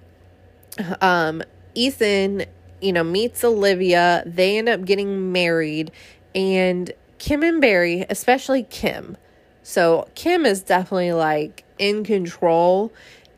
um, 1.02 1.44
Ethan, 1.76 2.46
you 2.82 2.94
know, 2.94 3.04
meets 3.04 3.44
Olivia. 3.44 4.24
They 4.26 4.58
end 4.58 4.70
up 4.70 4.86
getting 4.86 5.32
married, 5.32 5.92
and 6.34 6.92
Kim 7.20 7.44
and 7.44 7.62
Barry, 7.62 8.08
especially 8.10 8.64
Kim. 8.64 9.18
So, 9.62 10.10
Kim 10.16 10.48
is 10.48 10.64
definitely 10.64 11.14
like 11.14 11.64
in 11.78 12.04
control 12.04 12.92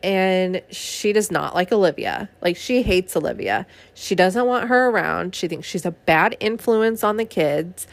and 0.06 0.62
she 0.70 1.14
does 1.14 1.32
not 1.32 1.56
like 1.56 1.72
Olivia. 1.72 2.30
Like 2.40 2.58
she 2.58 2.84
hates 2.84 3.18
Olivia. 3.18 3.66
She 3.96 4.14
doesn't 4.14 4.46
want 4.46 4.70
her 4.70 4.88
around. 4.90 5.34
She 5.34 5.48
thinks 5.48 5.68
she's 5.68 5.84
a 5.84 5.90
bad 5.90 6.38
influence 6.40 7.04
on 7.04 7.18
the 7.18 7.26
kids. 7.26 7.88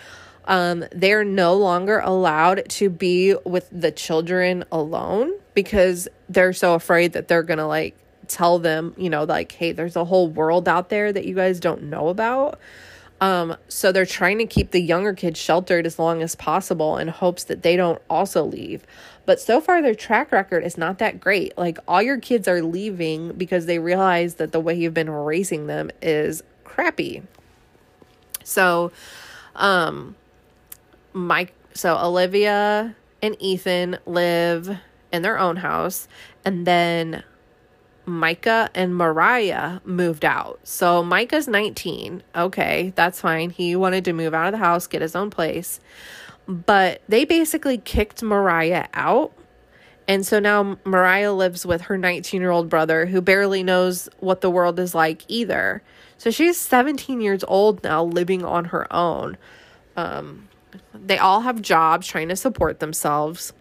Um, 0.44 0.84
they're 0.92 1.24
no 1.24 1.54
longer 1.54 2.00
allowed 2.00 2.68
to 2.68 2.90
be 2.90 3.34
with 3.46 3.66
the 3.72 3.90
children 3.90 4.64
alone 4.70 5.32
because 5.54 6.06
they're 6.28 6.52
so 6.52 6.74
afraid 6.74 7.14
that 7.14 7.28
they're 7.28 7.42
gonna 7.42 7.66
like 7.66 7.96
tell 8.28 8.58
them, 8.58 8.94
you 8.98 9.08
know, 9.08 9.24
like, 9.24 9.52
hey, 9.52 9.72
there's 9.72 9.96
a 9.96 10.04
whole 10.04 10.28
world 10.28 10.68
out 10.68 10.90
there 10.90 11.14
that 11.14 11.24
you 11.24 11.34
guys 11.34 11.60
don't 11.60 11.84
know 11.84 12.08
about. 12.08 12.60
Um, 13.22 13.56
so 13.68 13.92
they're 13.92 14.04
trying 14.04 14.38
to 14.38 14.46
keep 14.46 14.72
the 14.72 14.80
younger 14.80 15.14
kids 15.14 15.38
sheltered 15.38 15.86
as 15.86 15.96
long 15.96 16.22
as 16.24 16.34
possible 16.34 16.98
in 16.98 17.06
hopes 17.06 17.44
that 17.44 17.62
they 17.62 17.76
don't 17.76 18.02
also 18.10 18.42
leave. 18.42 18.84
But 19.26 19.40
so 19.40 19.60
far, 19.60 19.80
their 19.80 19.94
track 19.94 20.32
record 20.32 20.64
is 20.64 20.76
not 20.76 20.98
that 20.98 21.20
great. 21.20 21.56
Like, 21.56 21.78
all 21.86 22.02
your 22.02 22.18
kids 22.18 22.48
are 22.48 22.62
leaving 22.62 23.34
because 23.34 23.66
they 23.66 23.78
realize 23.78 24.34
that 24.34 24.50
the 24.50 24.58
way 24.58 24.74
you've 24.74 24.92
been 24.92 25.08
raising 25.08 25.68
them 25.68 25.92
is 26.02 26.42
crappy. 26.64 27.22
So, 28.42 28.90
um, 29.54 30.16
Mike, 31.12 31.54
so 31.74 31.96
Olivia 31.96 32.96
and 33.22 33.36
Ethan 33.38 33.98
live 34.04 34.78
in 35.12 35.22
their 35.22 35.38
own 35.38 35.58
house, 35.58 36.08
and 36.44 36.66
then 36.66 37.22
Micah 38.04 38.70
and 38.74 38.96
Moriah 38.96 39.80
moved 39.84 40.24
out. 40.24 40.60
So 40.64 41.02
Micah's 41.02 41.46
19. 41.46 42.22
Okay, 42.34 42.92
that's 42.96 43.20
fine. 43.20 43.50
He 43.50 43.76
wanted 43.76 44.04
to 44.06 44.12
move 44.12 44.34
out 44.34 44.46
of 44.46 44.52
the 44.52 44.58
house, 44.58 44.86
get 44.86 45.02
his 45.02 45.14
own 45.14 45.30
place. 45.30 45.80
But 46.48 47.02
they 47.08 47.24
basically 47.24 47.78
kicked 47.78 48.22
Moriah 48.22 48.88
out. 48.94 49.32
And 50.08 50.26
so 50.26 50.40
now 50.40 50.78
Moriah 50.84 51.32
lives 51.32 51.64
with 51.64 51.82
her 51.82 51.96
19 51.96 52.40
year 52.40 52.50
old 52.50 52.68
brother 52.68 53.06
who 53.06 53.20
barely 53.20 53.62
knows 53.62 54.08
what 54.18 54.40
the 54.40 54.50
world 54.50 54.80
is 54.80 54.94
like 54.94 55.22
either. 55.28 55.82
So 56.18 56.30
she's 56.30 56.56
17 56.58 57.20
years 57.20 57.44
old 57.44 57.82
now, 57.84 58.04
living 58.04 58.44
on 58.44 58.66
her 58.66 58.92
own. 58.92 59.36
Um, 59.96 60.48
they 60.94 61.18
all 61.18 61.40
have 61.40 61.62
jobs 61.62 62.06
trying 62.06 62.28
to 62.28 62.36
support 62.36 62.80
themselves. 62.80 63.52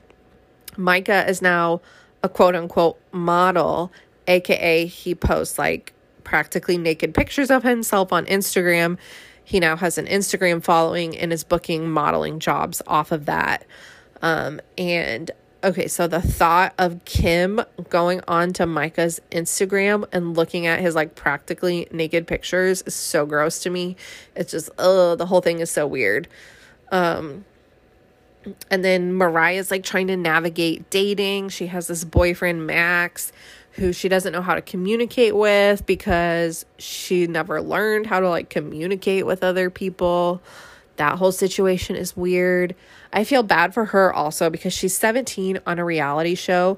Micah 0.77 1.27
is 1.29 1.41
now 1.41 1.81
a 2.23 2.29
quote 2.29 2.55
unquote 2.55 2.99
model 3.11 3.91
aka 4.28 4.86
he 4.86 5.15
posts 5.15 5.57
like 5.57 5.93
practically 6.24 6.78
naked 6.78 7.13
pictures 7.13 7.51
of 7.51 7.63
himself 7.63 8.13
on 8.13 8.26
Instagram. 8.26 8.97
He 9.43 9.59
now 9.59 9.76
has 9.76 9.97
an 9.97 10.05
Instagram 10.05 10.63
following 10.63 11.17
and 11.17 11.34
is 11.34 11.43
booking 11.43 11.89
modeling 11.89 12.39
jobs 12.39 12.82
off 12.88 13.11
of 13.11 13.26
that. 13.26 13.65
Um, 14.22 14.61
and 14.78 15.32
okay, 15.63 15.88
so 15.88 16.07
the 16.07 16.22
thought 16.22 16.74
of 16.78 17.03
Kim 17.05 17.61
going 17.89 18.22
on 18.28 18.53
to 18.53 18.65
Micah's 18.65 19.19
Instagram 19.32 20.05
and 20.11 20.36
looking 20.36 20.67
at 20.67 20.80
his 20.80 20.95
like 20.95 21.15
practically 21.15 21.88
naked 21.91 22.28
pictures 22.28 22.82
is 22.84 22.95
so 22.95 23.26
gross 23.26 23.59
to 23.59 23.69
me. 23.69 23.95
It's 24.36 24.51
just, 24.51 24.69
oh, 24.78 25.15
the 25.15 25.26
whole 25.26 25.41
thing 25.41 25.59
is 25.59 25.69
so 25.69 25.86
weird. 25.86 26.28
Um, 26.91 27.45
and 28.69 28.84
then 28.84 29.13
Moriah's 29.13 29.69
like 29.69 29.84
trying 29.84 30.07
to 30.07 30.17
navigate 30.17 30.89
dating. 30.89 31.49
She 31.49 31.67
has 31.67 31.88
this 31.88 32.03
boyfriend, 32.03 32.65
Max, 32.65 33.32
who 33.74 33.93
she 33.93 34.09
doesn't 34.09 34.34
know 34.34 34.41
how 34.41 34.55
to 34.55 34.61
communicate 34.61 35.36
with 35.36 35.86
because 35.86 36.65
she 36.78 37.28
never 37.28 37.61
learned 37.61 38.07
how 38.07 38.19
to 38.19 38.30
like 38.30 38.49
communicate 38.49 39.26
with 39.26 39.43
other 39.43 39.69
people. 39.69 40.41
That 40.97 41.17
whole 41.17 41.32
situation 41.32 41.95
is 41.95 42.15
weird. 42.15 42.76
I 43.13 43.24
feel 43.24 43.43
bad 43.43 43.74
for 43.74 43.86
her 43.86 44.13
also 44.13 44.49
because 44.49 44.74
she's 44.74 44.95
17 44.95 45.59
on 45.65 45.80
a 45.80 45.86
reality 45.86 46.36
show 46.36 46.78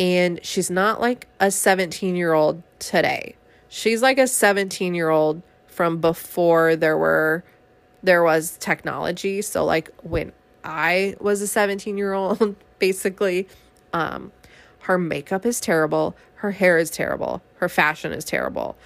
and 0.00 0.44
she's 0.44 0.70
not 0.70 1.00
like 1.00 1.28
a 1.38 1.50
17 1.50 2.16
year 2.16 2.32
old 2.32 2.62
today. 2.78 3.36
She's 3.68 4.02
like 4.02 4.18
a 4.18 4.26
17 4.26 4.94
year 4.94 5.10
old 5.10 5.42
from 5.66 5.98
before 6.00 6.76
there 6.76 6.98
were 6.98 7.44
there 8.02 8.24
was 8.24 8.56
technology. 8.58 9.42
So 9.42 9.64
like 9.64 9.90
when 10.02 10.32
I 10.64 11.14
was 11.20 11.40
a 11.40 11.46
17 11.46 11.96
year 11.96 12.12
old 12.12 12.56
basically 12.78 13.48
um 13.92 14.32
her 14.82 14.98
makeup 14.98 15.46
is 15.46 15.60
terrible. 15.60 16.16
Her 16.36 16.50
hair 16.50 16.76
is 16.78 16.90
terrible. 16.90 17.42
Her 17.56 17.68
fashion 17.68 18.12
is 18.12 18.24
terrible. 18.24 18.76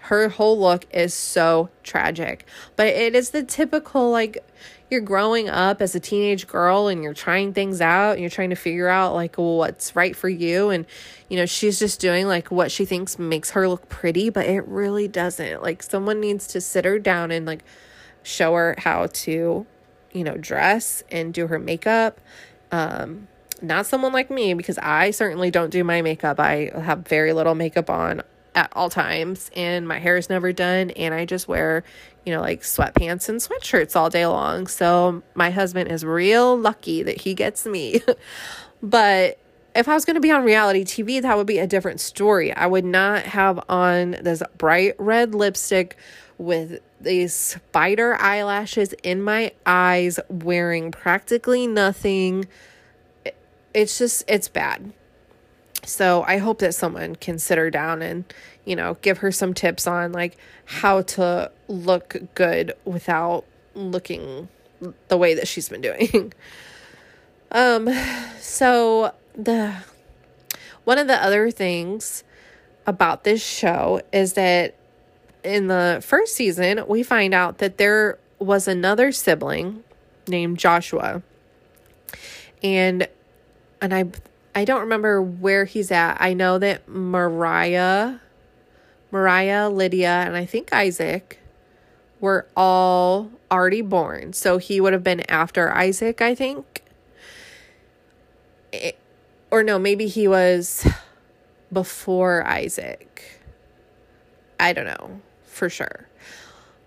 Her 0.00 0.28
whole 0.30 0.58
look 0.58 0.86
is 0.92 1.14
so 1.14 1.68
tragic. 1.82 2.46
But 2.74 2.88
it 2.88 3.14
is 3.14 3.30
the 3.30 3.42
typical, 3.42 4.10
like, 4.10 4.44
you're 4.92 5.00
growing 5.00 5.48
up 5.48 5.80
as 5.80 5.94
a 5.94 6.00
teenage 6.00 6.46
girl 6.46 6.88
and 6.88 7.02
you're 7.02 7.14
trying 7.14 7.52
things 7.52 7.80
out 7.80 8.12
and 8.12 8.20
you're 8.20 8.30
trying 8.30 8.50
to 8.50 8.56
figure 8.56 8.88
out 8.88 9.14
like 9.14 9.36
what's 9.36 9.96
right 9.96 10.14
for 10.14 10.28
you 10.28 10.68
and 10.68 10.84
you 11.30 11.38
know 11.38 11.46
she's 11.46 11.78
just 11.78 11.98
doing 11.98 12.26
like 12.26 12.50
what 12.50 12.70
she 12.70 12.84
thinks 12.84 13.18
makes 13.18 13.52
her 13.52 13.66
look 13.66 13.88
pretty 13.88 14.28
but 14.28 14.44
it 14.44 14.60
really 14.68 15.08
doesn't 15.08 15.62
like 15.62 15.82
someone 15.82 16.20
needs 16.20 16.46
to 16.46 16.60
sit 16.60 16.84
her 16.84 16.98
down 16.98 17.30
and 17.30 17.46
like 17.46 17.64
show 18.22 18.52
her 18.54 18.74
how 18.76 19.06
to 19.06 19.64
you 20.12 20.24
know 20.24 20.36
dress 20.36 21.02
and 21.10 21.32
do 21.32 21.46
her 21.46 21.58
makeup 21.58 22.20
um 22.70 23.26
not 23.62 23.86
someone 23.86 24.12
like 24.12 24.30
me 24.30 24.54
because 24.54 24.78
I 24.78 25.10
certainly 25.10 25.50
don't 25.50 25.70
do 25.70 25.84
my 25.84 26.02
makeup. 26.02 26.40
I 26.40 26.70
have 26.74 27.06
very 27.06 27.32
little 27.32 27.54
makeup 27.54 27.88
on 27.90 28.22
at 28.54 28.70
all 28.74 28.90
times 28.90 29.50
and 29.56 29.88
my 29.88 29.98
hair 29.98 30.16
is 30.16 30.28
never 30.28 30.52
done 30.52 30.90
and 30.90 31.14
I 31.14 31.24
just 31.24 31.48
wear, 31.48 31.84
you 32.26 32.34
know, 32.34 32.40
like 32.40 32.62
sweatpants 32.62 33.28
and 33.28 33.40
sweatshirts 33.40 33.96
all 33.96 34.10
day 34.10 34.26
long. 34.26 34.66
So 34.66 35.22
my 35.34 35.50
husband 35.50 35.90
is 35.90 36.04
real 36.04 36.56
lucky 36.56 37.02
that 37.02 37.20
he 37.22 37.34
gets 37.34 37.64
me. 37.64 38.02
but 38.82 39.38
if 39.74 39.88
I 39.88 39.94
was 39.94 40.04
going 40.04 40.14
to 40.14 40.20
be 40.20 40.30
on 40.30 40.44
reality 40.44 40.84
TV, 40.84 41.22
that 41.22 41.36
would 41.36 41.46
be 41.46 41.58
a 41.58 41.66
different 41.66 42.00
story. 42.00 42.52
I 42.52 42.66
would 42.66 42.84
not 42.84 43.22
have 43.22 43.64
on 43.68 44.12
this 44.20 44.42
bright 44.58 44.94
red 44.98 45.34
lipstick 45.34 45.96
with 46.36 46.80
these 47.00 47.32
spider 47.32 48.16
eyelashes 48.20 48.92
in 49.02 49.22
my 49.22 49.52
eyes, 49.64 50.20
wearing 50.28 50.90
practically 50.90 51.66
nothing. 51.66 52.46
It's 53.74 53.98
just, 53.98 54.24
it's 54.28 54.48
bad. 54.48 54.92
So 55.84 56.24
I 56.26 56.38
hope 56.38 56.60
that 56.60 56.74
someone 56.74 57.16
can 57.16 57.38
sit 57.38 57.58
her 57.58 57.70
down 57.70 58.02
and, 58.02 58.24
you 58.64 58.76
know, 58.76 58.96
give 59.02 59.18
her 59.18 59.32
some 59.32 59.52
tips 59.52 59.86
on 59.86 60.12
like 60.12 60.36
how 60.64 61.02
to 61.02 61.50
look 61.68 62.16
good 62.34 62.74
without 62.84 63.44
looking 63.74 64.48
the 65.08 65.16
way 65.16 65.34
that 65.34 65.48
she's 65.48 65.68
been 65.68 65.80
doing. 65.80 66.32
um 67.50 67.88
so 68.38 69.12
the 69.34 69.74
one 70.84 70.98
of 70.98 71.06
the 71.06 71.22
other 71.22 71.50
things 71.50 72.24
about 72.86 73.24
this 73.24 73.44
show 73.44 74.00
is 74.12 74.32
that 74.34 74.74
in 75.44 75.66
the 75.66 76.00
first 76.04 76.34
season 76.34 76.82
we 76.88 77.02
find 77.02 77.34
out 77.34 77.58
that 77.58 77.78
there 77.78 78.18
was 78.38 78.66
another 78.66 79.12
sibling 79.12 79.84
named 80.26 80.58
Joshua. 80.58 81.22
And 82.62 83.08
and 83.82 83.92
I 83.92 84.04
I 84.54 84.64
don't 84.64 84.80
remember 84.80 85.20
where 85.20 85.64
he's 85.64 85.90
at. 85.90 86.16
I 86.20 86.34
know 86.34 86.58
that 86.58 86.88
Moriah, 86.88 88.20
Moriah, 89.10 89.68
Lydia, 89.68 90.24
and 90.26 90.36
I 90.36 90.46
think 90.46 90.72
Isaac 90.72 91.40
were 92.20 92.46
all 92.56 93.30
already 93.50 93.82
born. 93.82 94.32
So 94.32 94.58
he 94.58 94.80
would 94.80 94.92
have 94.92 95.02
been 95.02 95.28
after 95.28 95.74
Isaac, 95.74 96.22
I 96.22 96.34
think. 96.34 96.84
It, 98.72 98.98
or 99.50 99.62
no, 99.62 99.78
maybe 99.78 100.06
he 100.06 100.28
was 100.28 100.86
before 101.72 102.46
Isaac. 102.46 103.40
I 104.60 104.72
don't 104.72 104.86
know 104.86 105.20
for 105.44 105.68
sure. 105.68 106.08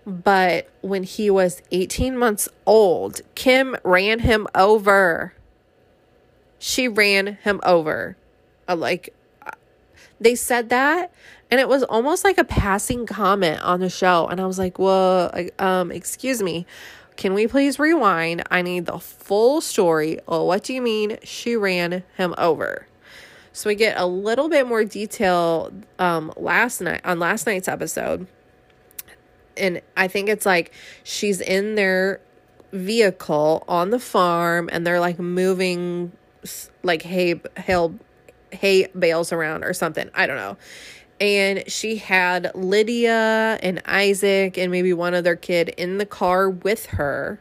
But 0.06 0.70
when 0.82 1.02
he 1.02 1.30
was 1.30 1.62
18 1.72 2.16
months 2.16 2.48
old, 2.64 3.20
Kim 3.34 3.76
ran 3.82 4.20
him 4.20 4.46
over 4.54 5.34
she 6.58 6.88
ran 6.88 7.38
him 7.42 7.60
over. 7.64 8.16
Uh, 8.68 8.76
like 8.76 9.14
they 10.20 10.34
said 10.34 10.70
that 10.70 11.12
and 11.50 11.60
it 11.60 11.68
was 11.68 11.82
almost 11.84 12.24
like 12.24 12.38
a 12.38 12.44
passing 12.44 13.06
comment 13.06 13.62
on 13.62 13.80
the 13.80 13.90
show 13.90 14.26
and 14.26 14.40
I 14.40 14.46
was 14.46 14.58
like, 14.58 14.78
"Well, 14.78 15.32
um 15.58 15.92
excuse 15.92 16.42
me. 16.42 16.66
Can 17.16 17.32
we 17.32 17.46
please 17.46 17.78
rewind? 17.78 18.42
I 18.50 18.60
need 18.62 18.86
the 18.86 18.98
full 18.98 19.60
story. 19.60 20.18
Oh, 20.28 20.44
what 20.44 20.64
do 20.64 20.74
you 20.74 20.82
mean 20.82 21.18
she 21.22 21.56
ran 21.56 22.02
him 22.16 22.34
over?" 22.36 22.86
So 23.52 23.70
we 23.70 23.74
get 23.74 23.98
a 23.98 24.06
little 24.06 24.48
bit 24.48 24.66
more 24.66 24.84
detail 24.84 25.72
um 25.98 26.32
last 26.36 26.80
night 26.80 27.00
on 27.04 27.18
last 27.18 27.46
night's 27.46 27.68
episode. 27.68 28.26
And 29.56 29.80
I 29.96 30.08
think 30.08 30.28
it's 30.28 30.44
like 30.44 30.72
she's 31.04 31.40
in 31.40 31.76
their 31.76 32.20
vehicle 32.72 33.64
on 33.68 33.90
the 33.90 33.98
farm 33.98 34.68
and 34.72 34.86
they're 34.86 35.00
like 35.00 35.18
moving 35.18 36.12
like 36.82 37.02
hay 37.02 37.40
hay 37.56 37.90
hay 38.52 38.88
bales 38.98 39.32
around 39.32 39.64
or 39.64 39.72
something. 39.72 40.10
I 40.14 40.26
don't 40.26 40.36
know. 40.36 40.56
And 41.20 41.70
she 41.70 41.96
had 41.96 42.50
Lydia 42.54 43.58
and 43.62 43.82
Isaac 43.86 44.58
and 44.58 44.70
maybe 44.70 44.92
one 44.92 45.14
other 45.14 45.34
kid 45.34 45.70
in 45.70 45.98
the 45.98 46.06
car 46.06 46.50
with 46.50 46.86
her. 46.86 47.40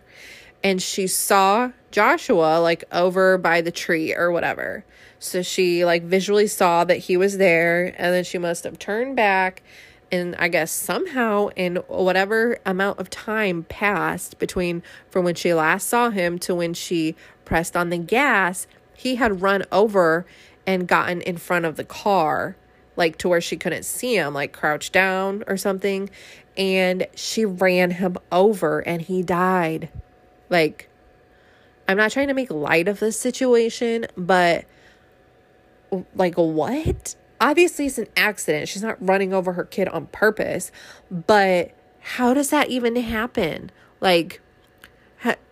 And 0.64 0.82
she 0.82 1.08
saw 1.08 1.72
Joshua 1.92 2.60
like 2.60 2.86
over 2.92 3.38
by 3.38 3.62
the 3.62 3.72
tree 3.72 4.16
or 4.16 4.32
whatever. 4.32 4.86
So 5.20 5.42
she 5.42 5.86
like 5.86 6.04
visually 6.04 6.48
saw 6.48 6.84
that 6.86 6.98
he 6.98 7.18
was 7.18 7.38
there 7.38 7.94
and 7.98 8.14
then 8.14 8.24
she 8.24 8.38
must 8.38 8.64
have 8.64 8.80
turned 8.80 9.16
back 9.16 9.62
and 10.12 10.36
I 10.38 10.48
guess 10.48 10.72
somehow 10.72 11.48
in 11.56 11.78
whatever 11.88 12.60
amount 12.66 13.00
of 13.00 13.10
time 13.10 13.64
passed 13.64 14.38
between 14.40 14.84
from 15.10 15.26
when 15.26 15.36
she 15.36 15.54
last 15.54 15.88
saw 15.90 16.10
him 16.10 16.38
to 16.40 16.56
when 16.56 16.74
she 16.74 17.16
pressed 17.44 17.76
on 17.76 17.90
the 17.90 17.98
gas, 17.98 18.68
he 18.96 19.16
had 19.16 19.42
run 19.42 19.64
over 19.72 20.26
and 20.66 20.88
gotten 20.88 21.22
in 21.22 21.38
front 21.38 21.66
of 21.66 21.76
the 21.76 21.84
car, 21.84 22.56
like 22.96 23.18
to 23.20 23.30
where 23.30 23.42
she 23.42 23.58
couldn't 23.58 23.84
see 23.84 24.16
him, 24.16 24.34
like 24.34 24.54
crouched 24.54 24.94
down 24.94 25.44
or 25.48 25.58
something. 25.58 26.10
And 26.58 27.06
she 27.16 27.46
ran 27.46 27.92
him 27.92 28.18
over 28.32 28.80
and 28.80 29.02
he 29.02 29.22
died. 29.22 29.90
Like, 30.50 30.90
I'm 31.88 31.98
not 31.98 32.12
trying 32.12 32.30
to 32.30 32.34
make 32.34 32.50
light 32.50 32.88
of 32.88 33.00
this 33.00 33.20
situation, 33.20 34.08
but 34.18 34.66
like, 36.16 36.36
what? 36.36 37.16
Obviously, 37.40 37.88
it's 37.88 37.98
an 37.98 38.08
accident. 38.16 38.70
She's 38.70 38.82
not 38.82 38.98
running 39.06 39.34
over 39.34 39.54
her 39.54 39.66
kid 39.66 39.88
on 39.90 40.08
purpose, 40.08 40.72
but 41.12 41.72
how 42.00 42.34
does 42.34 42.50
that 42.50 42.70
even 42.70 42.96
happen? 42.96 43.72
Like, 44.00 44.42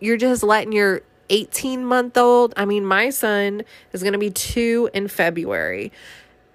you're 0.00 0.16
just 0.16 0.42
letting 0.42 0.72
your 0.72 1.02
18 1.30 1.84
month 1.84 2.16
old. 2.16 2.54
I 2.56 2.64
mean, 2.64 2.84
my 2.84 3.10
son 3.10 3.62
is 3.92 4.02
going 4.02 4.12
to 4.12 4.18
be 4.18 4.30
two 4.30 4.90
in 4.92 5.08
February. 5.08 5.92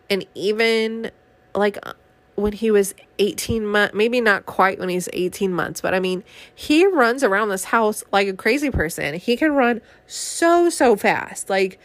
And 0.10 0.26
even 0.36 1.12
like 1.56 1.78
uh, 1.84 1.94
when 2.36 2.54
he 2.54 2.72
was 2.72 2.96
18 3.20 3.66
months, 3.66 3.94
maybe 3.94 4.22
not 4.22 4.46
quite 4.46 4.80
when 4.80 4.90
he's 4.90 5.10
18 5.14 5.54
months, 5.54 5.82
but 5.82 5.94
I 5.94 6.00
mean, 6.00 6.24
he 6.54 6.86
runs 6.88 7.24
around 7.24 7.50
this 7.50 7.66
house 7.66 8.04
like 8.12 8.28
a 8.28 8.34
crazy 8.34 8.70
person. 8.70 9.16
He 9.16 9.36
can 9.36 9.52
run 9.52 9.82
so, 10.08 10.70
so 10.70 10.96
fast. 10.96 11.50
Like, 11.50 11.80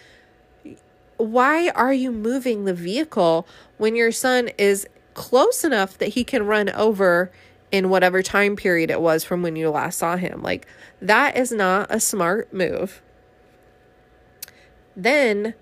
why 1.17 1.69
are 1.71 1.93
you 1.93 2.11
moving 2.11 2.65
the 2.65 2.75
vehicle 2.75 3.47
when 3.79 3.97
your 3.97 4.13
son 4.13 4.51
is 4.59 4.87
close 5.15 5.65
enough 5.65 5.99
that 5.99 6.11
he 6.11 6.25
can 6.25 6.47
run 6.47 6.69
over 6.71 7.31
in 7.75 7.89
whatever 7.89 8.23
time 8.23 8.55
period 8.55 8.89
it 8.89 9.01
was 9.01 9.25
from 9.25 9.43
when 9.43 9.57
you 9.57 9.69
last 9.69 9.99
saw 9.99 10.17
him. 10.17 10.41
Like, 10.43 10.69
that 11.03 11.37
is 11.37 11.51
not 11.51 11.89
a 11.91 11.99
smart 11.99 12.55
move. 12.55 13.03
Then, 14.95 15.55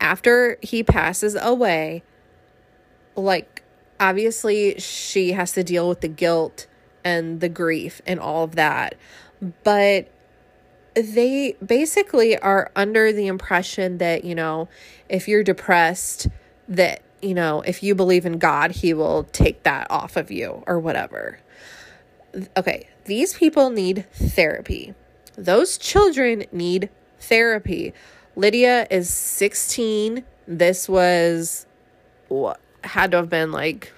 after 0.00 0.56
he 0.62 0.82
passes 0.82 1.36
away, 1.38 2.02
like, 3.14 3.62
obviously, 4.00 4.78
she 4.78 5.32
has 5.32 5.52
to 5.52 5.62
deal 5.62 5.86
with 5.86 6.00
the 6.00 6.08
guilt 6.08 6.66
and 7.04 7.40
the 7.40 7.50
grief 7.50 8.00
and 8.06 8.18
all 8.18 8.44
of 8.44 8.54
that. 8.54 8.94
But 9.64 10.10
they 10.94 11.56
basically 11.64 12.38
are 12.38 12.72
under 12.74 13.12
the 13.12 13.26
impression 13.26 13.98
that, 13.98 14.24
you 14.24 14.34
know, 14.34 14.70
if 15.10 15.28
you're 15.28 15.44
depressed, 15.44 16.28
that 16.68 17.02
you 17.22 17.34
know, 17.34 17.62
if 17.62 17.82
you 17.82 17.94
believe 17.94 18.26
in 18.26 18.38
God, 18.38 18.72
He 18.72 18.94
will 18.94 19.24
take 19.24 19.62
that 19.64 19.90
off 19.90 20.16
of 20.16 20.30
you 20.30 20.62
or 20.66 20.78
whatever. 20.78 21.40
Okay, 22.56 22.88
these 23.06 23.34
people 23.34 23.70
need 23.70 24.06
therapy. 24.12 24.94
Those 25.36 25.78
children 25.78 26.44
need 26.52 26.90
therapy. 27.20 27.92
Lydia 28.36 28.86
is 28.90 29.12
16. 29.12 30.24
This 30.46 30.88
was 30.88 31.66
what 32.28 32.60
had 32.84 33.10
to 33.10 33.18
have 33.18 33.30
been 33.30 33.50
like 33.52 33.92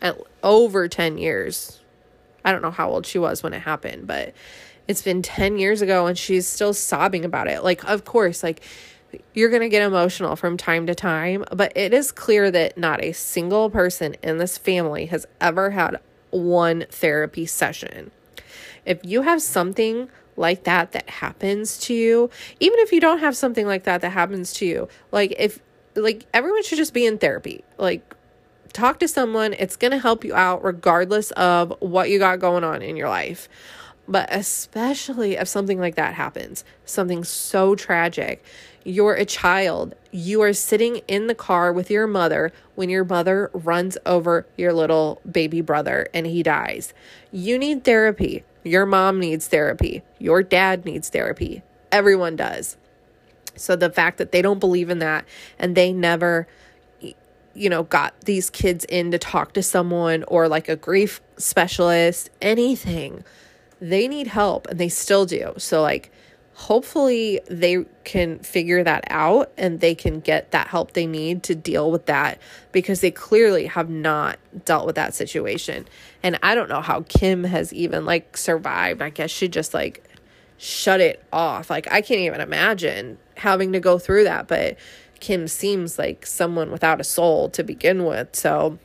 at 0.00 0.18
over 0.42 0.88
10 0.88 1.18
years. 1.18 1.80
I 2.44 2.52
don't 2.52 2.62
know 2.62 2.70
how 2.70 2.90
old 2.90 3.06
she 3.06 3.18
was 3.18 3.42
when 3.42 3.54
it 3.54 3.60
happened, 3.60 4.06
but 4.06 4.34
it's 4.86 5.02
been 5.02 5.22
10 5.22 5.58
years 5.58 5.82
ago 5.82 6.06
and 6.06 6.16
she's 6.16 6.46
still 6.46 6.74
sobbing 6.74 7.24
about 7.24 7.48
it. 7.48 7.64
Like, 7.64 7.84
of 7.84 8.04
course, 8.04 8.42
like 8.42 8.62
you're 9.34 9.50
going 9.50 9.62
to 9.62 9.68
get 9.68 9.82
emotional 9.82 10.36
from 10.36 10.56
time 10.56 10.86
to 10.86 10.94
time, 10.94 11.44
but 11.52 11.72
it 11.76 11.92
is 11.94 12.12
clear 12.12 12.50
that 12.50 12.78
not 12.78 13.02
a 13.02 13.12
single 13.12 13.70
person 13.70 14.16
in 14.22 14.38
this 14.38 14.58
family 14.58 15.06
has 15.06 15.26
ever 15.40 15.70
had 15.70 16.00
one 16.30 16.86
therapy 16.90 17.46
session. 17.46 18.10
If 18.84 19.00
you 19.04 19.22
have 19.22 19.40
something 19.40 20.08
like 20.36 20.64
that 20.64 20.92
that 20.92 21.08
happens 21.08 21.78
to 21.78 21.94
you, 21.94 22.30
even 22.60 22.78
if 22.80 22.92
you 22.92 23.00
don't 23.00 23.20
have 23.20 23.36
something 23.36 23.66
like 23.66 23.84
that 23.84 24.00
that 24.00 24.10
happens 24.10 24.52
to 24.54 24.66
you, 24.66 24.88
like 25.12 25.34
if 25.38 25.60
like 25.94 26.26
everyone 26.34 26.62
should 26.64 26.78
just 26.78 26.92
be 26.92 27.06
in 27.06 27.18
therapy. 27.18 27.64
Like 27.78 28.14
talk 28.72 28.98
to 28.98 29.06
someone, 29.06 29.52
it's 29.52 29.76
going 29.76 29.92
to 29.92 29.98
help 29.98 30.24
you 30.24 30.34
out 30.34 30.64
regardless 30.64 31.30
of 31.32 31.72
what 31.78 32.10
you 32.10 32.18
got 32.18 32.40
going 32.40 32.64
on 32.64 32.82
in 32.82 32.96
your 32.96 33.08
life. 33.08 33.48
but 34.06 34.28
especially 34.30 35.36
if 35.36 35.48
something 35.48 35.78
like 35.78 35.94
that 35.94 36.14
happens, 36.14 36.64
something 36.84 37.24
so 37.24 37.74
tragic. 37.74 38.44
You're 38.84 39.14
a 39.14 39.24
child. 39.24 39.94
You 40.10 40.42
are 40.42 40.52
sitting 40.52 40.96
in 41.08 41.26
the 41.26 41.34
car 41.34 41.72
with 41.72 41.90
your 41.90 42.06
mother 42.06 42.52
when 42.74 42.90
your 42.90 43.04
mother 43.04 43.50
runs 43.54 43.96
over 44.04 44.46
your 44.56 44.72
little 44.72 45.20
baby 45.30 45.62
brother 45.62 46.08
and 46.12 46.26
he 46.26 46.42
dies. 46.42 46.92
You 47.32 47.58
need 47.58 47.84
therapy. 47.84 48.44
Your 48.62 48.84
mom 48.86 49.18
needs 49.18 49.48
therapy. 49.48 50.02
Your 50.18 50.42
dad 50.42 50.84
needs 50.84 51.08
therapy. 51.08 51.62
Everyone 51.90 52.36
does. 52.36 52.76
So 53.56 53.74
the 53.74 53.90
fact 53.90 54.18
that 54.18 54.32
they 54.32 54.42
don't 54.42 54.58
believe 54.58 54.90
in 54.90 54.98
that 54.98 55.24
and 55.58 55.74
they 55.74 55.92
never 55.92 56.46
you 57.54 57.70
know, 57.70 57.84
got 57.84 58.20
these 58.22 58.50
kids 58.50 58.84
in 58.86 59.12
to 59.12 59.18
talk 59.18 59.52
to 59.52 59.62
someone 59.62 60.24
or 60.24 60.48
like 60.48 60.68
a 60.68 60.76
grief 60.76 61.20
specialist, 61.36 62.30
anything. 62.42 63.24
They 63.80 64.08
need 64.08 64.26
help 64.26 64.66
and 64.66 64.78
they 64.78 64.88
still 64.88 65.24
do. 65.24 65.54
So, 65.56 65.80
like, 65.80 66.10
hopefully 66.54 67.40
they 67.48 67.84
can 68.04 68.38
figure 68.38 68.84
that 68.84 69.04
out 69.08 69.52
and 69.58 69.80
they 69.80 69.94
can 69.94 70.20
get 70.20 70.52
that 70.52 70.68
help 70.68 70.92
they 70.92 71.06
need 71.06 71.42
to 71.42 71.54
deal 71.54 71.90
with 71.90 72.06
that 72.06 72.38
because 72.70 73.00
they 73.00 73.10
clearly 73.10 73.66
have 73.66 73.90
not 73.90 74.38
dealt 74.64 74.86
with 74.86 74.94
that 74.94 75.14
situation. 75.14 75.86
And 76.22 76.38
I 76.42 76.54
don't 76.54 76.68
know 76.68 76.80
how 76.80 77.04
Kim 77.08 77.44
has 77.44 77.72
even 77.72 78.04
like 78.04 78.36
survived. 78.36 79.02
I 79.02 79.10
guess 79.10 79.30
she 79.30 79.48
just 79.48 79.74
like 79.74 80.08
shut 80.56 81.00
it 81.00 81.24
off. 81.32 81.70
Like, 81.70 81.90
I 81.92 82.00
can't 82.00 82.20
even 82.20 82.40
imagine 82.40 83.18
having 83.36 83.72
to 83.72 83.80
go 83.80 83.98
through 83.98 84.24
that, 84.24 84.48
but 84.48 84.76
Kim 85.20 85.48
seems 85.48 85.98
like 85.98 86.24
someone 86.26 86.70
without 86.70 87.00
a 87.00 87.04
soul 87.04 87.48
to 87.50 87.62
begin 87.64 88.04
with. 88.04 88.34
So, 88.36 88.78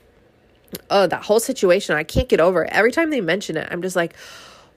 oh, 0.89 1.07
that 1.07 1.23
whole 1.23 1.39
situation, 1.39 1.95
I 1.95 2.03
can't 2.03 2.29
get 2.29 2.39
over 2.39 2.63
it. 2.63 2.71
Every 2.73 2.91
time 2.91 3.09
they 3.11 3.21
mention 3.21 3.57
it, 3.57 3.67
I'm 3.71 3.81
just 3.81 3.95
like, 3.95 4.15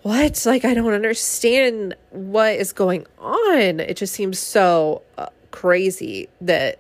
what? 0.03 0.45
Like, 0.45 0.65
I 0.65 0.75
don't 0.75 0.93
understand 0.93 1.95
what 2.11 2.55
is 2.55 2.73
going 2.73 3.07
on. 3.19 3.81
It 3.81 3.97
just 3.97 4.15
seems 4.15 4.39
so 4.39 5.03
uh, 5.17 5.27
crazy 5.51 6.29
that 6.41 6.79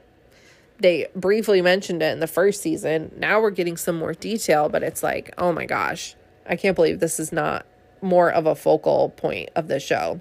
they 0.80 1.06
briefly 1.14 1.62
mentioned 1.62 2.02
it 2.02 2.12
in 2.12 2.20
the 2.20 2.26
first 2.26 2.60
season. 2.60 3.12
Now 3.16 3.40
we're 3.40 3.50
getting 3.50 3.76
some 3.76 3.98
more 3.98 4.14
detail, 4.14 4.68
but 4.68 4.82
it's 4.82 5.02
like, 5.02 5.32
oh 5.38 5.52
my 5.52 5.64
gosh, 5.64 6.16
I 6.48 6.56
can't 6.56 6.74
believe 6.74 7.00
this 7.00 7.20
is 7.20 7.32
not 7.32 7.64
more 8.00 8.30
of 8.30 8.46
a 8.46 8.54
focal 8.54 9.10
point 9.10 9.50
of 9.54 9.68
the 9.68 9.78
show. 9.78 10.20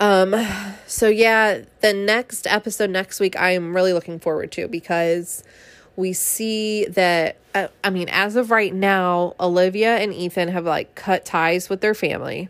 Um, 0.00 0.34
so 0.86 1.08
yeah, 1.08 1.62
the 1.80 1.92
next 1.92 2.46
episode 2.46 2.90
next 2.90 3.20
week, 3.20 3.38
I 3.38 3.50
am 3.50 3.74
really 3.74 3.92
looking 3.92 4.18
forward 4.18 4.52
to 4.52 4.68
because 4.68 5.42
we 5.98 6.12
see 6.12 6.84
that, 6.84 7.36
uh, 7.56 7.66
I 7.82 7.90
mean, 7.90 8.08
as 8.08 8.36
of 8.36 8.52
right 8.52 8.72
now, 8.72 9.34
Olivia 9.40 9.96
and 9.96 10.14
Ethan 10.14 10.46
have 10.46 10.64
like 10.64 10.94
cut 10.94 11.24
ties 11.24 11.68
with 11.68 11.80
their 11.80 11.92
family. 11.92 12.48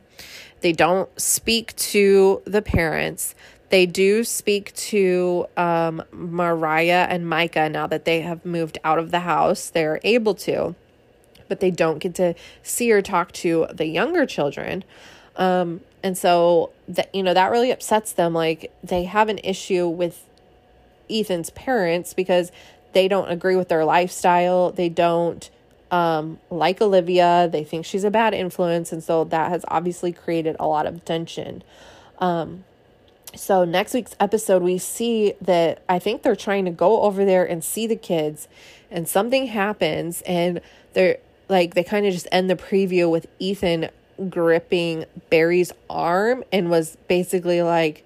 They 0.61 0.73
don't 0.73 1.09
speak 1.19 1.75
to 1.77 2.43
the 2.45 2.61
parents. 2.61 3.35
They 3.71 3.87
do 3.87 4.23
speak 4.23 4.75
to 4.75 5.47
um, 5.57 6.03
Moriah 6.13 7.07
and 7.09 7.27
Micah 7.27 7.71
now 7.71 7.87
that 7.87 8.05
they 8.05 8.21
have 8.21 8.45
moved 8.45 8.77
out 8.85 8.99
of 8.99 9.13
the 9.13 9.21
house. 9.21 9.71
They're 9.71 9.99
able 10.05 10.35
to, 10.35 10.75
but 11.49 11.61
they 11.61 11.71
don't 11.71 12.01
get 12.01 12.17
to 12.17 12.35
see 12.63 12.93
or 12.93 13.01
talk 13.01 13.33
to 13.33 13.67
the 13.73 13.87
younger 13.87 14.27
children. 14.27 14.85
Um, 15.37 15.81
and 16.03 16.19
so 16.19 16.73
that 16.87 17.15
you 17.15 17.23
know 17.23 17.33
that 17.33 17.51
really 17.51 17.71
upsets 17.71 18.13
them 18.13 18.35
like 18.35 18.71
they 18.85 19.05
have 19.05 19.31
an 19.31 19.39
issue 19.43 19.89
with 19.89 20.27
Ethan's 21.11 21.49
parents 21.51 22.13
because 22.13 22.53
they 22.93 23.09
don't 23.09 23.31
agree 23.31 23.57
with 23.57 23.69
their 23.69 23.85
lifestyle. 23.85 24.71
They 24.71 24.89
don't 24.89 25.49
um, 25.91 26.39
like 26.51 26.81
Olivia. 26.81 27.49
They 27.51 27.65
think 27.65 27.85
she's 27.85 28.05
a 28.05 28.11
bad 28.11 28.35
influence. 28.35 28.93
And 28.93 29.03
so 29.03 29.25
that 29.25 29.51
has 29.51 29.65
obviously 29.69 30.13
created 30.13 30.57
a 30.59 30.67
lot 30.67 30.87
of 30.87 31.05
tension. 31.05 31.63
Um, 32.19 32.65
so, 33.35 33.65
next 33.65 33.93
week's 33.93 34.17
episode, 34.19 34.63
we 34.63 34.79
see 34.79 35.35
that 35.43 35.83
I 35.89 35.99
think 35.99 36.23
they're 36.23 36.35
trying 36.35 36.65
to 36.65 36.71
go 36.71 37.03
over 37.03 37.25
there 37.25 37.45
and 37.45 37.63
see 37.63 37.87
the 37.87 37.95
kids, 37.95 38.49
and 38.91 39.07
something 39.07 39.49
happens, 39.49 40.23
and 40.23 40.63
they're 40.95 41.19
like, 41.49 41.75
they 41.75 41.85
kind 41.85 42.07
of 42.07 42.13
just 42.13 42.27
end 42.33 42.49
the 42.49 42.57
preview 42.57 43.11
with 43.11 43.27
Ethan 43.39 43.91
gripping 44.29 45.05
Barry's 45.31 45.73
arm 45.89 46.43
and 46.53 46.71
was 46.71 46.97
basically 47.07 47.63
like, 47.63 48.05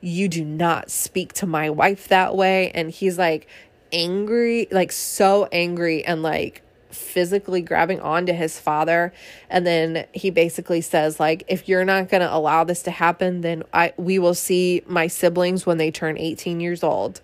You 0.00 0.28
do 0.28 0.44
not 0.44 0.90
speak 0.90 1.32
to 1.34 1.46
my 1.46 1.70
wife 1.70 2.08
that 2.08 2.36
way. 2.36 2.70
And 2.72 2.90
he's 2.90 3.18
like 3.18 3.48
angry, 3.94 4.66
like 4.70 4.92
so 4.92 5.48
angry 5.52 6.04
and 6.04 6.22
like 6.22 6.62
physically 6.90 7.62
grabbing 7.62 8.00
onto 8.00 8.32
his 8.32 8.58
father. 8.58 9.12
And 9.48 9.66
then 9.66 10.06
he 10.12 10.30
basically 10.30 10.80
says 10.80 11.18
like 11.20 11.44
if 11.48 11.68
you're 11.68 11.84
not 11.84 12.08
going 12.08 12.20
to 12.20 12.34
allow 12.34 12.64
this 12.64 12.82
to 12.82 12.90
happen 12.90 13.40
then 13.40 13.62
I 13.72 13.92
we 13.96 14.18
will 14.18 14.34
see 14.34 14.82
my 14.86 15.06
siblings 15.06 15.64
when 15.64 15.78
they 15.78 15.90
turn 15.90 16.18
18 16.18 16.60
years 16.60 16.82
old. 16.82 17.20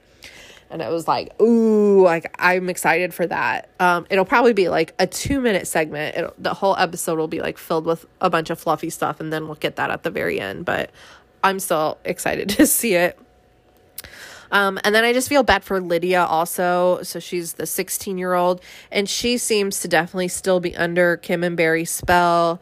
And 0.70 0.80
it 0.80 0.88
was 0.88 1.08
like 1.08 1.40
ooh 1.40 2.04
like 2.04 2.32
i'm 2.38 2.68
excited 2.68 3.12
for 3.12 3.26
that. 3.26 3.70
Um 3.80 4.06
it'll 4.10 4.24
probably 4.24 4.52
be 4.52 4.68
like 4.68 4.94
a 4.98 5.06
two 5.06 5.40
minute 5.40 5.66
segment. 5.66 6.16
It'll, 6.16 6.34
the 6.38 6.54
whole 6.54 6.76
episode 6.76 7.18
will 7.18 7.28
be 7.28 7.40
like 7.40 7.58
filled 7.58 7.86
with 7.86 8.06
a 8.20 8.30
bunch 8.30 8.50
of 8.50 8.58
fluffy 8.58 8.90
stuff 8.90 9.18
and 9.20 9.32
then 9.32 9.46
we'll 9.46 9.56
get 9.56 9.76
that 9.76 9.90
at 9.90 10.02
the 10.04 10.10
very 10.10 10.40
end. 10.40 10.64
But 10.64 10.90
i'm 11.42 11.58
still 11.58 11.96
excited 12.04 12.48
to 12.60 12.66
see 12.66 12.94
it 12.94 13.18
um, 14.50 14.78
and 14.84 14.94
then 14.94 15.04
I 15.04 15.12
just 15.12 15.28
feel 15.28 15.42
bad 15.42 15.64
for 15.64 15.80
Lydia 15.80 16.24
also. 16.24 17.02
So 17.02 17.20
she's 17.20 17.54
the 17.54 17.66
16 17.66 18.18
year 18.18 18.34
old, 18.34 18.60
and 18.90 19.08
she 19.08 19.38
seems 19.38 19.80
to 19.80 19.88
definitely 19.88 20.28
still 20.28 20.60
be 20.60 20.76
under 20.76 21.16
Kim 21.16 21.44
and 21.44 21.56
Barry's 21.56 21.90
spell. 21.90 22.60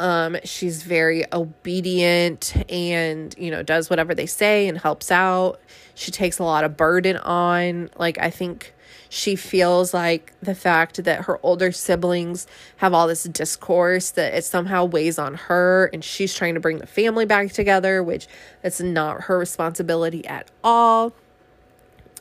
Um, 0.00 0.36
she's 0.44 0.82
very 0.82 1.24
obedient 1.32 2.52
and, 2.68 3.34
you 3.38 3.50
know, 3.50 3.62
does 3.62 3.88
whatever 3.88 4.14
they 4.14 4.26
say 4.26 4.66
and 4.66 4.76
helps 4.76 5.10
out. 5.12 5.60
She 5.94 6.10
takes 6.10 6.40
a 6.40 6.44
lot 6.44 6.64
of 6.64 6.76
burden 6.76 7.16
on. 7.16 7.90
Like, 7.96 8.18
I 8.18 8.30
think 8.30 8.74
she 9.08 9.36
feels 9.36 9.94
like 9.94 10.32
the 10.40 10.56
fact 10.56 11.04
that 11.04 11.26
her 11.26 11.38
older 11.44 11.70
siblings 11.70 12.48
have 12.78 12.92
all 12.92 13.06
this 13.06 13.22
discourse 13.24 14.10
that 14.10 14.34
it 14.34 14.44
somehow 14.44 14.84
weighs 14.84 15.20
on 15.20 15.34
her 15.34 15.88
and 15.92 16.02
she's 16.02 16.34
trying 16.34 16.54
to 16.54 16.60
bring 16.60 16.78
the 16.78 16.86
family 16.86 17.24
back 17.24 17.52
together, 17.52 18.02
which 18.02 18.26
it's 18.64 18.80
not 18.80 19.22
her 19.22 19.38
responsibility 19.38 20.26
at 20.26 20.50
all. 20.64 21.12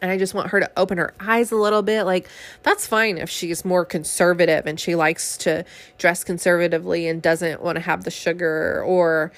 And 0.04 0.12
I 0.12 0.18
just 0.18 0.34
want 0.34 0.50
her 0.50 0.60
to 0.60 0.70
open 0.76 0.98
her 0.98 1.14
eyes 1.18 1.54
a 1.54 1.56
little 1.56 1.82
bit. 1.82 2.04
Like, 2.04 2.28
that's 2.62 2.86
fine 2.86 3.18
if 3.18 3.30
she's 3.30 3.64
more 3.64 3.86
conservative 3.86 4.68
and 4.68 4.78
she 4.78 4.96
likes 4.96 5.38
to 5.38 5.64
dress 5.98 6.26
conservatively 6.26 7.08
and 7.08 7.22
doesn't 7.22 7.64
want 7.64 7.78
to 7.78 7.82
have 7.82 8.04
the 8.04 8.12
sugar 8.12 8.84
or, 8.84 9.32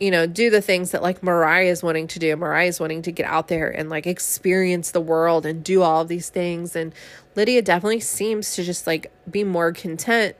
you 0.00 0.10
know, 0.10 0.26
do 0.26 0.50
the 0.50 0.60
things 0.60 0.90
that 0.90 1.04
like 1.04 1.22
Moriah 1.22 1.70
is 1.70 1.84
wanting 1.84 2.08
to 2.08 2.18
do. 2.18 2.34
Moriah 2.34 2.66
is 2.66 2.80
wanting 2.80 3.00
to 3.02 3.12
get 3.12 3.26
out 3.26 3.46
there 3.46 3.70
and 3.70 3.88
like 3.88 4.08
experience 4.08 4.90
the 4.90 5.00
world 5.00 5.46
and 5.46 5.62
do 5.62 5.82
all 5.82 6.02
of 6.02 6.08
these 6.08 6.30
things. 6.30 6.74
And 6.74 6.92
Lydia 7.36 7.62
definitely 7.62 8.00
seems 8.00 8.56
to 8.56 8.64
just 8.64 8.88
like 8.88 9.12
be 9.30 9.44
more 9.44 9.70
content 9.70 10.34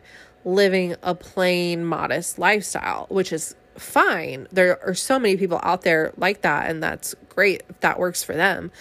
living 0.45 0.97
a 1.05 1.14
plain, 1.14 1.85
modest 1.85 2.37
lifestyle, 2.37 3.07
which 3.11 3.33
is 3.33 3.55
fine. 3.76 4.49
There 4.51 4.85
are 4.85 4.95
so 4.95 5.20
many 5.20 5.37
people 5.37 5.61
out 5.62 5.83
there 5.83 6.12
like 6.16 6.43
that, 6.43 6.68
and 6.68 6.83
that's 6.83 7.14
great 7.29 7.62
if 7.68 7.79
that 7.81 8.01
works 8.01 8.24
for 8.24 8.35
them. 8.35 8.72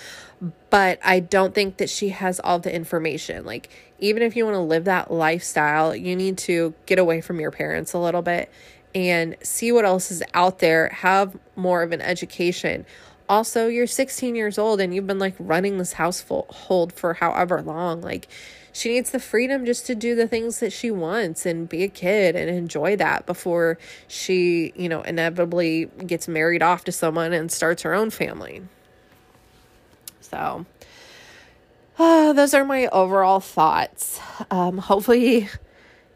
But 0.69 0.99
I 1.03 1.19
don't 1.19 1.55
think 1.55 1.77
that 1.77 1.89
she 1.89 2.09
has 2.09 2.39
all 2.39 2.59
the 2.59 2.73
information. 2.73 3.45
Like, 3.45 3.69
even 3.99 4.21
if 4.21 4.35
you 4.35 4.45
want 4.45 4.55
to 4.55 4.61
live 4.61 4.85
that 4.85 5.09
lifestyle, 5.11 5.95
you 5.95 6.15
need 6.15 6.37
to 6.39 6.73
get 6.85 6.99
away 6.99 7.21
from 7.21 7.39
your 7.39 7.51
parents 7.51 7.93
a 7.93 7.97
little 7.97 8.21
bit 8.21 8.51
and 8.93 9.35
see 9.41 9.71
what 9.71 9.85
else 9.85 10.11
is 10.11 10.23
out 10.33 10.59
there, 10.59 10.89
have 10.89 11.37
more 11.55 11.81
of 11.83 11.91
an 11.91 12.01
education. 12.01 12.85
Also, 13.29 13.67
you're 13.67 13.87
16 13.87 14.35
years 14.35 14.57
old 14.57 14.79
and 14.79 14.93
you've 14.93 15.07
been 15.07 15.19
like 15.19 15.35
running 15.39 15.77
this 15.77 15.93
household 15.93 16.93
for 16.93 17.15
however 17.15 17.61
long. 17.61 18.01
Like, 18.01 18.27
she 18.71 18.89
needs 18.89 19.09
the 19.09 19.19
freedom 19.19 19.65
just 19.65 19.87
to 19.87 19.95
do 19.95 20.13
the 20.13 20.27
things 20.27 20.59
that 20.59 20.71
she 20.71 20.91
wants 20.91 21.47
and 21.47 21.67
be 21.67 21.83
a 21.83 21.87
kid 21.87 22.35
and 22.35 22.47
enjoy 22.47 22.95
that 22.97 23.25
before 23.25 23.79
she, 24.07 24.71
you 24.75 24.87
know, 24.87 25.01
inevitably 25.01 25.85
gets 26.05 26.27
married 26.27 26.61
off 26.61 26.83
to 26.83 26.91
someone 26.91 27.33
and 27.33 27.51
starts 27.51 27.81
her 27.81 27.95
own 27.95 28.11
family. 28.11 28.61
So, 30.29 30.65
uh, 31.97 32.33
those 32.33 32.53
are 32.53 32.65
my 32.65 32.87
overall 32.87 33.39
thoughts. 33.39 34.19
Um, 34.51 34.77
hopefully, 34.77 35.49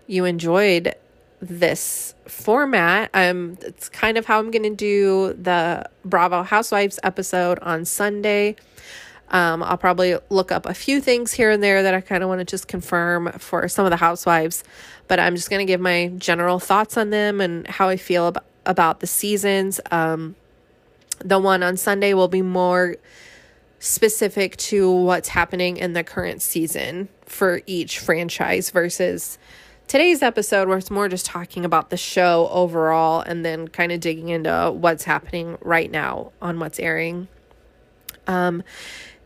you 0.07 0.25
enjoyed 0.25 0.95
this 1.41 2.13
format. 2.27 3.09
Um, 3.13 3.57
it's 3.61 3.89
kind 3.89 4.17
of 4.17 4.25
how 4.25 4.39
I'm 4.39 4.51
going 4.51 4.63
to 4.63 4.75
do 4.75 5.33
the 5.33 5.89
Bravo 6.05 6.43
Housewives 6.43 6.99
episode 7.03 7.57
on 7.59 7.85
Sunday. 7.85 8.55
Um, 9.31 9.63
I'll 9.63 9.77
probably 9.77 10.17
look 10.29 10.51
up 10.51 10.65
a 10.65 10.73
few 10.73 10.99
things 10.99 11.31
here 11.31 11.49
and 11.49 11.63
there 11.63 11.83
that 11.83 11.93
I 11.93 12.01
kind 12.01 12.21
of 12.21 12.29
want 12.29 12.39
to 12.39 12.45
just 12.45 12.67
confirm 12.67 13.31
for 13.33 13.67
some 13.69 13.85
of 13.85 13.91
the 13.91 13.97
housewives, 13.97 14.63
but 15.07 15.19
I'm 15.19 15.35
just 15.35 15.49
going 15.49 15.65
to 15.65 15.71
give 15.71 15.79
my 15.79 16.11
general 16.17 16.59
thoughts 16.59 16.97
on 16.97 17.11
them 17.11 17.39
and 17.39 17.65
how 17.65 17.87
I 17.87 17.95
feel 17.95 18.27
about, 18.27 18.45
about 18.65 18.99
the 18.99 19.07
seasons. 19.07 19.79
Um, 19.89 20.35
the 21.23 21.39
one 21.39 21.63
on 21.63 21.77
Sunday 21.77 22.13
will 22.13 22.27
be 22.27 22.41
more 22.41 22.97
specific 23.81 24.55
to 24.57 24.89
what's 24.89 25.29
happening 25.29 25.75
in 25.75 25.93
the 25.93 26.03
current 26.03 26.39
season 26.39 27.09
for 27.25 27.61
each 27.65 27.97
franchise 27.97 28.69
versus 28.69 29.39
today's 29.87 30.21
episode, 30.21 30.67
where 30.67 30.77
it's 30.77 30.91
more 30.91 31.09
just 31.09 31.25
talking 31.25 31.65
about 31.65 31.89
the 31.89 31.97
show 31.97 32.47
overall 32.51 33.21
and 33.21 33.43
then 33.43 33.67
kind 33.67 33.91
of 33.91 33.99
digging 33.99 34.29
into 34.29 34.71
what's 34.71 35.03
happening 35.03 35.57
right 35.61 35.89
now 35.89 36.31
on 36.43 36.59
what's 36.59 36.79
airing. 36.79 37.27
Um, 38.27 38.61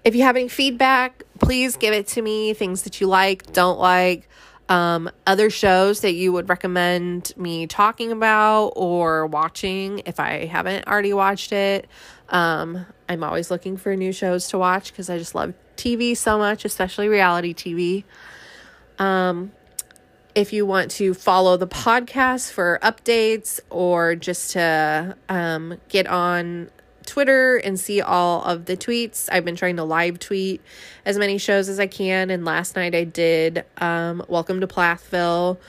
if 0.06 0.16
you 0.16 0.24
have 0.24 0.38
any 0.38 0.48
feedback, 0.48 1.24
please 1.40 1.76
give 1.76 1.94
it 1.94 2.08
to 2.08 2.22
me. 2.22 2.54
Things 2.54 2.84
that 2.84 3.02
you 3.02 3.08
like, 3.08 3.52
don't 3.52 3.78
like, 3.78 4.30
um, 4.70 5.12
other 5.28 5.50
shows 5.50 6.00
that 6.00 6.14
you 6.14 6.32
would 6.32 6.48
recommend 6.48 7.34
me 7.36 7.68
talking 7.68 8.14
about 8.14 8.68
or 8.78 9.28
watching 9.28 10.02
if 10.06 10.18
I 10.18 10.46
haven't 10.46 10.88
already 10.88 11.12
watched 11.12 11.52
it. 11.52 11.88
Um, 12.30 12.86
I'm 13.08 13.24
always 13.24 13.52
looking 13.52 13.78
for 13.78 13.96
new 13.96 14.12
shows 14.12 14.48
to 14.50 14.58
watch 14.58 14.92
because 14.92 15.10
I 15.10 15.18
just 15.18 15.36
love 15.36 15.54
TV 15.78 16.16
so 16.16 16.38
much, 16.38 16.66
especially 16.66 17.08
reality 17.08 17.54
TV. 17.54 18.04
Um, 18.98 19.52
if 20.34 20.52
you 20.52 20.66
want 20.66 20.92
to 20.92 21.14
follow 21.14 21.58
the 21.58 21.68
podcast 21.68 22.52
for 22.52 22.80
updates 22.82 23.60
or 23.70 24.16
just 24.16 24.52
to 24.52 25.16
um, 25.30 25.80
get 25.88 26.08
on 26.08 26.70
Twitter 27.06 27.58
and 27.58 27.80
see 27.80 28.02
all 28.02 28.44
of 28.44 28.66
the 28.66 28.76
tweets. 28.76 29.30
I've 29.32 29.46
been 29.46 29.56
trying 29.56 29.78
to 29.78 29.84
live 29.84 30.20
tweet 30.20 30.62
as 31.06 31.18
many 31.18 31.38
shows 31.38 31.70
as 31.70 31.80
I 31.80 31.88
can. 31.88 32.30
And 32.30 32.44
last 32.44 32.76
night 32.76 32.96
I 32.96 33.04
did 33.04 33.64
um, 33.78 34.24
Welcome 34.28 34.60
to 34.62 34.68
Plathville. 34.68 35.60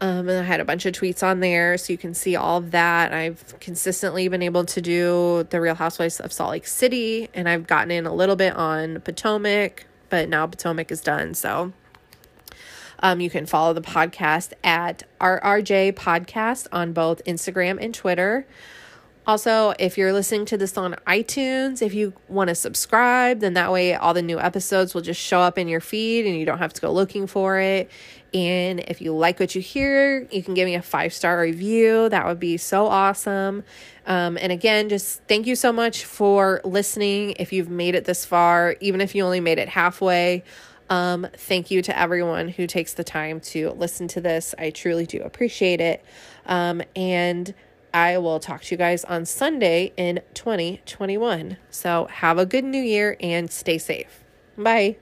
Um, 0.00 0.28
and 0.28 0.38
I 0.38 0.42
had 0.42 0.60
a 0.60 0.64
bunch 0.64 0.84
of 0.84 0.92
tweets 0.92 1.22
on 1.22 1.40
there, 1.40 1.78
so 1.78 1.92
you 1.92 1.96
can 1.96 2.12
see 2.12 2.36
all 2.36 2.58
of 2.58 2.72
that. 2.72 3.14
I've 3.14 3.58
consistently 3.60 4.28
been 4.28 4.42
able 4.42 4.64
to 4.66 4.82
do 4.82 5.46
the 5.48 5.60
Real 5.60 5.74
Housewives 5.74 6.20
of 6.20 6.32
Salt 6.32 6.50
Lake 6.50 6.66
City, 6.66 7.30
and 7.32 7.48
I've 7.48 7.66
gotten 7.66 7.90
in 7.90 8.04
a 8.04 8.14
little 8.14 8.36
bit 8.36 8.54
on 8.54 9.00
Potomac, 9.00 9.86
but 10.10 10.28
now 10.28 10.46
Potomac 10.46 10.90
is 10.90 11.00
done. 11.00 11.32
So 11.32 11.72
um, 13.00 13.20
you 13.20 13.30
can 13.30 13.46
follow 13.46 13.72
the 13.72 13.80
podcast 13.80 14.52
at 14.62 15.02
RRJ 15.18 15.94
Podcast 15.94 16.66
on 16.72 16.92
both 16.92 17.24
Instagram 17.24 17.78
and 17.80 17.94
Twitter. 17.94 18.46
Also, 19.26 19.74
if 19.80 19.98
you're 19.98 20.12
listening 20.12 20.44
to 20.46 20.56
this 20.56 20.78
on 20.78 20.94
iTunes, 21.04 21.82
if 21.82 21.92
you 21.94 22.12
want 22.28 22.46
to 22.46 22.54
subscribe, 22.54 23.40
then 23.40 23.54
that 23.54 23.72
way 23.72 23.92
all 23.92 24.14
the 24.14 24.22
new 24.22 24.38
episodes 24.38 24.94
will 24.94 25.00
just 25.00 25.20
show 25.20 25.40
up 25.40 25.58
in 25.58 25.66
your 25.66 25.80
feed 25.80 26.26
and 26.26 26.38
you 26.38 26.46
don't 26.46 26.58
have 26.58 26.72
to 26.72 26.80
go 26.80 26.92
looking 26.92 27.26
for 27.26 27.58
it. 27.58 27.90
And 28.36 28.80
if 28.80 29.00
you 29.00 29.16
like 29.16 29.40
what 29.40 29.54
you 29.54 29.62
hear, 29.62 30.28
you 30.30 30.42
can 30.42 30.52
give 30.52 30.66
me 30.66 30.74
a 30.74 30.82
five 30.82 31.14
star 31.14 31.40
review. 31.40 32.10
That 32.10 32.26
would 32.26 32.38
be 32.38 32.58
so 32.58 32.86
awesome. 32.86 33.64
Um, 34.06 34.36
and 34.38 34.52
again, 34.52 34.90
just 34.90 35.22
thank 35.26 35.46
you 35.46 35.56
so 35.56 35.72
much 35.72 36.04
for 36.04 36.60
listening. 36.62 37.30
If 37.38 37.50
you've 37.50 37.70
made 37.70 37.94
it 37.94 38.04
this 38.04 38.26
far, 38.26 38.76
even 38.80 39.00
if 39.00 39.14
you 39.14 39.24
only 39.24 39.40
made 39.40 39.58
it 39.58 39.70
halfway, 39.70 40.44
um, 40.90 41.26
thank 41.34 41.70
you 41.70 41.80
to 41.80 41.98
everyone 41.98 42.48
who 42.48 42.66
takes 42.66 42.92
the 42.92 43.04
time 43.04 43.40
to 43.40 43.70
listen 43.70 44.06
to 44.08 44.20
this. 44.20 44.54
I 44.58 44.68
truly 44.68 45.06
do 45.06 45.22
appreciate 45.22 45.80
it. 45.80 46.04
Um, 46.44 46.82
and 46.94 47.54
I 47.94 48.18
will 48.18 48.38
talk 48.38 48.60
to 48.64 48.74
you 48.74 48.76
guys 48.76 49.02
on 49.04 49.24
Sunday 49.24 49.94
in 49.96 50.20
2021. 50.34 51.56
So 51.70 52.04
have 52.10 52.36
a 52.36 52.44
good 52.44 52.64
new 52.64 52.82
year 52.82 53.16
and 53.18 53.50
stay 53.50 53.78
safe. 53.78 54.22
Bye. 54.58 54.98